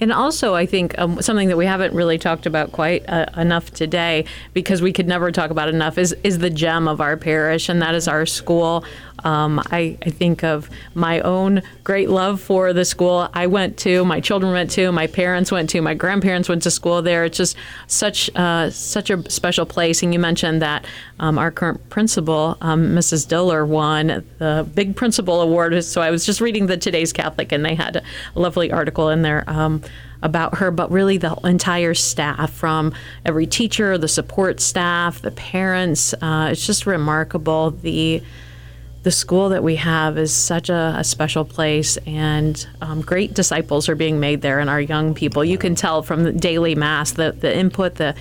And 0.00 0.12
also, 0.12 0.54
I 0.54 0.64
think 0.64 0.98
um, 0.98 1.20
something 1.20 1.48
that 1.48 1.58
we 1.58 1.66
haven't 1.66 1.92
really 1.92 2.16
talked 2.16 2.46
about 2.46 2.72
quite 2.72 3.06
uh, 3.06 3.26
enough 3.36 3.70
today, 3.70 4.24
because 4.54 4.80
we 4.80 4.94
could 4.94 5.06
never 5.06 5.30
talk 5.30 5.50
about 5.50 5.68
enough, 5.68 5.98
is 5.98 6.16
is 6.24 6.38
the 6.38 6.48
gem 6.48 6.88
of 6.88 7.02
our 7.02 7.18
parish, 7.18 7.68
and 7.68 7.82
that 7.82 7.94
is 7.94 8.08
our 8.08 8.24
school. 8.24 8.82
Um, 9.24 9.60
I, 9.70 9.98
I 10.04 10.10
think 10.10 10.42
of 10.44 10.70
my 10.94 11.20
own 11.20 11.62
great 11.84 12.10
love 12.10 12.40
for 12.40 12.72
the 12.72 12.84
school 12.84 13.28
I 13.34 13.46
went 13.46 13.76
to, 13.78 14.04
my 14.04 14.20
children 14.20 14.52
went 14.52 14.70
to, 14.72 14.92
my 14.92 15.06
parents 15.06 15.50
went 15.50 15.70
to, 15.70 15.80
my 15.80 15.94
grandparents 15.94 16.48
went 16.48 16.62
to 16.64 16.70
school 16.70 17.02
there. 17.02 17.24
It's 17.24 17.36
just 17.36 17.56
such 17.86 18.30
uh, 18.36 18.70
such 18.70 19.10
a 19.10 19.28
special 19.30 19.66
place. 19.66 20.02
And 20.02 20.12
you 20.12 20.18
mentioned 20.18 20.62
that 20.62 20.84
um, 21.18 21.38
our 21.38 21.50
current 21.50 21.88
principal, 21.90 22.56
um, 22.60 22.88
Mrs. 22.88 23.28
Diller, 23.28 23.64
won 23.64 24.24
the 24.38 24.68
Big 24.74 24.96
Principal 24.96 25.40
Award. 25.40 25.84
So 25.84 26.00
I 26.00 26.10
was 26.10 26.24
just 26.26 26.40
reading 26.40 26.66
the 26.66 26.76
Today's 26.76 27.12
Catholic, 27.12 27.52
and 27.52 27.64
they 27.64 27.74
had 27.74 27.96
a 27.96 28.40
lovely 28.40 28.72
article 28.72 29.08
in 29.10 29.22
there. 29.22 29.44
Um, 29.46 29.82
about 30.22 30.58
her, 30.58 30.70
but 30.70 30.90
really 30.90 31.16
the 31.16 31.34
entire 31.44 31.94
staff 31.94 32.52
from 32.52 32.92
every 33.24 33.46
teacher, 33.46 33.96
the 33.96 34.08
support 34.08 34.60
staff, 34.60 35.22
the 35.22 35.30
parents. 35.30 36.14
Uh, 36.20 36.48
it's 36.52 36.66
just 36.66 36.86
remarkable. 36.86 37.70
The 37.70 38.22
the 39.02 39.10
school 39.10 39.48
that 39.48 39.62
we 39.62 39.76
have 39.76 40.18
is 40.18 40.32
such 40.32 40.68
a, 40.68 40.94
a 40.98 41.04
special 41.04 41.44
place, 41.44 41.96
and 42.06 42.66
um, 42.82 43.00
great 43.00 43.32
disciples 43.32 43.88
are 43.88 43.94
being 43.94 44.20
made 44.20 44.42
there, 44.42 44.58
and 44.58 44.68
our 44.68 44.80
young 44.80 45.14
people. 45.14 45.44
You 45.44 45.56
can 45.56 45.74
tell 45.74 46.02
from 46.02 46.24
the 46.24 46.32
daily 46.32 46.74
mass 46.74 47.12
the 47.12 47.32
the 47.32 47.56
input, 47.56 47.94
the 47.94 48.14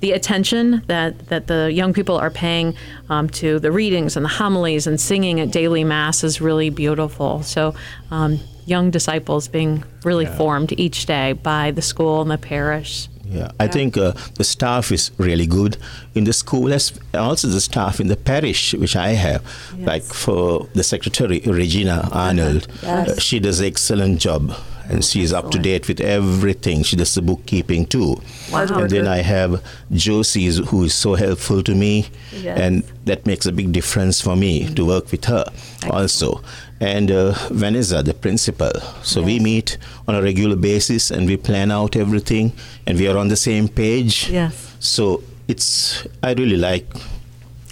the 0.00 0.12
attention 0.12 0.82
that, 0.88 1.28
that 1.28 1.46
the 1.46 1.72
young 1.72 1.94
people 1.94 2.18
are 2.18 2.30
paying 2.30 2.76
um, 3.08 3.30
to 3.30 3.58
the 3.58 3.72
readings 3.72 4.16
and 4.16 4.24
the 4.24 4.30
homilies 4.30 4.86
and 4.86 5.00
singing 5.00 5.40
at 5.40 5.50
daily 5.50 5.84
mass 5.84 6.22
is 6.22 6.40
really 6.40 6.70
beautiful. 6.70 7.42
So, 7.42 7.74
um, 8.10 8.38
young 8.66 8.90
disciples 8.90 9.48
being 9.48 9.84
really 10.04 10.26
formed 10.26 10.78
each 10.78 11.06
day 11.06 11.32
by 11.32 11.70
the 11.70 11.82
school 11.82 12.20
and 12.20 12.30
the 12.30 12.38
parish. 12.38 13.08
Yeah, 13.28 13.50
I 13.58 13.66
think 13.66 13.96
uh, 13.96 14.12
the 14.36 14.44
staff 14.44 14.92
is 14.92 15.10
really 15.18 15.46
good 15.46 15.76
in 16.14 16.24
the 16.24 16.32
school, 16.32 16.72
as 16.72 16.92
also 17.12 17.48
the 17.48 17.60
staff 17.60 18.00
in 18.00 18.06
the 18.06 18.16
parish, 18.16 18.72
which 18.74 18.94
I 18.96 19.10
have. 19.10 19.42
Like 19.78 20.02
for 20.04 20.68
the 20.74 20.84
secretary 20.84 21.40
Regina 21.44 22.08
Arnold, 22.12 22.68
Yes. 22.82 23.08
uh, 23.08 23.18
she 23.20 23.40
does 23.40 23.60
an 23.60 23.66
excellent 23.66 24.20
job, 24.20 24.52
and 24.88 25.04
she 25.04 25.22
is 25.22 25.32
up 25.32 25.50
to 25.50 25.58
date 25.58 25.88
with 25.88 26.00
everything. 26.00 26.84
She 26.84 26.94
does 26.96 27.14
the 27.14 27.22
bookkeeping 27.22 27.86
too. 27.86 28.20
And 28.52 28.88
then 28.90 29.08
I 29.08 29.18
have 29.22 29.60
Josie, 29.92 30.46
who 30.64 30.84
is 30.84 30.94
so 30.94 31.14
helpful 31.16 31.62
to 31.64 31.74
me, 31.74 32.06
Yes. 32.32 32.58
and 32.60 32.84
that 33.06 33.26
makes 33.26 33.44
a 33.46 33.52
big 33.52 33.72
difference 33.72 34.20
for 34.20 34.36
me 34.36 34.72
to 34.74 34.84
work 34.86 35.10
with 35.10 35.24
her 35.24 35.44
also. 35.90 36.42
And 36.80 37.10
uh, 37.10 37.32
Vanessa, 37.50 38.02
the 38.02 38.12
principal. 38.12 38.70
So 39.02 39.22
we 39.22 39.40
meet 39.40 39.78
on 40.06 40.14
a 40.14 40.22
regular 40.22 40.56
basis 40.56 41.10
and 41.10 41.26
we 41.26 41.36
plan 41.36 41.70
out 41.70 41.96
everything 41.96 42.52
and 42.86 42.98
we 42.98 43.08
are 43.08 43.16
on 43.16 43.28
the 43.28 43.36
same 43.36 43.68
page. 43.68 44.28
Yes. 44.28 44.74
So 44.78 45.22
it's, 45.48 46.06
I 46.22 46.34
really 46.34 46.56
like 46.56 46.86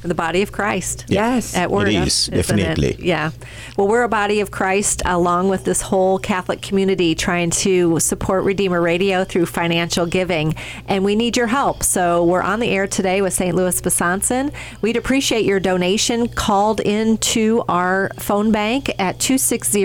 The 0.05 0.15
body 0.15 0.43
of 0.43 0.53
Christ. 0.53 1.07
Yes. 1.09 1.57
At 1.57 1.65
It 1.65 1.71
Word. 1.71 1.89
is, 1.89 2.27
definitely. 2.27 2.97
Yeah. 2.99 3.31
Well, 3.79 3.89
we're 3.89 4.03
a 4.03 4.09
body 4.09 4.41
of 4.41 4.51
Christ 4.51 5.01
along 5.07 5.49
with 5.49 5.65
this 5.65 5.81
whole 5.81 6.19
Catholic 6.19 6.61
community 6.61 7.15
trying 7.15 7.49
to 7.51 7.99
support 8.01 8.45
Redeemer 8.45 8.83
Radio 8.83 9.25
through 9.25 9.47
financial 9.47 10.05
giving. 10.05 10.57
And 10.89 11.07
we 11.07 11.17
need 11.17 11.39
your 11.39 11.47
help. 11.47 11.83
So 11.83 12.23
we're 12.23 12.43
on 12.43 12.61
the 12.61 12.69
air 12.69 12.87
today 12.87 13.23
with 13.23 13.33
St. 13.33 13.57
Louis 13.57 13.81
Besançon. 13.81 14.53
We'd 14.83 14.99
appreciate 14.99 15.47
your 15.47 15.59
donation 15.59 16.29
called 16.29 16.81
into 16.81 17.65
our 17.67 18.11
phone 18.19 18.53
bank 18.53 18.91
at 18.99 19.19
260 19.21 19.85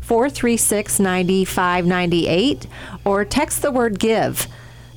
436 0.00 0.98
9598 0.98 2.66
or 3.04 3.24
text 3.26 3.60
the 3.60 3.70
word 3.70 3.98
give 3.98 4.48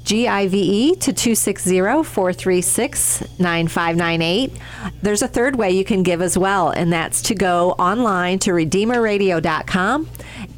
GIVE 0.04 1.00
to 1.00 1.14
260 1.14 1.80
436 2.04 3.40
9598. 3.40 4.52
There's 5.02 5.22
a 5.22 5.28
third 5.28 5.56
way 5.56 5.72
you 5.72 5.86
can 5.86 6.04
give 6.04 6.22
as 6.22 6.38
well, 6.38 6.70
and 6.70 6.92
that's 6.92 7.22
to 7.24 7.36
go 7.36 7.72
online 7.72 8.40
to 8.40 8.52
RedeemerRadio.com 8.52 10.10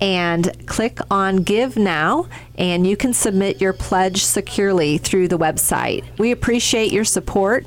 and 0.01 0.67
click 0.67 0.99
on 1.11 1.37
Give 1.37 1.77
Now, 1.77 2.27
and 2.57 2.87
you 2.87 2.97
can 2.97 3.13
submit 3.13 3.61
your 3.61 3.73
pledge 3.73 4.23
securely 4.23 4.97
through 4.97 5.27
the 5.27 5.37
website. 5.37 6.03
We 6.17 6.31
appreciate 6.31 6.91
your 6.91 7.05
support, 7.05 7.65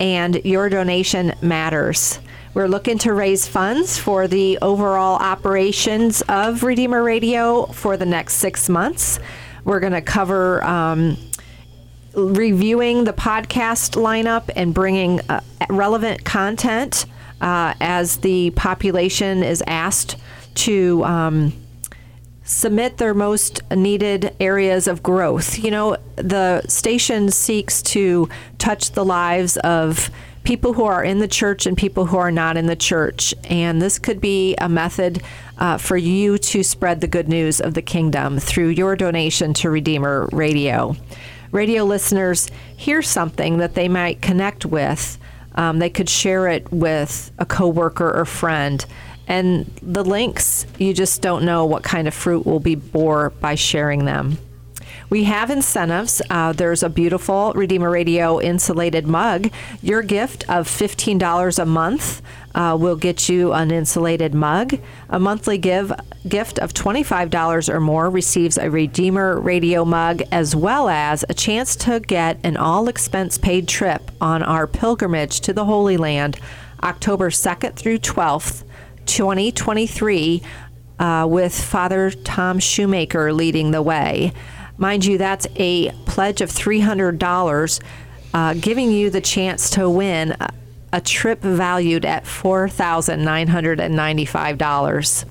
and 0.00 0.44
your 0.44 0.68
donation 0.68 1.34
matters. 1.42 2.18
We're 2.52 2.66
looking 2.66 2.98
to 2.98 3.12
raise 3.12 3.46
funds 3.46 3.96
for 3.96 4.26
the 4.26 4.58
overall 4.60 5.16
operations 5.16 6.22
of 6.22 6.64
Redeemer 6.64 7.04
Radio 7.04 7.66
for 7.66 7.96
the 7.96 8.06
next 8.06 8.34
six 8.34 8.68
months. 8.68 9.20
We're 9.64 9.80
going 9.80 9.92
to 9.92 10.02
cover 10.02 10.64
um, 10.64 11.16
reviewing 12.14 13.04
the 13.04 13.12
podcast 13.12 14.00
lineup 14.00 14.50
and 14.56 14.74
bringing 14.74 15.20
uh, 15.28 15.40
relevant 15.68 16.24
content 16.24 17.06
uh, 17.40 17.74
as 17.80 18.18
the 18.18 18.50
population 18.50 19.42
is 19.42 19.62
asked 19.66 20.16
to 20.54 21.04
um, 21.04 21.52
submit 22.44 22.98
their 22.98 23.14
most 23.14 23.60
needed 23.70 24.34
areas 24.40 24.86
of 24.86 25.02
growth. 25.02 25.58
You 25.58 25.70
know, 25.70 25.96
the 26.16 26.62
station 26.66 27.30
seeks 27.30 27.80
to 27.82 28.28
touch 28.58 28.92
the 28.92 29.04
lives 29.04 29.56
of 29.58 30.10
people 30.44 30.72
who 30.72 30.84
are 30.84 31.04
in 31.04 31.18
the 31.18 31.28
church 31.28 31.66
and 31.66 31.76
people 31.76 32.06
who 32.06 32.16
are 32.16 32.30
not 32.30 32.56
in 32.56 32.66
the 32.66 32.76
church. 32.76 33.34
And 33.44 33.80
this 33.80 33.98
could 33.98 34.20
be 34.20 34.54
a 34.56 34.68
method 34.68 35.22
uh, 35.58 35.78
for 35.78 35.96
you 35.96 36.38
to 36.38 36.62
spread 36.62 37.00
the 37.00 37.06
good 37.06 37.28
news 37.28 37.60
of 37.60 37.74
the 37.74 37.82
kingdom 37.82 38.38
through 38.38 38.68
your 38.68 38.96
donation 38.96 39.52
to 39.54 39.70
Redeemer 39.70 40.28
Radio. 40.32 40.96
Radio 41.52 41.84
listeners 41.84 42.48
hear 42.76 43.02
something 43.02 43.58
that 43.58 43.74
they 43.74 43.88
might 43.88 44.22
connect 44.22 44.64
with. 44.64 45.18
Um, 45.56 45.78
they 45.78 45.90
could 45.90 46.08
share 46.08 46.48
it 46.48 46.70
with 46.72 47.30
a 47.38 47.44
coworker 47.44 48.10
or 48.10 48.24
friend. 48.24 48.84
And 49.26 49.66
the 49.82 50.04
links, 50.04 50.66
you 50.78 50.94
just 50.94 51.22
don't 51.22 51.44
know 51.44 51.64
what 51.64 51.82
kind 51.82 52.08
of 52.08 52.14
fruit 52.14 52.46
will 52.46 52.60
be 52.60 52.74
bore 52.76 53.30
by 53.30 53.54
sharing 53.56 54.04
them. 54.04 54.38
We 55.10 55.24
have 55.24 55.50
incentives. 55.50 56.22
Uh, 56.30 56.52
there's 56.52 56.84
a 56.84 56.88
beautiful 56.88 57.52
Redeemer 57.54 57.90
Radio 57.90 58.40
insulated 58.40 59.08
mug. 59.08 59.50
Your 59.82 60.02
gift 60.02 60.48
of 60.48 60.68
$15 60.68 61.58
a 61.58 61.66
month 61.66 62.22
uh, 62.54 62.78
will 62.80 62.94
get 62.94 63.28
you 63.28 63.52
an 63.52 63.72
insulated 63.72 64.34
mug. 64.34 64.78
A 65.08 65.18
monthly 65.18 65.58
give 65.58 65.92
gift 66.28 66.60
of 66.60 66.72
$25 66.72 67.68
or 67.68 67.80
more 67.80 68.08
receives 68.08 68.56
a 68.56 68.70
Redeemer 68.70 69.40
Radio 69.40 69.84
mug 69.84 70.22
as 70.30 70.54
well 70.54 70.88
as 70.88 71.24
a 71.28 71.34
chance 71.34 71.74
to 71.76 71.98
get 71.98 72.38
an 72.44 72.56
all 72.56 72.88
expense 72.88 73.36
paid 73.36 73.66
trip 73.66 74.12
on 74.20 74.44
our 74.44 74.68
pilgrimage 74.68 75.40
to 75.40 75.52
the 75.52 75.64
Holy 75.64 75.96
Land 75.96 76.38
October 76.84 77.30
2nd 77.30 77.74
through 77.74 77.98
12th, 77.98 78.62
2023, 79.06 80.40
uh, 81.00 81.26
with 81.28 81.60
Father 81.60 82.12
Tom 82.12 82.60
Shoemaker 82.60 83.32
leading 83.32 83.72
the 83.72 83.82
way. 83.82 84.32
Mind 84.80 85.04
you, 85.04 85.18
that's 85.18 85.46
a 85.56 85.90
pledge 86.06 86.40
of 86.40 86.48
$300, 86.48 87.80
uh, 88.32 88.54
giving 88.54 88.90
you 88.90 89.10
the 89.10 89.20
chance 89.20 89.68
to 89.70 89.90
win 89.90 90.34
a, 90.40 90.48
a 90.94 91.02
trip 91.02 91.42
valued 91.42 92.06
at 92.06 92.24
$4,995. 92.24 95.24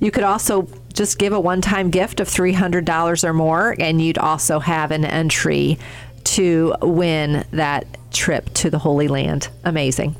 You 0.00 0.10
could 0.10 0.24
also 0.24 0.68
just 0.92 1.18
give 1.18 1.32
a 1.32 1.40
one 1.40 1.62
time 1.62 1.88
gift 1.88 2.20
of 2.20 2.28
$300 2.28 3.24
or 3.24 3.32
more, 3.32 3.74
and 3.78 4.02
you'd 4.02 4.18
also 4.18 4.58
have 4.58 4.90
an 4.90 5.06
entry 5.06 5.78
to 6.24 6.74
win 6.82 7.46
that 7.52 7.86
trip 8.12 8.52
to 8.52 8.68
the 8.68 8.78
Holy 8.78 9.08
Land. 9.08 9.48
Amazing. 9.64 10.14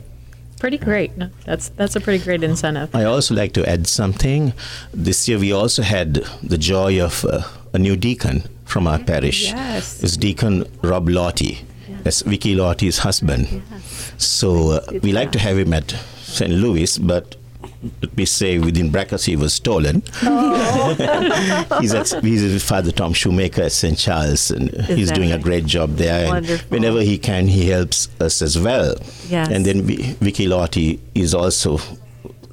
Pretty 0.58 0.78
great. 0.78 1.12
That's 1.44 1.68
that's 1.70 1.96
a 1.96 2.00
pretty 2.00 2.22
great 2.24 2.42
incentive. 2.42 2.94
I 2.94 3.04
also 3.04 3.34
like 3.34 3.52
to 3.52 3.68
add 3.68 3.86
something. 3.86 4.54
This 4.94 5.28
year 5.28 5.38
we 5.38 5.52
also 5.52 5.82
had 5.82 6.24
the 6.42 6.56
joy 6.56 6.98
of 7.02 7.26
uh, 7.26 7.42
a 7.74 7.78
new 7.78 7.96
deacon 7.96 8.44
from 8.64 8.86
our 8.86 8.98
parish. 8.98 9.44
Yes. 9.44 10.02
It's 10.02 10.16
Deacon 10.16 10.64
Rob 10.82 11.08
Lottie. 11.08 11.64
That's 12.02 12.22
Vicky 12.22 12.54
Lottie's 12.54 12.98
husband. 12.98 13.62
So 14.18 14.70
uh, 14.72 14.98
we 15.02 15.12
like 15.12 15.32
to 15.32 15.38
have 15.38 15.56
him 15.58 15.72
at 15.72 15.90
St. 16.18 16.50
Louis, 16.50 16.98
but 16.98 17.36
let 18.02 18.16
me 18.16 18.24
say 18.24 18.58
within 18.58 18.90
brackets 18.90 19.24
he 19.24 19.36
was 19.36 19.52
stolen. 19.54 20.02
Oh. 20.22 21.76
he's 21.80 21.94
at 21.94 22.08
he's 22.22 22.42
with 22.42 22.62
Father 22.62 22.92
Tom 22.92 23.12
Shoemaker 23.12 23.62
at 23.62 23.72
St. 23.72 23.96
Charles, 23.98 24.50
and 24.50 24.70
he's 24.82 25.08
that 25.08 25.14
doing 25.14 25.32
a 25.32 25.38
great 25.38 25.66
job 25.66 25.96
there. 25.96 26.42
Whenever 26.68 27.00
he 27.00 27.18
can, 27.18 27.46
he 27.48 27.68
helps 27.68 28.08
us 28.20 28.42
as 28.42 28.58
well. 28.58 28.96
Yes. 29.28 29.48
And 29.50 29.64
then 29.64 29.82
Vi- 29.82 30.12
Vicky 30.20 30.46
Lottie 30.46 31.00
is 31.14 31.34
also 31.34 31.78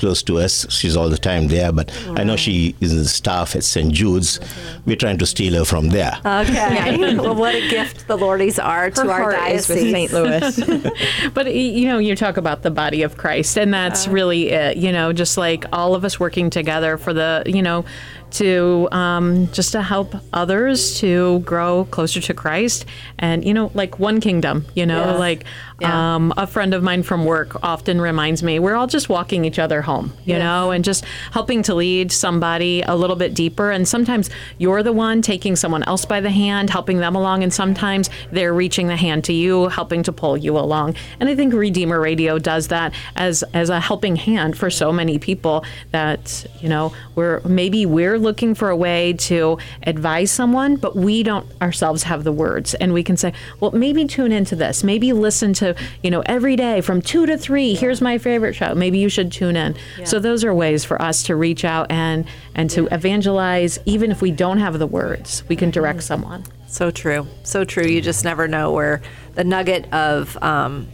close 0.01 0.23
to 0.23 0.39
us. 0.39 0.65
She's 0.69 0.97
all 0.97 1.09
the 1.09 1.17
time 1.17 1.47
there, 1.47 1.71
but 1.71 1.91
I 2.17 2.23
know 2.23 2.35
she 2.35 2.75
is 2.81 2.91
in 2.91 2.97
the 2.97 3.05
staff 3.05 3.55
at 3.55 3.63
St. 3.63 3.93
Jude's. 3.93 4.39
We're 4.85 4.95
trying 4.95 5.19
to 5.19 5.27
steal 5.27 5.53
her 5.53 5.63
from 5.63 5.89
there. 5.89 6.17
Okay. 6.25 6.97
well, 7.17 7.35
what 7.35 7.53
a 7.53 7.69
gift 7.69 8.07
the 8.07 8.17
Lotties 8.17 8.61
are 8.61 8.89
to 8.89 9.01
Her 9.03 9.11
our 9.11 9.21
heart 9.21 9.51
is 9.51 9.67
diocese. 9.67 9.83
with 9.83 9.91
St. 9.91 10.11
Louis. 10.11 11.31
But 11.33 11.53
you 11.53 11.85
know, 11.85 11.99
you 11.99 12.15
talk 12.15 12.37
about 12.37 12.63
the 12.63 12.71
body 12.71 13.03
of 13.03 13.15
Christ, 13.15 13.57
and 13.57 13.71
that's 13.73 14.05
uh-huh. 14.05 14.13
really 14.13 14.49
it. 14.49 14.77
You 14.77 14.91
know, 14.91 15.13
just 15.13 15.37
like 15.37 15.65
all 15.71 15.93
of 15.93 16.03
us 16.03 16.19
working 16.19 16.49
together 16.49 16.97
for 16.97 17.13
the, 17.13 17.43
you 17.45 17.61
know, 17.61 17.85
to 18.33 18.87
um, 18.91 19.47
just 19.51 19.71
to 19.73 19.81
help 19.81 20.15
others 20.33 20.99
to 20.99 21.39
grow 21.39 21.85
closer 21.91 22.21
to 22.21 22.33
Christ, 22.33 22.85
and 23.19 23.43
you 23.45 23.53
know, 23.53 23.71
like 23.73 23.99
one 23.99 24.19
kingdom. 24.21 24.65
You 24.75 24.85
know, 24.85 25.17
like 25.17 25.45
Yeah. 25.79 26.15
um, 26.15 26.33
a 26.37 26.45
friend 26.45 26.73
of 26.73 26.83
mine 26.83 27.01
from 27.03 27.25
work 27.25 27.63
often 27.63 27.99
reminds 27.99 28.43
me, 28.43 28.59
we're 28.59 28.75
all 28.75 28.85
just 28.87 29.09
walking 29.09 29.45
each 29.45 29.57
other 29.59 29.81
home. 29.81 30.13
You 30.25 30.35
Yes. 30.35 30.43
know, 30.43 30.71
and 30.71 30.83
just 30.83 31.03
helping 31.31 31.63
to 31.63 31.73
lead 31.73 32.11
somebody 32.11 32.83
a 32.83 32.95
little 32.95 33.15
bit 33.15 33.33
deeper. 33.33 33.71
And 33.71 33.87
sometimes 33.87 34.29
you're 34.59 34.83
the 34.83 34.93
one 34.93 35.21
taking 35.21 35.55
someone 35.55 35.83
else 35.83 36.05
by 36.05 36.21
the 36.21 36.29
hand, 36.29 36.69
helping 36.69 36.97
them 36.99 37.15
along, 37.15 37.43
and 37.43 37.51
sometimes 37.53 38.09
they're 38.31 38.53
reaching 38.53 38.87
the 38.87 38.95
hand 38.95 39.23
to 39.25 39.33
you, 39.33 39.67
helping 39.69 40.03
to 40.03 40.11
pull 40.11 40.37
you 40.37 40.57
along. 40.57 40.95
And 41.19 41.27
I 41.29 41.35
think 41.35 41.53
Redeemer 41.53 41.99
Radio 41.99 42.37
does 42.37 42.67
that 42.67 42.93
as 43.15 43.43
as 43.53 43.69
a 43.69 43.79
helping 43.79 44.15
hand 44.15 44.57
for 44.57 44.69
so 44.69 44.91
many 44.91 45.17
people 45.19 45.65
that 45.91 46.45
you 46.61 46.69
know 46.69 46.93
we're 47.15 47.41
maybe 47.45 47.85
we're 47.85 48.19
looking 48.21 48.55
for 48.55 48.69
a 48.69 48.75
way 48.75 49.13
to 49.13 49.57
advise 49.83 50.31
someone, 50.31 50.75
but 50.75 50.95
we 50.95 51.23
don't 51.23 51.45
ourselves 51.61 52.03
have 52.03 52.23
the 52.23 52.31
words, 52.31 52.73
and 52.75 52.93
we 52.93 53.03
can 53.03 53.17
say, 53.17 53.33
well, 53.59 53.71
maybe 53.71 54.05
tune 54.05 54.31
into 54.31 54.55
this, 54.55 54.83
maybe 54.83 55.13
listen 55.13 55.53
to 55.53 55.75
you 56.03 56.11
know 56.11 56.21
every 56.25 56.55
day 56.55 56.81
from 56.81 57.01
two 57.01 57.25
to 57.25 57.37
three. 57.37 57.73
Here's 57.73 58.01
my 58.01 58.17
favorite 58.17 58.53
show. 58.53 58.73
Maybe 58.75 58.99
you 58.99 59.09
should 59.09 59.31
tune 59.31 59.55
in. 59.55 59.75
So 60.05 60.19
those 60.19 60.43
are 60.43 60.53
ways 60.53 60.85
for 60.85 61.01
us 61.01 61.23
to 61.23 61.35
reach 61.35 61.65
out 61.65 61.91
and 61.91 62.25
and 62.55 62.69
to 62.71 62.87
evangelize, 62.91 63.79
even 63.85 64.11
if 64.11 64.21
we 64.21 64.31
don't 64.31 64.59
have 64.59 64.79
the 64.79 64.87
words, 64.87 65.43
we 65.47 65.55
can 65.55 65.71
direct 65.71 66.03
someone. 66.03 66.43
So 66.67 66.89
true. 66.91 67.27
So 67.43 67.65
true. 67.65 67.83
You 67.85 68.01
just 68.01 68.23
never 68.23 68.47
know 68.47 68.71
where 68.71 69.01
the 69.35 69.43
nugget 69.43 69.91
of 69.93 70.41
um, 70.41 70.87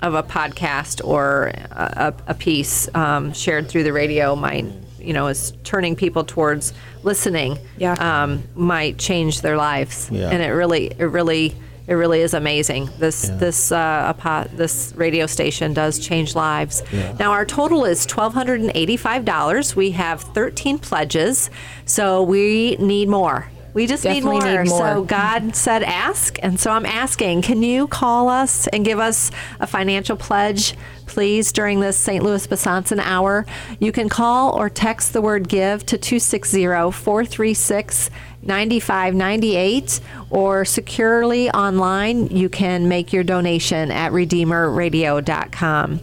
of 0.00 0.14
a 0.14 0.22
podcast 0.22 1.04
or 1.04 1.48
a, 1.70 2.14
a 2.26 2.34
piece 2.34 2.88
um, 2.94 3.32
shared 3.32 3.68
through 3.68 3.82
the 3.82 3.92
radio 3.92 4.36
might, 4.36 4.66
you 5.06 5.12
know, 5.12 5.28
is 5.28 5.52
turning 5.64 5.96
people 5.96 6.24
towards 6.24 6.72
listening. 7.02 7.58
Yeah. 7.78 7.94
Um, 7.94 8.42
might 8.54 8.98
change 8.98 9.40
their 9.42 9.56
lives. 9.56 10.08
Yeah. 10.10 10.30
And 10.30 10.42
it 10.42 10.48
really, 10.50 10.86
it 10.98 11.04
really, 11.04 11.54
it 11.86 11.94
really 11.94 12.20
is 12.20 12.34
amazing. 12.34 12.90
This 12.98 13.28
Yeah. 13.28 13.36
this 13.36 13.70
uh, 13.72 14.06
a 14.08 14.14
po- 14.14 14.48
this 14.56 14.92
radio 14.96 15.26
station 15.26 15.72
does 15.72 15.98
change 16.00 16.34
lives. 16.34 16.82
Now 17.20 17.30
our 17.30 17.44
total 17.44 17.84
is 17.84 18.04
twelve 18.06 18.34
hundred 18.34 18.60
and 18.60 18.72
eighty 18.74 18.96
five 18.96 19.24
dollars. 19.24 19.76
We 19.76 19.92
have 19.92 20.20
thirteen 20.34 20.78
pledges, 20.78 21.48
so 21.84 22.22
we 22.24 22.76
need 22.80 23.08
more. 23.08 23.48
We 23.76 23.86
just 23.86 24.06
need 24.06 24.24
more. 24.24 24.40
need 24.40 24.70
more. 24.70 24.94
So 24.94 25.04
God 25.04 25.54
said 25.54 25.82
ask, 25.82 26.38
and 26.42 26.58
so 26.58 26.70
I'm 26.70 26.86
asking, 26.86 27.42
can 27.42 27.62
you 27.62 27.86
call 27.88 28.30
us 28.30 28.66
and 28.68 28.86
give 28.86 28.98
us 28.98 29.30
a 29.60 29.66
financial 29.66 30.16
pledge, 30.16 30.74
please, 31.04 31.52
during 31.52 31.80
this 31.80 31.98
St. 31.98 32.24
Louis 32.24 32.46
Besançon 32.46 33.00
hour? 33.00 33.44
You 33.78 33.92
can 33.92 34.08
call 34.08 34.58
or 34.58 34.70
text 34.70 35.12
the 35.12 35.20
word 35.20 35.46
give 35.46 35.84
to 35.86 35.98
260 35.98 36.64
436 36.64 38.10
9598 38.40 40.00
or 40.30 40.64
securely 40.64 41.50
online. 41.50 42.28
You 42.28 42.48
can 42.48 42.88
make 42.88 43.12
your 43.12 43.24
donation 43.24 43.90
at 43.90 44.10
redeemerradio.com. 44.10 46.00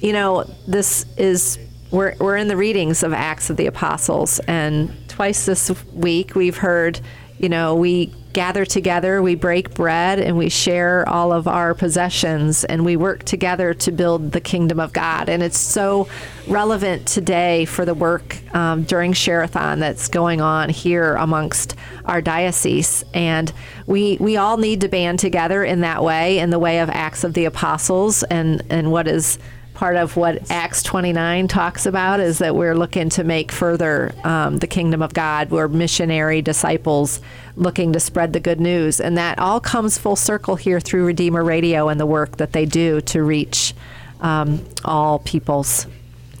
You 0.00 0.12
know, 0.12 0.44
this 0.68 1.06
is 1.16 1.58
we're, 1.90 2.14
we're 2.18 2.36
in 2.36 2.48
the 2.48 2.58
readings 2.58 3.02
of 3.02 3.14
Acts 3.14 3.48
of 3.48 3.56
the 3.56 3.64
Apostles, 3.64 4.38
and 4.40 4.94
twice 5.16 5.46
this 5.46 5.70
week 5.94 6.34
we've 6.34 6.58
heard, 6.58 7.00
you 7.38 7.48
know, 7.48 7.74
we 7.74 8.12
gather 8.34 8.66
together, 8.66 9.22
we 9.22 9.34
break 9.34 9.72
bread, 9.72 10.18
and 10.18 10.36
we 10.36 10.50
share 10.50 11.08
all 11.08 11.32
of 11.32 11.48
our 11.48 11.72
possessions, 11.72 12.64
and 12.64 12.84
we 12.84 12.96
work 12.96 13.22
together 13.22 13.72
to 13.72 13.90
build 13.90 14.32
the 14.32 14.42
kingdom 14.42 14.78
of 14.78 14.92
God. 14.92 15.30
And 15.30 15.42
it's 15.42 15.58
so 15.58 16.06
relevant 16.46 17.06
today 17.06 17.64
for 17.64 17.86
the 17.86 17.94
work 17.94 18.36
um, 18.54 18.82
during 18.82 19.14
Share-a-thon 19.14 19.80
that's 19.80 20.08
going 20.08 20.42
on 20.42 20.68
here 20.68 21.14
amongst 21.14 21.76
our 22.04 22.20
diocese. 22.20 23.02
And 23.14 23.50
we 23.86 24.18
we 24.20 24.36
all 24.36 24.58
need 24.58 24.82
to 24.82 24.88
band 24.88 25.18
together 25.18 25.64
in 25.64 25.80
that 25.80 26.04
way, 26.04 26.40
in 26.40 26.50
the 26.50 26.58
way 26.58 26.80
of 26.80 26.90
Acts 26.90 27.24
of 27.24 27.32
the 27.32 27.46
Apostles, 27.46 28.22
and 28.24 28.62
and 28.68 28.92
what 28.92 29.08
is 29.08 29.38
part 29.76 29.96
of 29.96 30.16
what 30.16 30.50
Acts 30.50 30.82
29 30.82 31.48
talks 31.48 31.84
about 31.84 32.18
is 32.18 32.38
that 32.38 32.56
we're 32.56 32.74
looking 32.74 33.10
to 33.10 33.22
make 33.22 33.52
further 33.52 34.14
um, 34.24 34.56
the 34.56 34.66
kingdom 34.66 35.02
of 35.02 35.12
God. 35.12 35.50
We're 35.50 35.68
missionary 35.68 36.40
disciples 36.40 37.20
looking 37.56 37.92
to 37.92 38.00
spread 38.00 38.32
the 38.32 38.40
good 38.40 38.58
news. 38.58 39.00
And 39.00 39.18
that 39.18 39.38
all 39.38 39.60
comes 39.60 39.98
full 39.98 40.16
circle 40.16 40.56
here 40.56 40.80
through 40.80 41.04
Redeemer 41.04 41.44
Radio 41.44 41.90
and 41.90 42.00
the 42.00 42.06
work 42.06 42.38
that 42.38 42.52
they 42.52 42.64
do 42.64 43.02
to 43.02 43.22
reach 43.22 43.74
um, 44.22 44.64
all 44.82 45.18
peoples. 45.18 45.86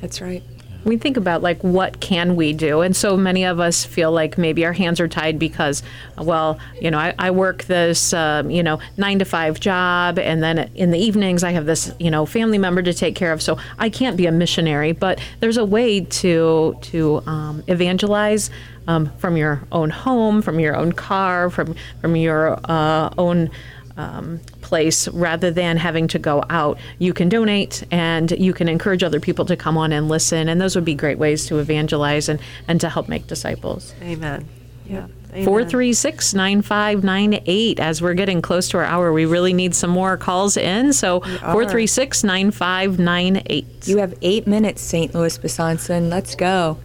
That's 0.00 0.22
right 0.22 0.42
we 0.86 0.96
think 0.96 1.16
about 1.16 1.42
like 1.42 1.62
what 1.62 2.00
can 2.00 2.36
we 2.36 2.52
do? 2.52 2.80
And 2.80 2.94
so 2.94 3.16
many 3.16 3.44
of 3.44 3.58
us 3.58 3.84
feel 3.84 4.12
like 4.12 4.38
maybe 4.38 4.64
our 4.64 4.72
hands 4.72 5.00
are 5.00 5.08
tied 5.08 5.38
because 5.38 5.82
well 6.18 6.58
you 6.80 6.90
know 6.90 6.98
i, 6.98 7.14
I 7.18 7.30
work 7.30 7.64
this 7.64 8.12
um, 8.12 8.50
you 8.50 8.62
know 8.62 8.78
nine 8.96 9.18
to 9.18 9.24
five 9.24 9.58
job 9.60 10.18
and 10.18 10.42
then 10.42 10.70
in 10.74 10.90
the 10.90 10.98
evenings 10.98 11.42
i 11.42 11.50
have 11.50 11.66
this 11.66 11.92
you 11.98 12.10
know 12.10 12.24
family 12.26 12.58
member 12.58 12.82
to 12.82 12.94
take 12.94 13.14
care 13.14 13.32
of. 13.32 13.42
So 13.42 13.58
i 13.78 13.88
can't 13.90 14.16
be 14.16 14.26
a 14.26 14.32
missionary 14.32 14.92
but 14.92 15.20
there's 15.40 15.56
a 15.56 15.64
way 15.64 16.00
to 16.00 16.76
to 16.82 17.22
um, 17.26 17.64
evangelize 17.66 18.50
um, 18.86 19.10
from 19.18 19.36
your 19.36 19.62
own 19.72 19.90
home 19.90 20.42
from 20.42 20.60
your 20.60 20.76
own 20.76 20.92
car 20.92 21.50
from 21.50 21.74
from 22.00 22.16
your 22.16 22.58
uh, 22.64 23.10
own 23.18 23.50
um, 23.96 24.40
place 24.66 25.06
rather 25.08 25.50
than 25.50 25.76
having 25.76 26.08
to 26.08 26.18
go 26.18 26.44
out. 26.50 26.78
You 26.98 27.14
can 27.14 27.28
donate 27.28 27.84
and 27.92 28.32
you 28.32 28.52
can 28.52 28.68
encourage 28.68 29.04
other 29.04 29.20
people 29.20 29.44
to 29.46 29.56
come 29.56 29.78
on 29.78 29.92
and 29.92 30.08
listen. 30.08 30.48
And 30.48 30.60
those 30.60 30.74
would 30.74 30.84
be 30.84 30.94
great 30.94 31.18
ways 31.18 31.46
to 31.46 31.58
evangelize 31.58 32.28
and, 32.28 32.40
and 32.66 32.80
to 32.80 32.88
help 32.88 33.08
make 33.08 33.28
disciples. 33.28 33.94
Amen. 34.02 34.48
Yeah. 34.86 35.06
436 35.44 36.34
9598. 36.34 37.78
As 37.78 38.00
we're 38.00 38.14
getting 38.14 38.42
close 38.42 38.68
to 38.70 38.78
our 38.78 38.84
hour, 38.84 39.12
we 39.12 39.24
really 39.24 39.52
need 39.52 39.74
some 39.74 39.90
more 39.90 40.16
calls 40.16 40.56
in. 40.56 40.92
So 40.92 41.20
436 41.20 42.24
9598. 42.24 43.88
You 43.88 43.98
have 43.98 44.14
eight 44.22 44.46
minutes, 44.46 44.82
St. 44.82 45.14
Louis 45.14 45.38
Besançon. 45.38 46.10
Let's 46.10 46.34
go. 46.34 46.78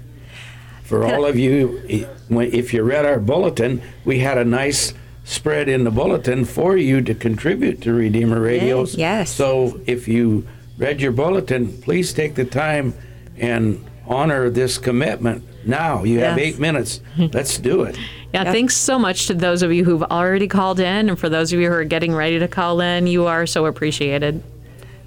For 0.83 1.05
all 1.05 1.25
of 1.25 1.39
you, 1.39 1.81
if 1.87 2.73
you 2.73 2.83
read 2.83 3.05
our 3.05 3.19
bulletin, 3.19 3.81
we 4.03 4.19
had 4.19 4.37
a 4.37 4.43
nice 4.43 4.93
spread 5.31 5.69
in 5.69 5.85
the 5.85 5.91
bulletin 5.91 6.43
for 6.43 6.75
you 6.75 7.01
to 7.01 7.15
contribute 7.15 7.81
to 7.81 7.93
Redeemer 7.93 8.41
Radio. 8.41 8.85
Yes. 8.85 9.31
So 9.31 9.79
if 9.87 10.07
you 10.07 10.45
read 10.77 10.99
your 10.99 11.13
bulletin, 11.13 11.81
please 11.81 12.13
take 12.13 12.35
the 12.35 12.43
time 12.45 12.93
and 13.37 13.83
honor 14.05 14.49
this 14.49 14.77
commitment 14.77 15.43
now. 15.65 16.03
You 16.03 16.19
have 16.19 16.37
eight 16.37 16.59
minutes. 16.59 16.99
Let's 17.17 17.57
do 17.57 17.83
it. 17.83 17.97
Yeah, 18.33 18.51
thanks 18.51 18.75
so 18.75 18.99
much 18.99 19.27
to 19.27 19.33
those 19.33 19.61
of 19.61 19.71
you 19.71 19.85
who've 19.85 20.03
already 20.03 20.47
called 20.47 20.79
in. 20.79 21.09
And 21.09 21.17
for 21.17 21.29
those 21.29 21.53
of 21.53 21.59
you 21.59 21.69
who 21.69 21.75
are 21.75 21.83
getting 21.85 22.13
ready 22.13 22.39
to 22.39 22.47
call 22.47 22.81
in, 22.81 23.07
you 23.07 23.25
are 23.25 23.45
so 23.45 23.65
appreciated. 23.65 24.43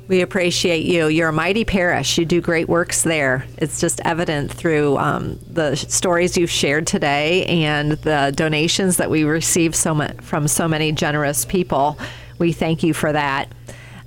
We 0.07 0.20
appreciate 0.20 0.84
you. 0.84 1.09
You're 1.09 1.30
a 1.30 1.32
mighty 1.32 1.64
parish. 1.64 2.18
You 2.18 2.26
do 2.26 2.40
great 2.40 2.68
works 2.68 3.02
there. 3.02 3.46
It's 3.57 3.80
just 3.80 4.00
evident 4.05 4.52
through 4.52 4.98
um, 4.98 5.38
the 5.50 5.76
stories 5.76 6.36
you've 6.36 6.50
shared 6.50 6.86
today 6.86 7.46
and 7.46 7.92
the 7.92 8.32
donations 8.36 8.98
that 8.98 9.11
we 9.11 9.24
receive 9.24 9.74
so 9.74 9.94
much 9.94 10.20
from 10.20 10.46
so 10.46 10.68
many 10.68 10.92
generous 10.92 11.46
people. 11.46 11.98
We 12.38 12.52
thank 12.52 12.82
you 12.82 12.92
for 12.92 13.12
that. 13.12 13.48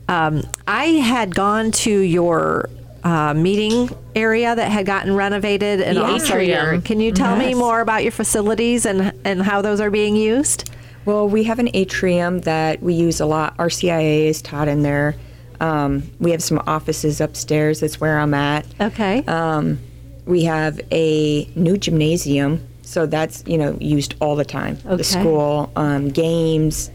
Um, 0.08 0.44
I 0.68 0.86
had 0.86 1.34
gone 1.34 1.72
to 1.72 1.92
your 1.92 2.70
uh, 3.04 3.34
meeting 3.34 3.90
area 4.16 4.56
that 4.56 4.70
had 4.70 4.86
gotten 4.86 5.16
renovated, 5.16 5.82
and 5.82 5.98
also 5.98 6.38
your. 6.38 6.60
atrium. 6.60 6.82
Can 6.82 7.00
you 7.00 7.12
tell 7.12 7.36
me 7.36 7.54
more 7.54 7.82
about 7.82 8.04
your 8.04 8.12
facilities 8.12 8.86
and 8.86 9.14
and 9.26 9.42
how 9.42 9.62
those 9.62 9.82
are 9.82 9.90
being 9.90 10.16
used? 10.16 10.70
Well, 11.06 11.28
we 11.28 11.44
have 11.46 11.60
an 11.60 11.70
atrium 11.74 12.42
that 12.42 12.82
we 12.82 12.94
use 12.94 13.22
a 13.22 13.26
lot. 13.26 13.56
RCIA 13.58 14.26
is 14.28 14.42
taught 14.42 14.68
in 14.68 14.84
there. 14.84 15.16
Um, 15.60 16.04
we 16.20 16.32
have 16.32 16.44
some 16.44 16.62
offices 16.68 17.22
upstairs. 17.22 17.80
That's 17.80 18.00
where 18.00 18.20
I'm 18.20 18.34
at. 18.34 18.66
Okay. 18.80 19.24
Um, 19.26 19.80
we 20.26 20.44
have 20.44 20.80
a 20.92 21.46
new 21.56 21.78
gymnasium, 21.78 22.68
so 22.82 23.06
that's 23.06 23.44
you 23.48 23.58
know 23.58 23.78
used 23.80 24.16
all 24.20 24.36
the 24.36 24.46
time. 24.46 24.78
Okay. 24.86 24.98
The 24.98 25.04
school, 25.04 25.72
um, 25.76 26.10
games, 26.10 26.92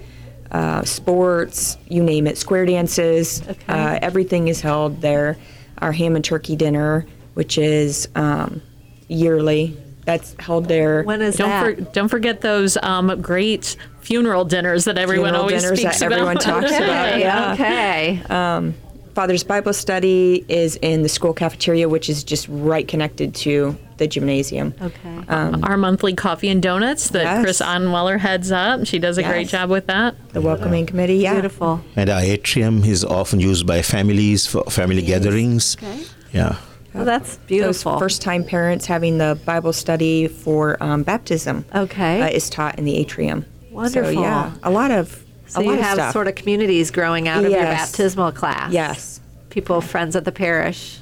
uh, 0.50 0.84
sports, 0.84 1.78
you 1.88 2.02
name 2.02 2.26
it, 2.26 2.38
square 2.38 2.66
dances. 2.66 3.42
Uh, 3.68 3.98
everything 4.02 4.48
is 4.48 4.60
held 4.60 5.00
there. 5.00 5.38
Our 5.78 5.92
ham 5.92 6.14
and 6.14 6.24
turkey 6.24 6.56
dinner, 6.56 7.06
which 7.34 7.58
is 7.58 8.08
um, 8.14 8.62
yearly, 9.08 9.76
that's 10.05 10.34
held 10.38 10.66
there. 10.66 11.03
when 11.05 11.22
is 11.22 11.36
Don't, 11.36 11.48
that? 11.48 11.64
for, 11.76 11.80
don't 11.92 12.09
forget 12.09 12.40
those 12.40 12.76
um, 12.78 13.20
great 13.20 13.76
funeral 14.00 14.44
dinners 14.44 14.84
that 14.86 14.98
everyone 14.98 15.26
Funeral 15.28 15.42
always 15.42 15.62
dinners 15.62 15.78
speaks 15.80 16.00
that 16.00 16.07
about. 16.07 16.18
everyone 16.18 16.36
talks 16.38 16.70
about. 16.76 17.09
okay. 17.12 17.20
Yeah. 17.20 17.53
Okay. 17.53 18.22
Um, 18.28 18.74
Father's 19.14 19.44
Bible 19.44 19.74
study 19.74 20.42
is 20.48 20.76
in 20.76 21.03
the 21.03 21.09
school 21.09 21.34
cafeteria, 21.34 21.86
which 21.86 22.09
is 22.09 22.24
just 22.24 22.46
right 22.48 22.88
connected 22.88 23.34
to 23.36 23.76
the 23.98 24.07
gymnasium. 24.09 24.72
Okay. 24.80 25.18
Um, 25.28 25.62
Our 25.64 25.76
monthly 25.76 26.14
coffee 26.14 26.48
and 26.48 26.62
donuts 26.62 27.11
that 27.11 27.22
Yes. 27.22 27.42
Chris 27.44 27.61
Onweller 27.61 28.18
heads 28.18 28.50
up. 28.50 28.86
She 28.86 28.98
does 28.98 29.18
a 29.18 29.22
great 29.22 29.48
job 29.48 29.68
with 29.68 29.86
that. 29.88 30.14
the 30.32 30.40
welcoming 30.40 30.86
committee, 30.86 31.16
yeah. 31.18 31.34
Beautiful. 31.34 31.84
And 31.94 32.09
our 32.09 32.22
atrium 32.22 32.82
is 32.84 33.05
often 33.05 33.38
used 33.38 33.66
by 33.66 33.82
families 33.82 34.46
for 34.46 34.64
family 34.70 35.03
gatherings. 35.03 35.76
Okay. 35.76 36.00
Yeah. 36.32 36.57
Well, 36.95 37.05
that's 37.05 37.36
Those 37.36 37.47
beautiful. 37.47 37.99
first-time 37.99 38.45
parents 38.45 38.86
having 38.86 39.18
the 39.18 39.38
Bible 39.47 39.72
study 39.72 40.28
for 40.28 40.82
um, 40.82 41.03
baptism 41.03 41.64
Okay. 41.74 42.20
uh, 42.20 42.28
is 42.28 42.51
taught 42.51 42.78
in 42.78 42.84
the 42.84 42.97
atrium. 42.97 43.47
Wonderful. 43.70 44.12
So 44.14 44.20
yeah, 44.20 44.53
a 44.62 44.70
lot 44.70 44.90
of 44.90 45.24
So 45.47 45.61
a 45.61 45.62
lot 45.62 45.72
you 45.72 45.78
of 45.78 45.84
have 45.84 45.95
stuff. 45.95 46.12
sort 46.12 46.28
of 46.28 46.34
communities 46.34 46.90
growing 46.90 47.28
out 47.28 47.45
of 47.45 47.51
your 47.51 47.61
baptismal 47.62 48.32
class. 48.32 48.72
yes. 48.72 49.20
People, 49.49 49.80
friends 49.80 50.14
of 50.16 50.24
the 50.24 50.32
parish, 50.32 50.99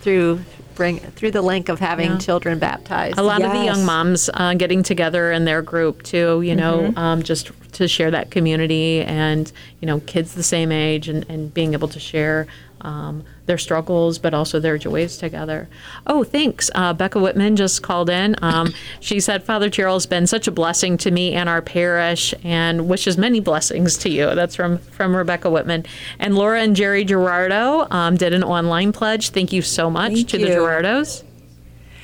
through 0.00 0.40
bring 0.74 0.98
through 0.98 1.30
the 1.30 1.42
link 1.42 1.68
of 1.68 1.78
having 1.80 2.12
Yeah. 2.12 2.18
children 2.18 2.58
baptized. 2.58 3.18
A 3.18 3.22
lot 3.22 3.42
of 3.42 3.52
the 3.52 3.62
young 3.64 3.84
moms 3.84 4.30
uh, 4.34 4.54
getting 4.54 4.82
together 4.82 5.30
in 5.30 5.44
their 5.44 5.60
group 5.62 6.02
too, 6.02 6.40
you 6.42 6.56
know, 6.56 6.78
Mm-hmm. 6.78 6.98
um, 6.98 7.22
just 7.22 7.50
to 7.72 7.86
share 7.86 8.10
that 8.10 8.30
community 8.30 9.02
and, 9.02 9.52
you 9.80 9.86
know, 9.86 10.00
kids 10.00 10.34
the 10.34 10.42
same 10.42 10.72
age 10.72 11.08
and, 11.08 11.26
and 11.28 11.52
being 11.52 11.74
able 11.74 11.88
to 11.88 12.00
share 12.00 12.46
um, 12.82 13.24
their 13.46 13.58
struggles, 13.58 14.18
but 14.18 14.34
also 14.34 14.60
their 14.60 14.78
joys 14.78 15.16
together. 15.16 15.68
Oh, 16.06 16.24
thanks. 16.24 16.70
Uh, 16.74 16.92
Becca 16.92 17.18
Whitman 17.20 17.56
just 17.56 17.82
called 17.82 18.10
in. 18.10 18.36
Um, 18.42 18.74
she 19.00 19.20
said, 19.20 19.42
Father 19.42 19.68
Gerald's 19.68 20.06
been 20.06 20.26
such 20.26 20.46
a 20.46 20.50
blessing 20.50 20.96
to 20.98 21.10
me 21.10 21.32
and 21.32 21.48
our 21.48 21.62
parish 21.62 22.34
and 22.44 22.88
wishes 22.88 23.16
many 23.16 23.40
blessings 23.40 23.96
to 23.98 24.10
you. 24.10 24.34
That's 24.34 24.54
from, 24.54 24.78
from 24.78 25.16
Rebecca 25.16 25.50
Whitman. 25.50 25.86
And 26.18 26.34
Laura 26.34 26.60
and 26.60 26.76
Jerry 26.76 27.04
Gerardo 27.04 27.86
um, 27.90 28.16
did 28.16 28.34
an 28.34 28.44
online 28.44 28.92
pledge. 28.92 29.30
Thank 29.30 29.52
you 29.52 29.62
so 29.62 29.90
much 29.90 30.12
Thank 30.12 30.28
to 30.30 30.38
the. 30.38 30.46
Gerardos. 30.46 31.24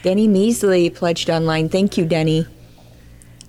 Denny 0.03 0.29
Measley 0.29 0.95
pledged 0.95 1.29
online. 1.29 1.69
Thank 1.69 1.99
you, 1.99 2.05
Denny. 2.05 2.47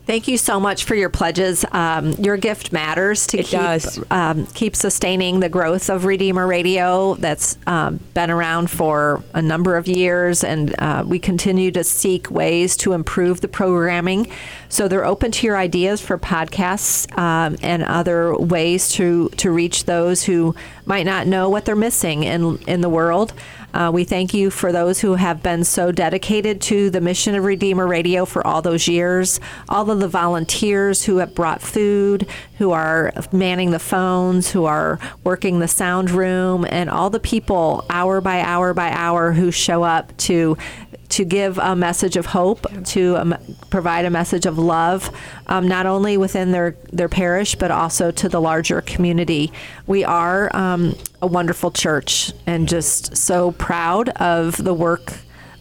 Thank 0.09 0.27
you 0.27 0.39
so 0.39 0.59
much 0.59 0.85
for 0.85 0.95
your 0.95 1.11
pledges. 1.11 1.63
Um, 1.71 2.13
your 2.13 2.35
gift 2.35 2.73
matters 2.73 3.27
to 3.27 3.37
It 3.37 3.45
keep. 3.45 4.11
Um, 4.11 4.47
keep 4.47 4.75
sustaining 4.75 5.39
the 5.39 5.49
growth 5.49 5.87
of 5.87 6.03
Redeemer 6.03 6.47
Radio. 6.47 7.13
That's 7.13 7.59
um, 7.67 7.99
been 8.15 8.31
around 8.31 8.71
for 8.71 9.23
a 9.35 9.41
number 9.43 9.77
of 9.77 9.87
years, 9.87 10.43
and 10.43 10.73
uh, 10.79 11.03
we 11.05 11.19
continue 11.19 11.69
to 11.73 11.83
seek 11.83 12.31
ways 12.31 12.75
to 12.77 12.93
improve 12.93 13.41
the 13.41 13.47
programming. 13.47 14.31
So 14.67 14.87
they're 14.87 15.05
open 15.05 15.31
to 15.31 15.45
your 15.45 15.57
ideas 15.57 16.01
for 16.01 16.17
podcasts 16.17 17.15
um, 17.15 17.55
and 17.61 17.83
other 17.83 18.35
ways 18.35 18.89
to 18.93 19.29
to 19.37 19.51
reach 19.51 19.85
those 19.85 20.23
who 20.23 20.55
might 20.87 21.05
not 21.05 21.27
know 21.27 21.49
what 21.49 21.65
they're 21.65 21.75
missing 21.75 22.23
in 22.23 22.57
in 22.65 22.81
the 22.81 22.89
world. 22.89 23.31
Uh, 23.73 23.91
we 23.93 24.03
thank 24.03 24.33
you 24.33 24.49
for 24.49 24.71
those 24.71 24.99
who 24.99 25.13
have 25.13 25.43
been 25.43 25.63
so 25.63 25.91
dedicated 25.91 26.59
to 26.61 26.89
the 26.89 27.01
mission 27.01 27.35
of 27.35 27.43
Redeemer 27.43 27.87
Radio 27.87 28.25
for 28.25 28.45
all 28.45 28.61
those 28.61 28.87
years, 28.87 29.39
all 29.67 29.89
of 29.91 29.99
the 29.99 30.07
volunteers 30.07 31.03
who 31.03 31.17
have 31.17 31.35
brought 31.35 31.61
food, 31.61 32.27
who 32.57 32.71
are 32.71 33.13
manning 33.31 33.71
the 33.71 33.79
phones, 33.79 34.51
who 34.51 34.65
are 34.65 34.99
working 35.23 35.59
the 35.59 35.67
sound 35.67 36.09
room, 36.09 36.65
and 36.69 36.89
all 36.89 37.09
the 37.09 37.19
people 37.19 37.85
hour 37.89 38.21
by 38.21 38.41
hour 38.41 38.73
by 38.73 38.89
hour 38.91 39.31
who 39.31 39.51
show 39.51 39.83
up 39.83 40.15
to 40.17 40.57
to 41.09 41.25
give 41.25 41.57
a 41.57 41.75
message 41.75 42.15
of 42.15 42.27
hope, 42.27 42.65
to 42.85 43.17
um, 43.17 43.35
provide 43.69 44.05
a 44.05 44.09
message 44.09 44.45
of 44.45 44.57
love, 44.57 45.09
um, 45.47 45.67
not 45.67 45.85
only 45.85 46.17
within 46.17 46.51
their, 46.51 46.75
their 46.93 47.09
parish, 47.09 47.55
but 47.55 47.71
also 47.71 48.11
to 48.11 48.29
the 48.29 48.39
larger 48.39 48.81
community. 48.81 49.51
We 49.87 50.03
are 50.03 50.55
um, 50.55 50.95
a 51.21 51.27
wonderful 51.27 51.71
church 51.71 52.31
and 52.45 52.69
just 52.69 53.17
so 53.17 53.51
proud 53.53 54.09
of 54.09 54.63
the 54.63 54.73
work 54.73 55.13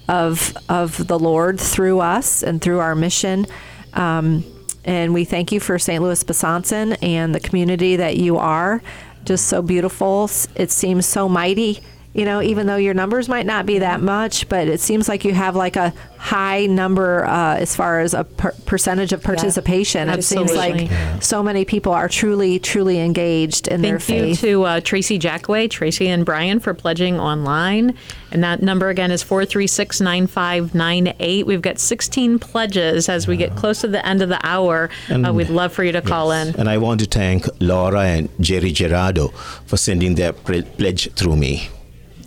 of, 0.08 0.56
of 0.68 1.06
the 1.06 1.18
Lord 1.18 1.58
through 1.58 2.00
us 2.00 2.42
and 2.42 2.60
through 2.60 2.78
our 2.80 2.94
mission. 2.94 3.46
Um, 3.94 4.44
and 4.84 5.12
we 5.12 5.24
thank 5.24 5.50
you 5.52 5.60
for 5.60 5.78
St. 5.78 6.02
Louis 6.02 6.22
Besançon 6.24 6.96
and 7.02 7.34
the 7.34 7.40
community 7.40 7.96
that 7.96 8.16
you 8.16 8.36
are. 8.38 8.82
Just 9.24 9.46
so 9.46 9.60
beautiful. 9.60 10.30
It 10.54 10.70
seems 10.70 11.04
so 11.06 11.28
mighty. 11.28 11.80
You 12.14 12.24
know, 12.24 12.42
even 12.42 12.66
though 12.66 12.76
your 12.76 12.94
numbers 12.94 13.28
might 13.28 13.46
not 13.46 13.66
be 13.66 13.78
that 13.80 14.00
much, 14.00 14.48
but 14.48 14.66
it 14.66 14.80
seems 14.80 15.08
like 15.08 15.24
you 15.24 15.34
have 15.34 15.54
like 15.54 15.76
a 15.76 15.92
high 16.16 16.66
number 16.66 17.24
uh, 17.24 17.56
as 17.56 17.76
far 17.76 18.00
as 18.00 18.12
a 18.12 18.24
per- 18.24 18.54
percentage 18.66 19.12
of 19.12 19.22
participation. 19.22 20.08
it 20.08 20.24
seems 20.24 20.50
absolutely. 20.50 20.88
like 20.88 21.22
so 21.22 21.42
many 21.42 21.64
people 21.64 21.92
are 21.92 22.08
truly, 22.08 22.58
truly 22.58 22.98
engaged 22.98 23.68
in 23.68 23.82
their 23.82 24.00
faith. 24.00 24.40
Thank 24.40 24.42
you 24.42 24.48
to 24.48 24.62
uh, 24.64 24.80
Tracy 24.80 25.18
Jackway, 25.18 25.70
Tracy 25.70 26.08
and 26.08 26.24
Brian 26.24 26.58
for 26.58 26.74
pledging 26.74 27.20
online. 27.20 27.94
And 28.32 28.42
that 28.42 28.62
number 28.62 28.88
again 28.88 29.10
is 29.12 29.22
436 29.22 30.00
9598. 30.00 31.46
We've 31.46 31.62
got 31.62 31.78
16 31.78 32.38
pledges 32.40 33.08
as 33.08 33.28
we 33.28 33.36
get 33.36 33.54
close 33.54 33.80
to 33.82 33.88
the 33.88 34.04
end 34.04 34.22
of 34.22 34.28
the 34.28 34.44
hour. 34.44 34.90
Uh, 35.08 35.14
And- 35.14 35.36
we'd 35.36 35.50
love 35.50 35.72
for 35.72 35.84
you 35.84 35.92
to 35.92 36.02
call 36.02 36.32
in. 36.32 36.54
And 36.58 36.68
I 36.68 36.78
want 36.78 37.00
to 37.00 37.06
thank 37.06 37.46
Laura 37.60 38.00
and 38.00 38.28
Jerry 38.40 38.72
Gerardo 38.72 39.28
for 39.66 39.76
sending 39.76 40.14
their 40.16 40.32
pre- 40.32 40.62
pledge 40.62 41.12
through 41.12 41.36
me. 41.36 41.68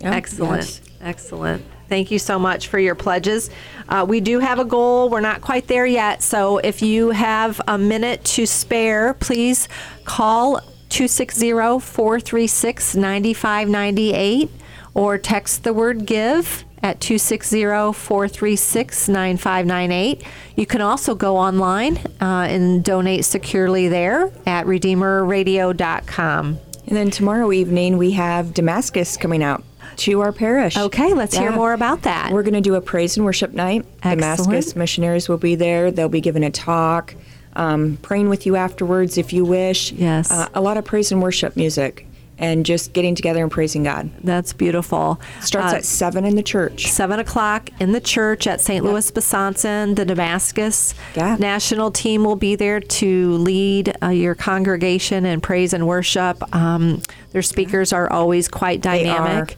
Excellent. 0.02 0.80
Excellent. 1.00 1.64
Thank 1.88 2.10
you 2.10 2.18
so 2.18 2.38
much 2.38 2.68
for 2.68 2.78
your 2.78 2.94
pledges. 2.94 3.50
Uh, 3.88 4.06
we 4.08 4.20
do 4.20 4.38
have 4.38 4.58
a 4.58 4.64
goal. 4.64 5.10
We're 5.10 5.20
not 5.20 5.42
quite 5.42 5.66
there 5.66 5.84
yet. 5.84 6.22
So 6.22 6.58
if 6.58 6.80
you 6.80 7.10
have 7.10 7.60
a 7.68 7.76
minute 7.76 8.24
to 8.24 8.46
spare, 8.46 9.14
please 9.14 9.68
call 10.04 10.60
260 10.88 11.50
436 11.80 12.94
9598 12.94 14.50
or 14.94 15.18
text 15.18 15.64
the 15.64 15.72
word 15.72 16.06
give 16.06 16.64
at 16.82 17.00
260 17.00 17.62
436 17.92 19.08
9598. 19.08 20.22
You 20.56 20.66
can 20.66 20.80
also 20.80 21.14
go 21.14 21.36
online 21.36 21.98
uh, 22.20 22.46
and 22.48 22.82
donate 22.84 23.24
securely 23.24 23.88
there 23.88 24.32
at 24.46 24.66
redeemerradio.com. 24.66 26.58
And 26.86 26.96
then 26.96 27.10
tomorrow 27.10 27.52
evening 27.52 27.96
we 27.98 28.12
have 28.12 28.54
Damascus 28.54 29.16
coming 29.16 29.42
out 29.42 29.64
to 29.98 30.20
our 30.20 30.32
parish. 30.32 30.76
Okay, 30.76 31.12
let's 31.14 31.36
hear 31.36 31.52
more 31.52 31.72
about 31.72 32.02
that. 32.02 32.32
We're 32.32 32.42
going 32.42 32.54
to 32.54 32.60
do 32.60 32.74
a 32.74 32.80
praise 32.80 33.16
and 33.16 33.24
worship 33.24 33.52
night. 33.52 33.84
Damascus 34.02 34.74
missionaries 34.76 35.28
will 35.28 35.38
be 35.38 35.54
there. 35.54 35.90
They'll 35.90 36.08
be 36.08 36.20
giving 36.20 36.44
a 36.44 36.50
talk, 36.50 37.14
um, 37.54 37.98
praying 38.02 38.28
with 38.28 38.46
you 38.46 38.56
afterwards 38.56 39.18
if 39.18 39.32
you 39.32 39.44
wish. 39.44 39.92
Yes. 39.92 40.30
Uh, 40.30 40.48
a 40.54 40.60
lot 40.60 40.76
of 40.76 40.84
praise 40.84 41.12
and 41.12 41.22
worship 41.22 41.56
music 41.56 42.06
and 42.38 42.66
just 42.66 42.92
getting 42.92 43.14
together 43.14 43.40
and 43.42 43.52
praising 43.52 43.84
God. 43.84 44.10
That's 44.24 44.52
beautiful. 44.52 45.20
Starts 45.42 45.72
Uh, 45.72 45.76
at 45.76 45.84
7 45.84 46.24
in 46.24 46.34
the 46.34 46.42
church. 46.42 46.88
Seven 46.88 47.20
o'clock 47.20 47.68
in 47.78 47.92
the 47.92 48.00
church 48.00 48.48
at 48.48 48.60
St. 48.60 48.84
Louis 48.84 49.08
Besançon. 49.12 49.94
The 49.94 50.04
Damascus 50.04 50.94
national 51.38 51.92
team 51.92 52.24
will 52.24 52.34
be 52.34 52.56
there 52.56 52.80
to 52.80 53.32
lead 53.34 53.94
uh, 54.02 54.08
your 54.08 54.34
congregation 54.34 55.24
in 55.24 55.40
praise 55.40 55.72
and 55.72 55.86
worship. 55.86 56.42
Um, 56.56 57.02
their 57.30 57.42
speakers 57.42 57.92
are 57.92 58.10
always 58.10 58.48
quite 58.48 58.80
dynamic. 58.80 59.56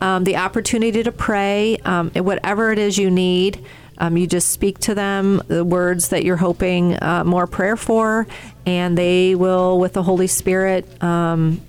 Um, 0.00 0.24
the 0.24 0.36
opportunity 0.36 1.02
to 1.02 1.12
pray, 1.12 1.78
um, 1.84 2.10
whatever 2.10 2.72
it 2.72 2.78
is 2.78 2.98
you 2.98 3.10
need. 3.10 3.64
Um, 3.98 4.16
you 4.18 4.26
just 4.26 4.50
speak 4.50 4.78
to 4.80 4.94
them 4.94 5.40
the 5.48 5.64
words 5.64 6.10
that 6.10 6.22
you're 6.24 6.36
hoping 6.36 7.02
uh, 7.02 7.24
more 7.24 7.46
prayer 7.46 7.76
for, 7.76 8.26
and 8.66 8.96
they 8.96 9.34
will, 9.34 9.78
with 9.78 9.94
the 9.94 10.02
Holy 10.02 10.26
Spirit, 10.26 11.02
um, 11.02 11.62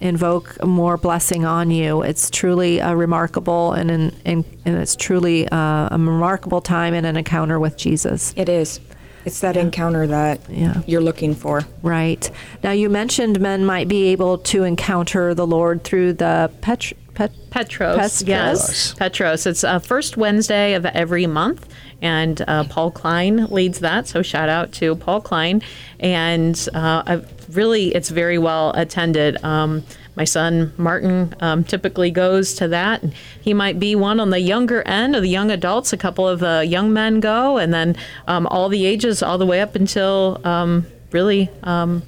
invoke 0.00 0.62
more 0.64 0.96
blessing 0.96 1.44
on 1.44 1.70
you. 1.70 2.02
It's 2.02 2.30
truly 2.30 2.78
a 2.78 2.94
remarkable 2.94 3.72
and 3.72 3.90
an, 3.90 4.16
and, 4.24 4.44
and 4.64 4.76
it's 4.76 4.96
truly 4.96 5.48
uh, 5.48 5.88
a 5.90 5.98
remarkable 5.98 6.60
time 6.60 6.94
and 6.94 7.06
an 7.06 7.16
encounter 7.16 7.58
with 7.58 7.76
Jesus. 7.76 8.32
It 8.36 8.48
is. 8.48 8.80
It's 9.24 9.40
that 9.40 9.56
encounter 9.56 10.06
that 10.08 10.40
you're 10.88 11.00
looking 11.00 11.36
for. 11.36 11.62
Right. 11.82 12.28
Now 12.64 12.72
you 12.72 12.88
mentioned 12.90 13.40
men 13.40 13.64
might 13.64 13.86
be 13.86 14.08
able 14.08 14.38
to 14.38 14.64
encounter 14.64 15.34
the 15.34 15.46
Lord 15.46 15.84
through 15.84 16.14
the 16.14 16.50
Pet- 16.60 16.92
Pet- 17.14 17.50
Petros, 17.50 17.96
Petros. 17.96 18.22
yes, 18.22 18.94
Petros. 18.94 19.46
It's 19.46 19.64
uh, 19.64 19.78
first 19.78 20.16
Wednesday 20.16 20.74
of 20.74 20.86
every 20.86 21.26
month, 21.26 21.68
and 22.00 22.42
uh, 22.48 22.64
Paul 22.64 22.90
Klein 22.90 23.46
leads 23.46 23.80
that. 23.80 24.06
So 24.08 24.22
shout 24.22 24.48
out 24.48 24.72
to 24.72 24.96
Paul 24.96 25.20
Klein, 25.20 25.62
and 26.00 26.56
uh, 26.74 27.02
I 27.06 27.22
really, 27.50 27.94
it's 27.94 28.08
very 28.08 28.38
well 28.38 28.72
attended. 28.74 29.42
Um, 29.44 29.84
my 30.14 30.24
son 30.24 30.72
Martin 30.76 31.34
um, 31.40 31.64
typically 31.64 32.10
goes 32.10 32.54
to 32.54 32.68
that. 32.68 33.02
And 33.02 33.14
he 33.40 33.54
might 33.54 33.78
be 33.78 33.94
one 33.94 34.20
on 34.20 34.30
the 34.30 34.40
younger 34.40 34.82
end 34.82 35.16
of 35.16 35.22
the 35.22 35.28
young 35.28 35.50
adults. 35.50 35.92
A 35.92 35.96
couple 35.96 36.28
of 36.28 36.40
the 36.40 36.64
young 36.66 36.92
men 36.92 37.20
go, 37.20 37.58
and 37.58 37.72
then 37.72 37.96
um, 38.26 38.46
all 38.46 38.68
the 38.68 38.84
ages, 38.86 39.22
all 39.22 39.38
the 39.38 39.46
way 39.46 39.60
up 39.60 39.74
until 39.74 40.40
um, 40.44 40.86
really 41.12 41.48
um, 41.62 42.02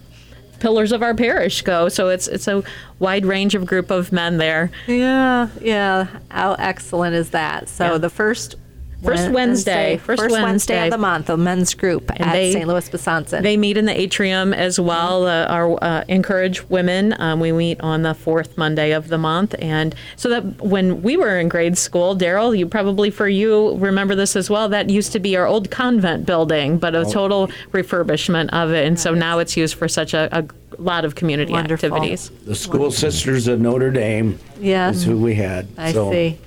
pillars 0.64 0.92
of 0.92 1.02
our 1.02 1.14
parish 1.14 1.60
go. 1.60 1.90
So 1.90 2.08
it's 2.08 2.26
it's 2.26 2.48
a 2.48 2.62
wide 2.98 3.26
range 3.26 3.54
of 3.54 3.66
group 3.66 3.90
of 3.90 4.12
men 4.12 4.38
there. 4.38 4.70
Yeah, 4.86 5.48
yeah. 5.60 6.06
How 6.30 6.54
excellent 6.54 7.14
is 7.14 7.28
that? 7.30 7.68
So 7.68 7.92
Yeah. 7.92 7.98
the 7.98 8.08
first 8.08 8.54
First 9.04 9.30
Wednesday, 9.30 9.96
first 9.98 10.20
Wednesday 10.20 10.42
Wednesday. 10.42 10.84
of 10.86 10.90
the 10.92 10.98
month, 10.98 11.28
a 11.30 11.36
men's 11.36 11.74
group 11.74 12.10
And 12.10 12.22
at 12.22 12.32
they- 12.32 12.52
St. 12.52 12.66
Louis 12.66 12.88
Besançon. 12.88 13.42
They 13.42 13.56
meet 13.56 13.76
in 13.76 13.84
the 13.84 13.98
atrium 14.00 14.52
as 14.54 14.80
well. 14.80 15.26
Uh, 15.26 15.46
our 15.46 15.82
uh, 15.84 16.04
encourage 16.08 16.62
women. 16.70 17.14
Um, 17.20 17.40
we 17.40 17.52
meet 17.52 17.80
on 17.80 18.02
the 18.02 18.14
fourth 18.14 18.56
Monday 18.56 18.92
of 18.92 19.08
the 19.08 19.18
month, 19.18 19.54
and 19.58 19.94
so 20.16 20.28
that 20.30 20.62
when 20.62 21.02
we 21.02 21.16
were 21.16 21.38
in 21.38 21.48
grade 21.48 21.76
school, 21.76 22.16
Daryl, 22.16 22.56
you 22.56 22.66
probably 22.66 23.10
for 23.10 23.28
you 23.28 23.76
remember 23.76 24.14
this 24.14 24.36
as 24.36 24.48
well. 24.48 24.68
That 24.68 24.88
used 24.90 25.12
to 25.12 25.20
be 25.20 25.36
our 25.36 25.46
old 25.46 25.70
convent 25.70 26.26
building, 26.26 26.78
but 26.78 26.94
a 26.94 27.00
Oh. 27.00 27.10
total 27.12 27.48
refurbishment 27.72 28.48
of 28.52 28.70
it, 28.72 28.86
and 28.86 28.98
so 28.98 29.12
now 29.14 29.38
it's 29.38 29.56
used 29.56 29.74
for 29.74 29.88
such 29.88 30.14
a, 30.14 30.28
a 30.36 30.44
lot 30.82 31.04
of 31.04 31.14
community 31.14 31.52
Wonderful. 31.52 31.86
activities. 31.94 32.30
The 32.46 32.54
School 32.54 32.90
Sisters 32.90 33.46
of 33.48 33.60
Notre 33.60 33.90
Dame 33.90 34.38
Yes. 34.60 34.96
is 34.96 35.04
who 35.04 35.16
we 35.18 35.34
had. 35.34 35.68
I 35.78 35.92
So, 35.92 36.10
see. 36.10 36.38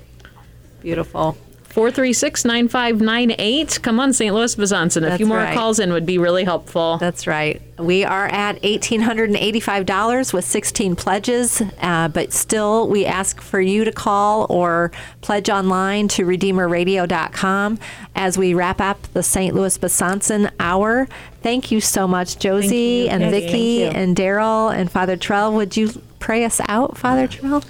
Beautiful. 0.82 1.38
436 1.78 2.44
9598. 2.44 3.84
Come 3.84 4.00
on, 4.00 4.12
St. 4.12 4.34
Louis 4.34 4.56
Besançon. 4.56 4.98
A 4.98 5.00
That's 5.02 5.18
few 5.18 5.28
more 5.28 5.38
right. 5.38 5.54
calls 5.54 5.78
in 5.80 5.94
would 5.94 6.08
be 6.08 6.18
really 6.18 6.44
helpful. 6.44 6.98
That's 6.98 7.28
right. 7.28 7.62
We 7.78 8.04
are 8.04 8.26
at 8.26 8.60
$1,885 8.64 10.34
with 10.34 10.44
16 10.44 10.96
pledges, 10.96 11.62
uh, 11.80 12.08
but 12.08 12.34
still, 12.34 12.88
we 12.88 13.06
ask 13.06 13.40
for 13.42 13.62
you 13.62 13.86
to 13.86 13.92
call 13.92 14.48
or 14.50 14.92
pledge 15.22 15.52
online 15.52 16.08
to 16.08 16.26
RedeemerRadio.com 16.26 17.78
as 18.16 18.40
we 18.40 18.56
wrap 18.56 18.82
up 18.82 19.00
the 19.14 19.22
St. 19.22 19.54
Louis 19.54 19.78
Besançon 19.78 20.50
Hour. 20.60 21.08
Thank 21.44 21.70
you 21.70 21.80
so 21.80 22.08
much, 22.08 22.40
Josie 22.40 23.08
and 23.08 23.22
Yes, 23.22 23.32
Vicki 23.32 23.84
and 23.84 24.18
Daryl 24.18 24.76
and 24.76 24.92
Father 24.92 25.16
Trell. 25.16 25.54
Would 25.54 25.78
you 25.78 25.92
pray 26.18 26.44
us 26.44 26.60
out, 26.68 26.98
Father 26.98 27.28
Trell? 27.28 27.64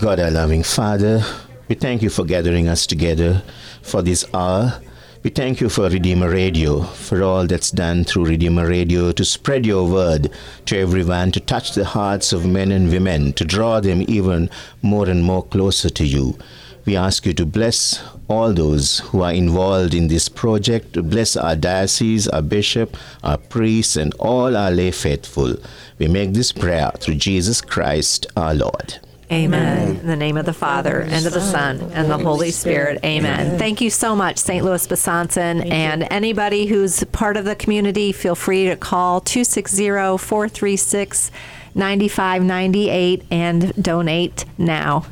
God, 0.00 0.18
our 0.18 0.30
loving 0.30 0.62
Father, 0.62 1.22
we 1.68 1.74
thank 1.74 2.02
you 2.02 2.10
for 2.10 2.24
gathering 2.24 2.68
us 2.68 2.86
together 2.86 3.42
for 3.82 4.02
this 4.02 4.24
hour. 4.32 4.80
We 5.22 5.30
thank 5.30 5.60
you 5.60 5.68
for 5.68 5.88
Redeemer 5.88 6.30
Radio, 6.30 6.82
for 6.82 7.22
all 7.24 7.46
that's 7.48 7.72
done 7.72 8.04
through 8.04 8.26
Redeemer 8.26 8.68
Radio 8.68 9.10
to 9.10 9.24
spread 9.24 9.66
your 9.66 9.90
word 9.90 10.30
to 10.66 10.78
everyone, 10.78 11.32
to 11.32 11.40
touch 11.40 11.74
the 11.74 11.84
hearts 11.84 12.32
of 12.32 12.46
men 12.46 12.70
and 12.70 12.92
women, 12.92 13.32
to 13.32 13.44
draw 13.44 13.80
them 13.80 14.04
even 14.06 14.48
more 14.82 15.08
and 15.08 15.24
more 15.24 15.44
closer 15.44 15.90
to 15.90 16.04
you. 16.04 16.38
We 16.84 16.94
ask 16.94 17.26
you 17.26 17.32
to 17.32 17.44
bless 17.44 18.00
all 18.28 18.52
those 18.52 19.00
who 19.00 19.22
are 19.22 19.32
involved 19.32 19.92
in 19.92 20.06
this 20.06 20.28
project, 20.28 20.92
to 20.92 21.02
bless 21.02 21.36
our 21.36 21.56
diocese, 21.56 22.28
our 22.28 22.42
bishop, 22.42 22.96
our 23.24 23.38
priests, 23.38 23.96
and 23.96 24.14
all 24.20 24.56
our 24.56 24.70
lay 24.70 24.92
faithful. 24.92 25.56
We 25.98 26.06
make 26.06 26.34
this 26.34 26.52
prayer 26.52 26.92
through 27.00 27.16
Jesus 27.16 27.60
Christ 27.60 28.26
our 28.36 28.54
Lord. 28.54 29.00
Amen. 29.30 29.96
In 29.96 30.06
the 30.06 30.16
name 30.16 30.36
of 30.36 30.46
the 30.46 30.52
Father, 30.52 31.00
and 31.00 31.26
of 31.26 31.32
the 31.32 31.40
Son, 31.40 31.80
and 31.92 32.08
the 32.08 32.18
Holy 32.18 32.52
Spirit. 32.52 33.04
Amen. 33.04 33.58
Thank 33.58 33.80
you 33.80 33.90
so 33.90 34.14
much, 34.14 34.38
St. 34.38 34.64
Louis 34.64 34.86
Besançon. 34.86 35.68
And 35.68 36.06
anybody 36.10 36.66
who's 36.66 37.02
part 37.04 37.36
of 37.36 37.44
the 37.44 37.56
community, 37.56 38.12
feel 38.12 38.36
free 38.36 38.66
to 38.66 38.76
call 38.76 39.20
260 39.20 40.18
436 40.18 41.30
9598 41.74 43.24
and 43.30 43.82
donate 43.82 44.44
now. 44.58 45.06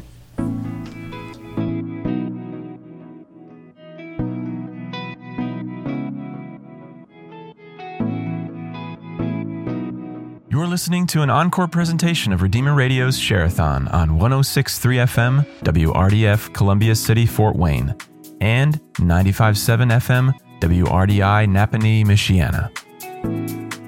You're 10.64 10.70
listening 10.70 11.06
to 11.08 11.20
an 11.20 11.28
encore 11.28 11.68
presentation 11.68 12.32
of 12.32 12.40
Redeemer 12.40 12.72
Radio's 12.72 13.18
Share-a-thon 13.18 13.86
on 13.88 14.18
106.3 14.18 15.04
FM, 15.04 15.44
WRDF, 15.60 16.54
Columbia 16.54 16.96
City, 16.96 17.26
Fort 17.26 17.54
Wayne, 17.54 17.94
and 18.40 18.80
95.7 18.94 19.92
FM, 19.92 20.32
WRDI, 20.60 21.46
Nappanee, 21.48 22.06
Michiana. 22.06 22.70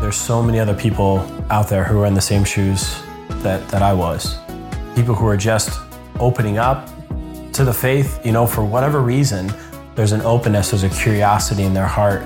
There's 0.00 0.16
so 0.16 0.42
many 0.42 0.58
other 0.58 0.74
people 0.74 1.18
out 1.50 1.68
there 1.68 1.84
who 1.84 2.00
are 2.00 2.06
in 2.06 2.14
the 2.14 2.22
same 2.22 2.42
shoes 2.42 3.02
that, 3.42 3.68
that 3.68 3.82
I 3.82 3.92
was. 3.92 4.38
People 4.94 5.14
who 5.14 5.26
are 5.26 5.36
just 5.36 5.78
opening 6.18 6.56
up 6.56 6.88
to 7.52 7.62
the 7.62 7.74
faith, 7.74 8.24
you 8.24 8.32
know, 8.32 8.46
for 8.46 8.64
whatever 8.64 9.02
reason, 9.02 9.52
there's 9.94 10.12
an 10.12 10.22
openness, 10.22 10.70
there's 10.70 10.84
a 10.84 10.88
curiosity 10.88 11.64
in 11.64 11.74
their 11.74 11.86
heart. 11.86 12.22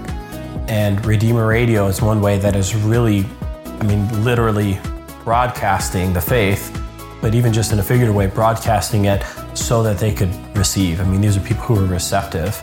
And 0.68 1.04
Redeemer 1.04 1.48
Radio 1.48 1.88
is 1.88 2.00
one 2.00 2.20
way 2.20 2.38
that 2.38 2.54
is 2.54 2.76
really, 2.76 3.26
I 3.64 3.82
mean, 3.86 4.22
literally 4.22 4.78
broadcasting 5.24 6.12
the 6.12 6.20
faith, 6.20 6.85
but 7.20 7.34
even 7.34 7.52
just 7.52 7.72
in 7.72 7.78
a 7.78 7.82
figurative 7.82 8.14
way, 8.14 8.26
broadcasting 8.26 9.06
it 9.06 9.22
so 9.54 9.82
that 9.82 9.98
they 9.98 10.12
could 10.12 10.30
receive. 10.56 11.00
I 11.00 11.04
mean, 11.04 11.20
these 11.20 11.36
are 11.36 11.40
people 11.40 11.64
who 11.64 11.84
are 11.84 11.88
receptive. 11.88 12.62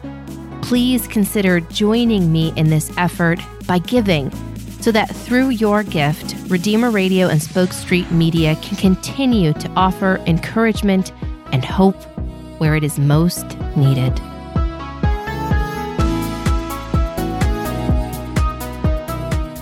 Please 0.60 1.08
consider 1.08 1.60
joining 1.60 2.30
me 2.30 2.52
in 2.56 2.68
this 2.68 2.92
effort 2.98 3.40
by 3.66 3.78
giving 3.78 4.30
so 4.80 4.92
that 4.92 5.08
through 5.08 5.48
your 5.48 5.82
gift, 5.82 6.36
Redeemer 6.48 6.90
Radio 6.90 7.28
and 7.28 7.42
Spoke 7.42 7.72
Street 7.72 8.10
Media 8.10 8.56
can 8.56 8.76
continue 8.76 9.54
to 9.54 9.70
offer 9.70 10.22
encouragement 10.26 11.12
and 11.52 11.64
hope 11.64 11.96
where 12.58 12.76
it 12.76 12.84
is 12.84 12.98
most 12.98 13.58
needed. 13.76 14.20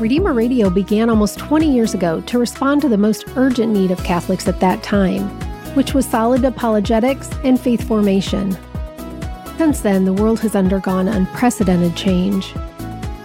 Redeemer 0.03 0.33
Radio 0.33 0.69
began 0.69 1.09
almost 1.09 1.39
20 1.39 1.73
years 1.73 1.95
ago 1.95 2.21
to 2.23 2.37
respond 2.37 2.83
to 2.83 2.89
the 2.89 2.99
most 2.99 3.23
urgent 3.37 3.73
need 3.73 3.93
of 3.93 4.03
Catholics 4.03 4.49
at 4.49 4.59
that 4.59 4.83
time, 4.83 5.23
which 5.77 5.95
was 5.95 6.05
solid 6.05 6.45
apologetics 6.45 7.31
and 7.45 7.59
faith 7.59 7.87
formation. 7.87 8.51
Since 9.59 9.83
then, 9.83 10.05
the 10.05 10.13
world 10.13 10.41
has 10.41 10.57
undergone 10.57 11.07
unprecedented 11.07 11.95
change. 11.95 12.51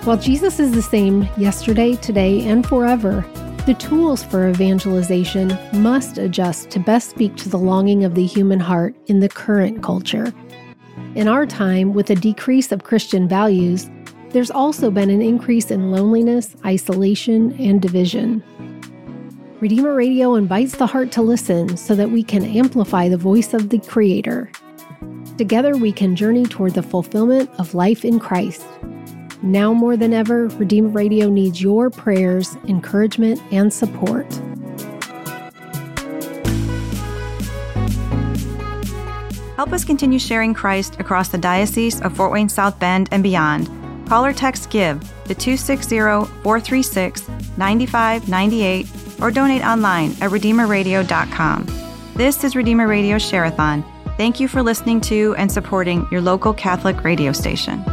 While 0.03 0.17
Jesus 0.17 0.59
is 0.59 0.71
the 0.71 0.83
same 0.83 1.27
yesterday, 1.35 1.95
today, 1.95 2.47
and 2.47 2.63
forever, 2.63 3.25
the 3.65 3.73
tools 3.73 4.21
for 4.21 4.47
evangelization 4.47 5.57
must 5.73 6.19
adjust 6.19 6.69
to 6.69 6.79
best 6.79 7.09
speak 7.09 7.35
to 7.37 7.49
the 7.49 7.57
longing 7.57 8.03
of 8.03 8.13
the 8.13 8.27
human 8.27 8.59
heart 8.59 8.93
in 9.07 9.19
the 9.19 9.29
current 9.29 9.81
culture. 9.81 10.31
In 11.15 11.27
our 11.27 11.47
time, 11.47 11.95
with 11.95 12.11
a 12.11 12.15
decrease 12.15 12.71
of 12.71 12.83
Christian 12.83 13.27
values, 13.27 13.89
there's 14.37 14.51
also 14.51 14.91
been 14.91 15.09
an 15.09 15.19
increase 15.19 15.71
in 15.71 15.89
loneliness, 15.89 16.55
isolation, 16.63 17.59
and 17.59 17.81
division. 17.81 18.43
Redeemer 19.59 19.95
Radio 19.95 20.35
invites 20.35 20.77
the 20.77 20.85
heart 20.85 21.11
to 21.13 21.23
listen 21.23 21.75
so 21.75 21.95
that 21.95 22.11
we 22.11 22.21
can 22.21 22.45
amplify 22.45 23.09
the 23.09 23.17
voice 23.17 23.55
of 23.55 23.69
the 23.69 23.79
Creator. 23.79 24.51
Together, 25.39 25.75
we 25.75 25.91
can 25.91 26.15
journey 26.15 26.45
toward 26.45 26.75
the 26.75 26.83
fulfillment 26.83 27.49
of 27.57 27.73
life 27.73 28.05
in 28.05 28.19
Christ. 28.19 28.63
Now 29.41 29.73
more 29.73 29.97
than 29.97 30.13
ever, 30.13 30.49
Redeemer 30.49 30.89
Radio 30.89 31.31
needs 31.31 31.59
your 31.59 31.89
prayers, 31.89 32.57
encouragement, 32.67 33.41
and 33.51 33.73
support. 33.73 34.31
Help 39.55 39.73
us 39.73 39.83
continue 39.83 40.19
sharing 40.19 40.53
Christ 40.53 40.99
across 40.99 41.29
the 41.29 41.39
Diocese 41.39 41.99
of 42.01 42.15
Fort 42.15 42.31
Wayne 42.31 42.49
South 42.49 42.79
Bend 42.79 43.09
and 43.11 43.23
beyond. 43.23 43.86
Call 44.07 44.25
or 44.25 44.33
text 44.33 44.69
GIVE 44.69 45.01
to 45.25 45.35
260 45.35 45.99
436 45.99 47.27
9598 47.57 48.87
or 49.21 49.31
donate 49.31 49.63
online 49.63 50.11
at 50.21 50.31
RedeemerRadio.com. 50.31 51.67
This 52.15 52.43
is 52.43 52.55
Redeemer 52.55 52.87
Radio 52.87 53.17
Share-a-thon. 53.17 53.83
Thank 54.15 54.39
you 54.39 54.47
for 54.47 54.63
listening 54.63 55.01
to 55.01 55.35
and 55.37 55.51
supporting 55.51 56.07
your 56.09 56.21
local 56.21 56.53
Catholic 56.53 57.03
radio 57.03 57.31
station. 57.31 57.83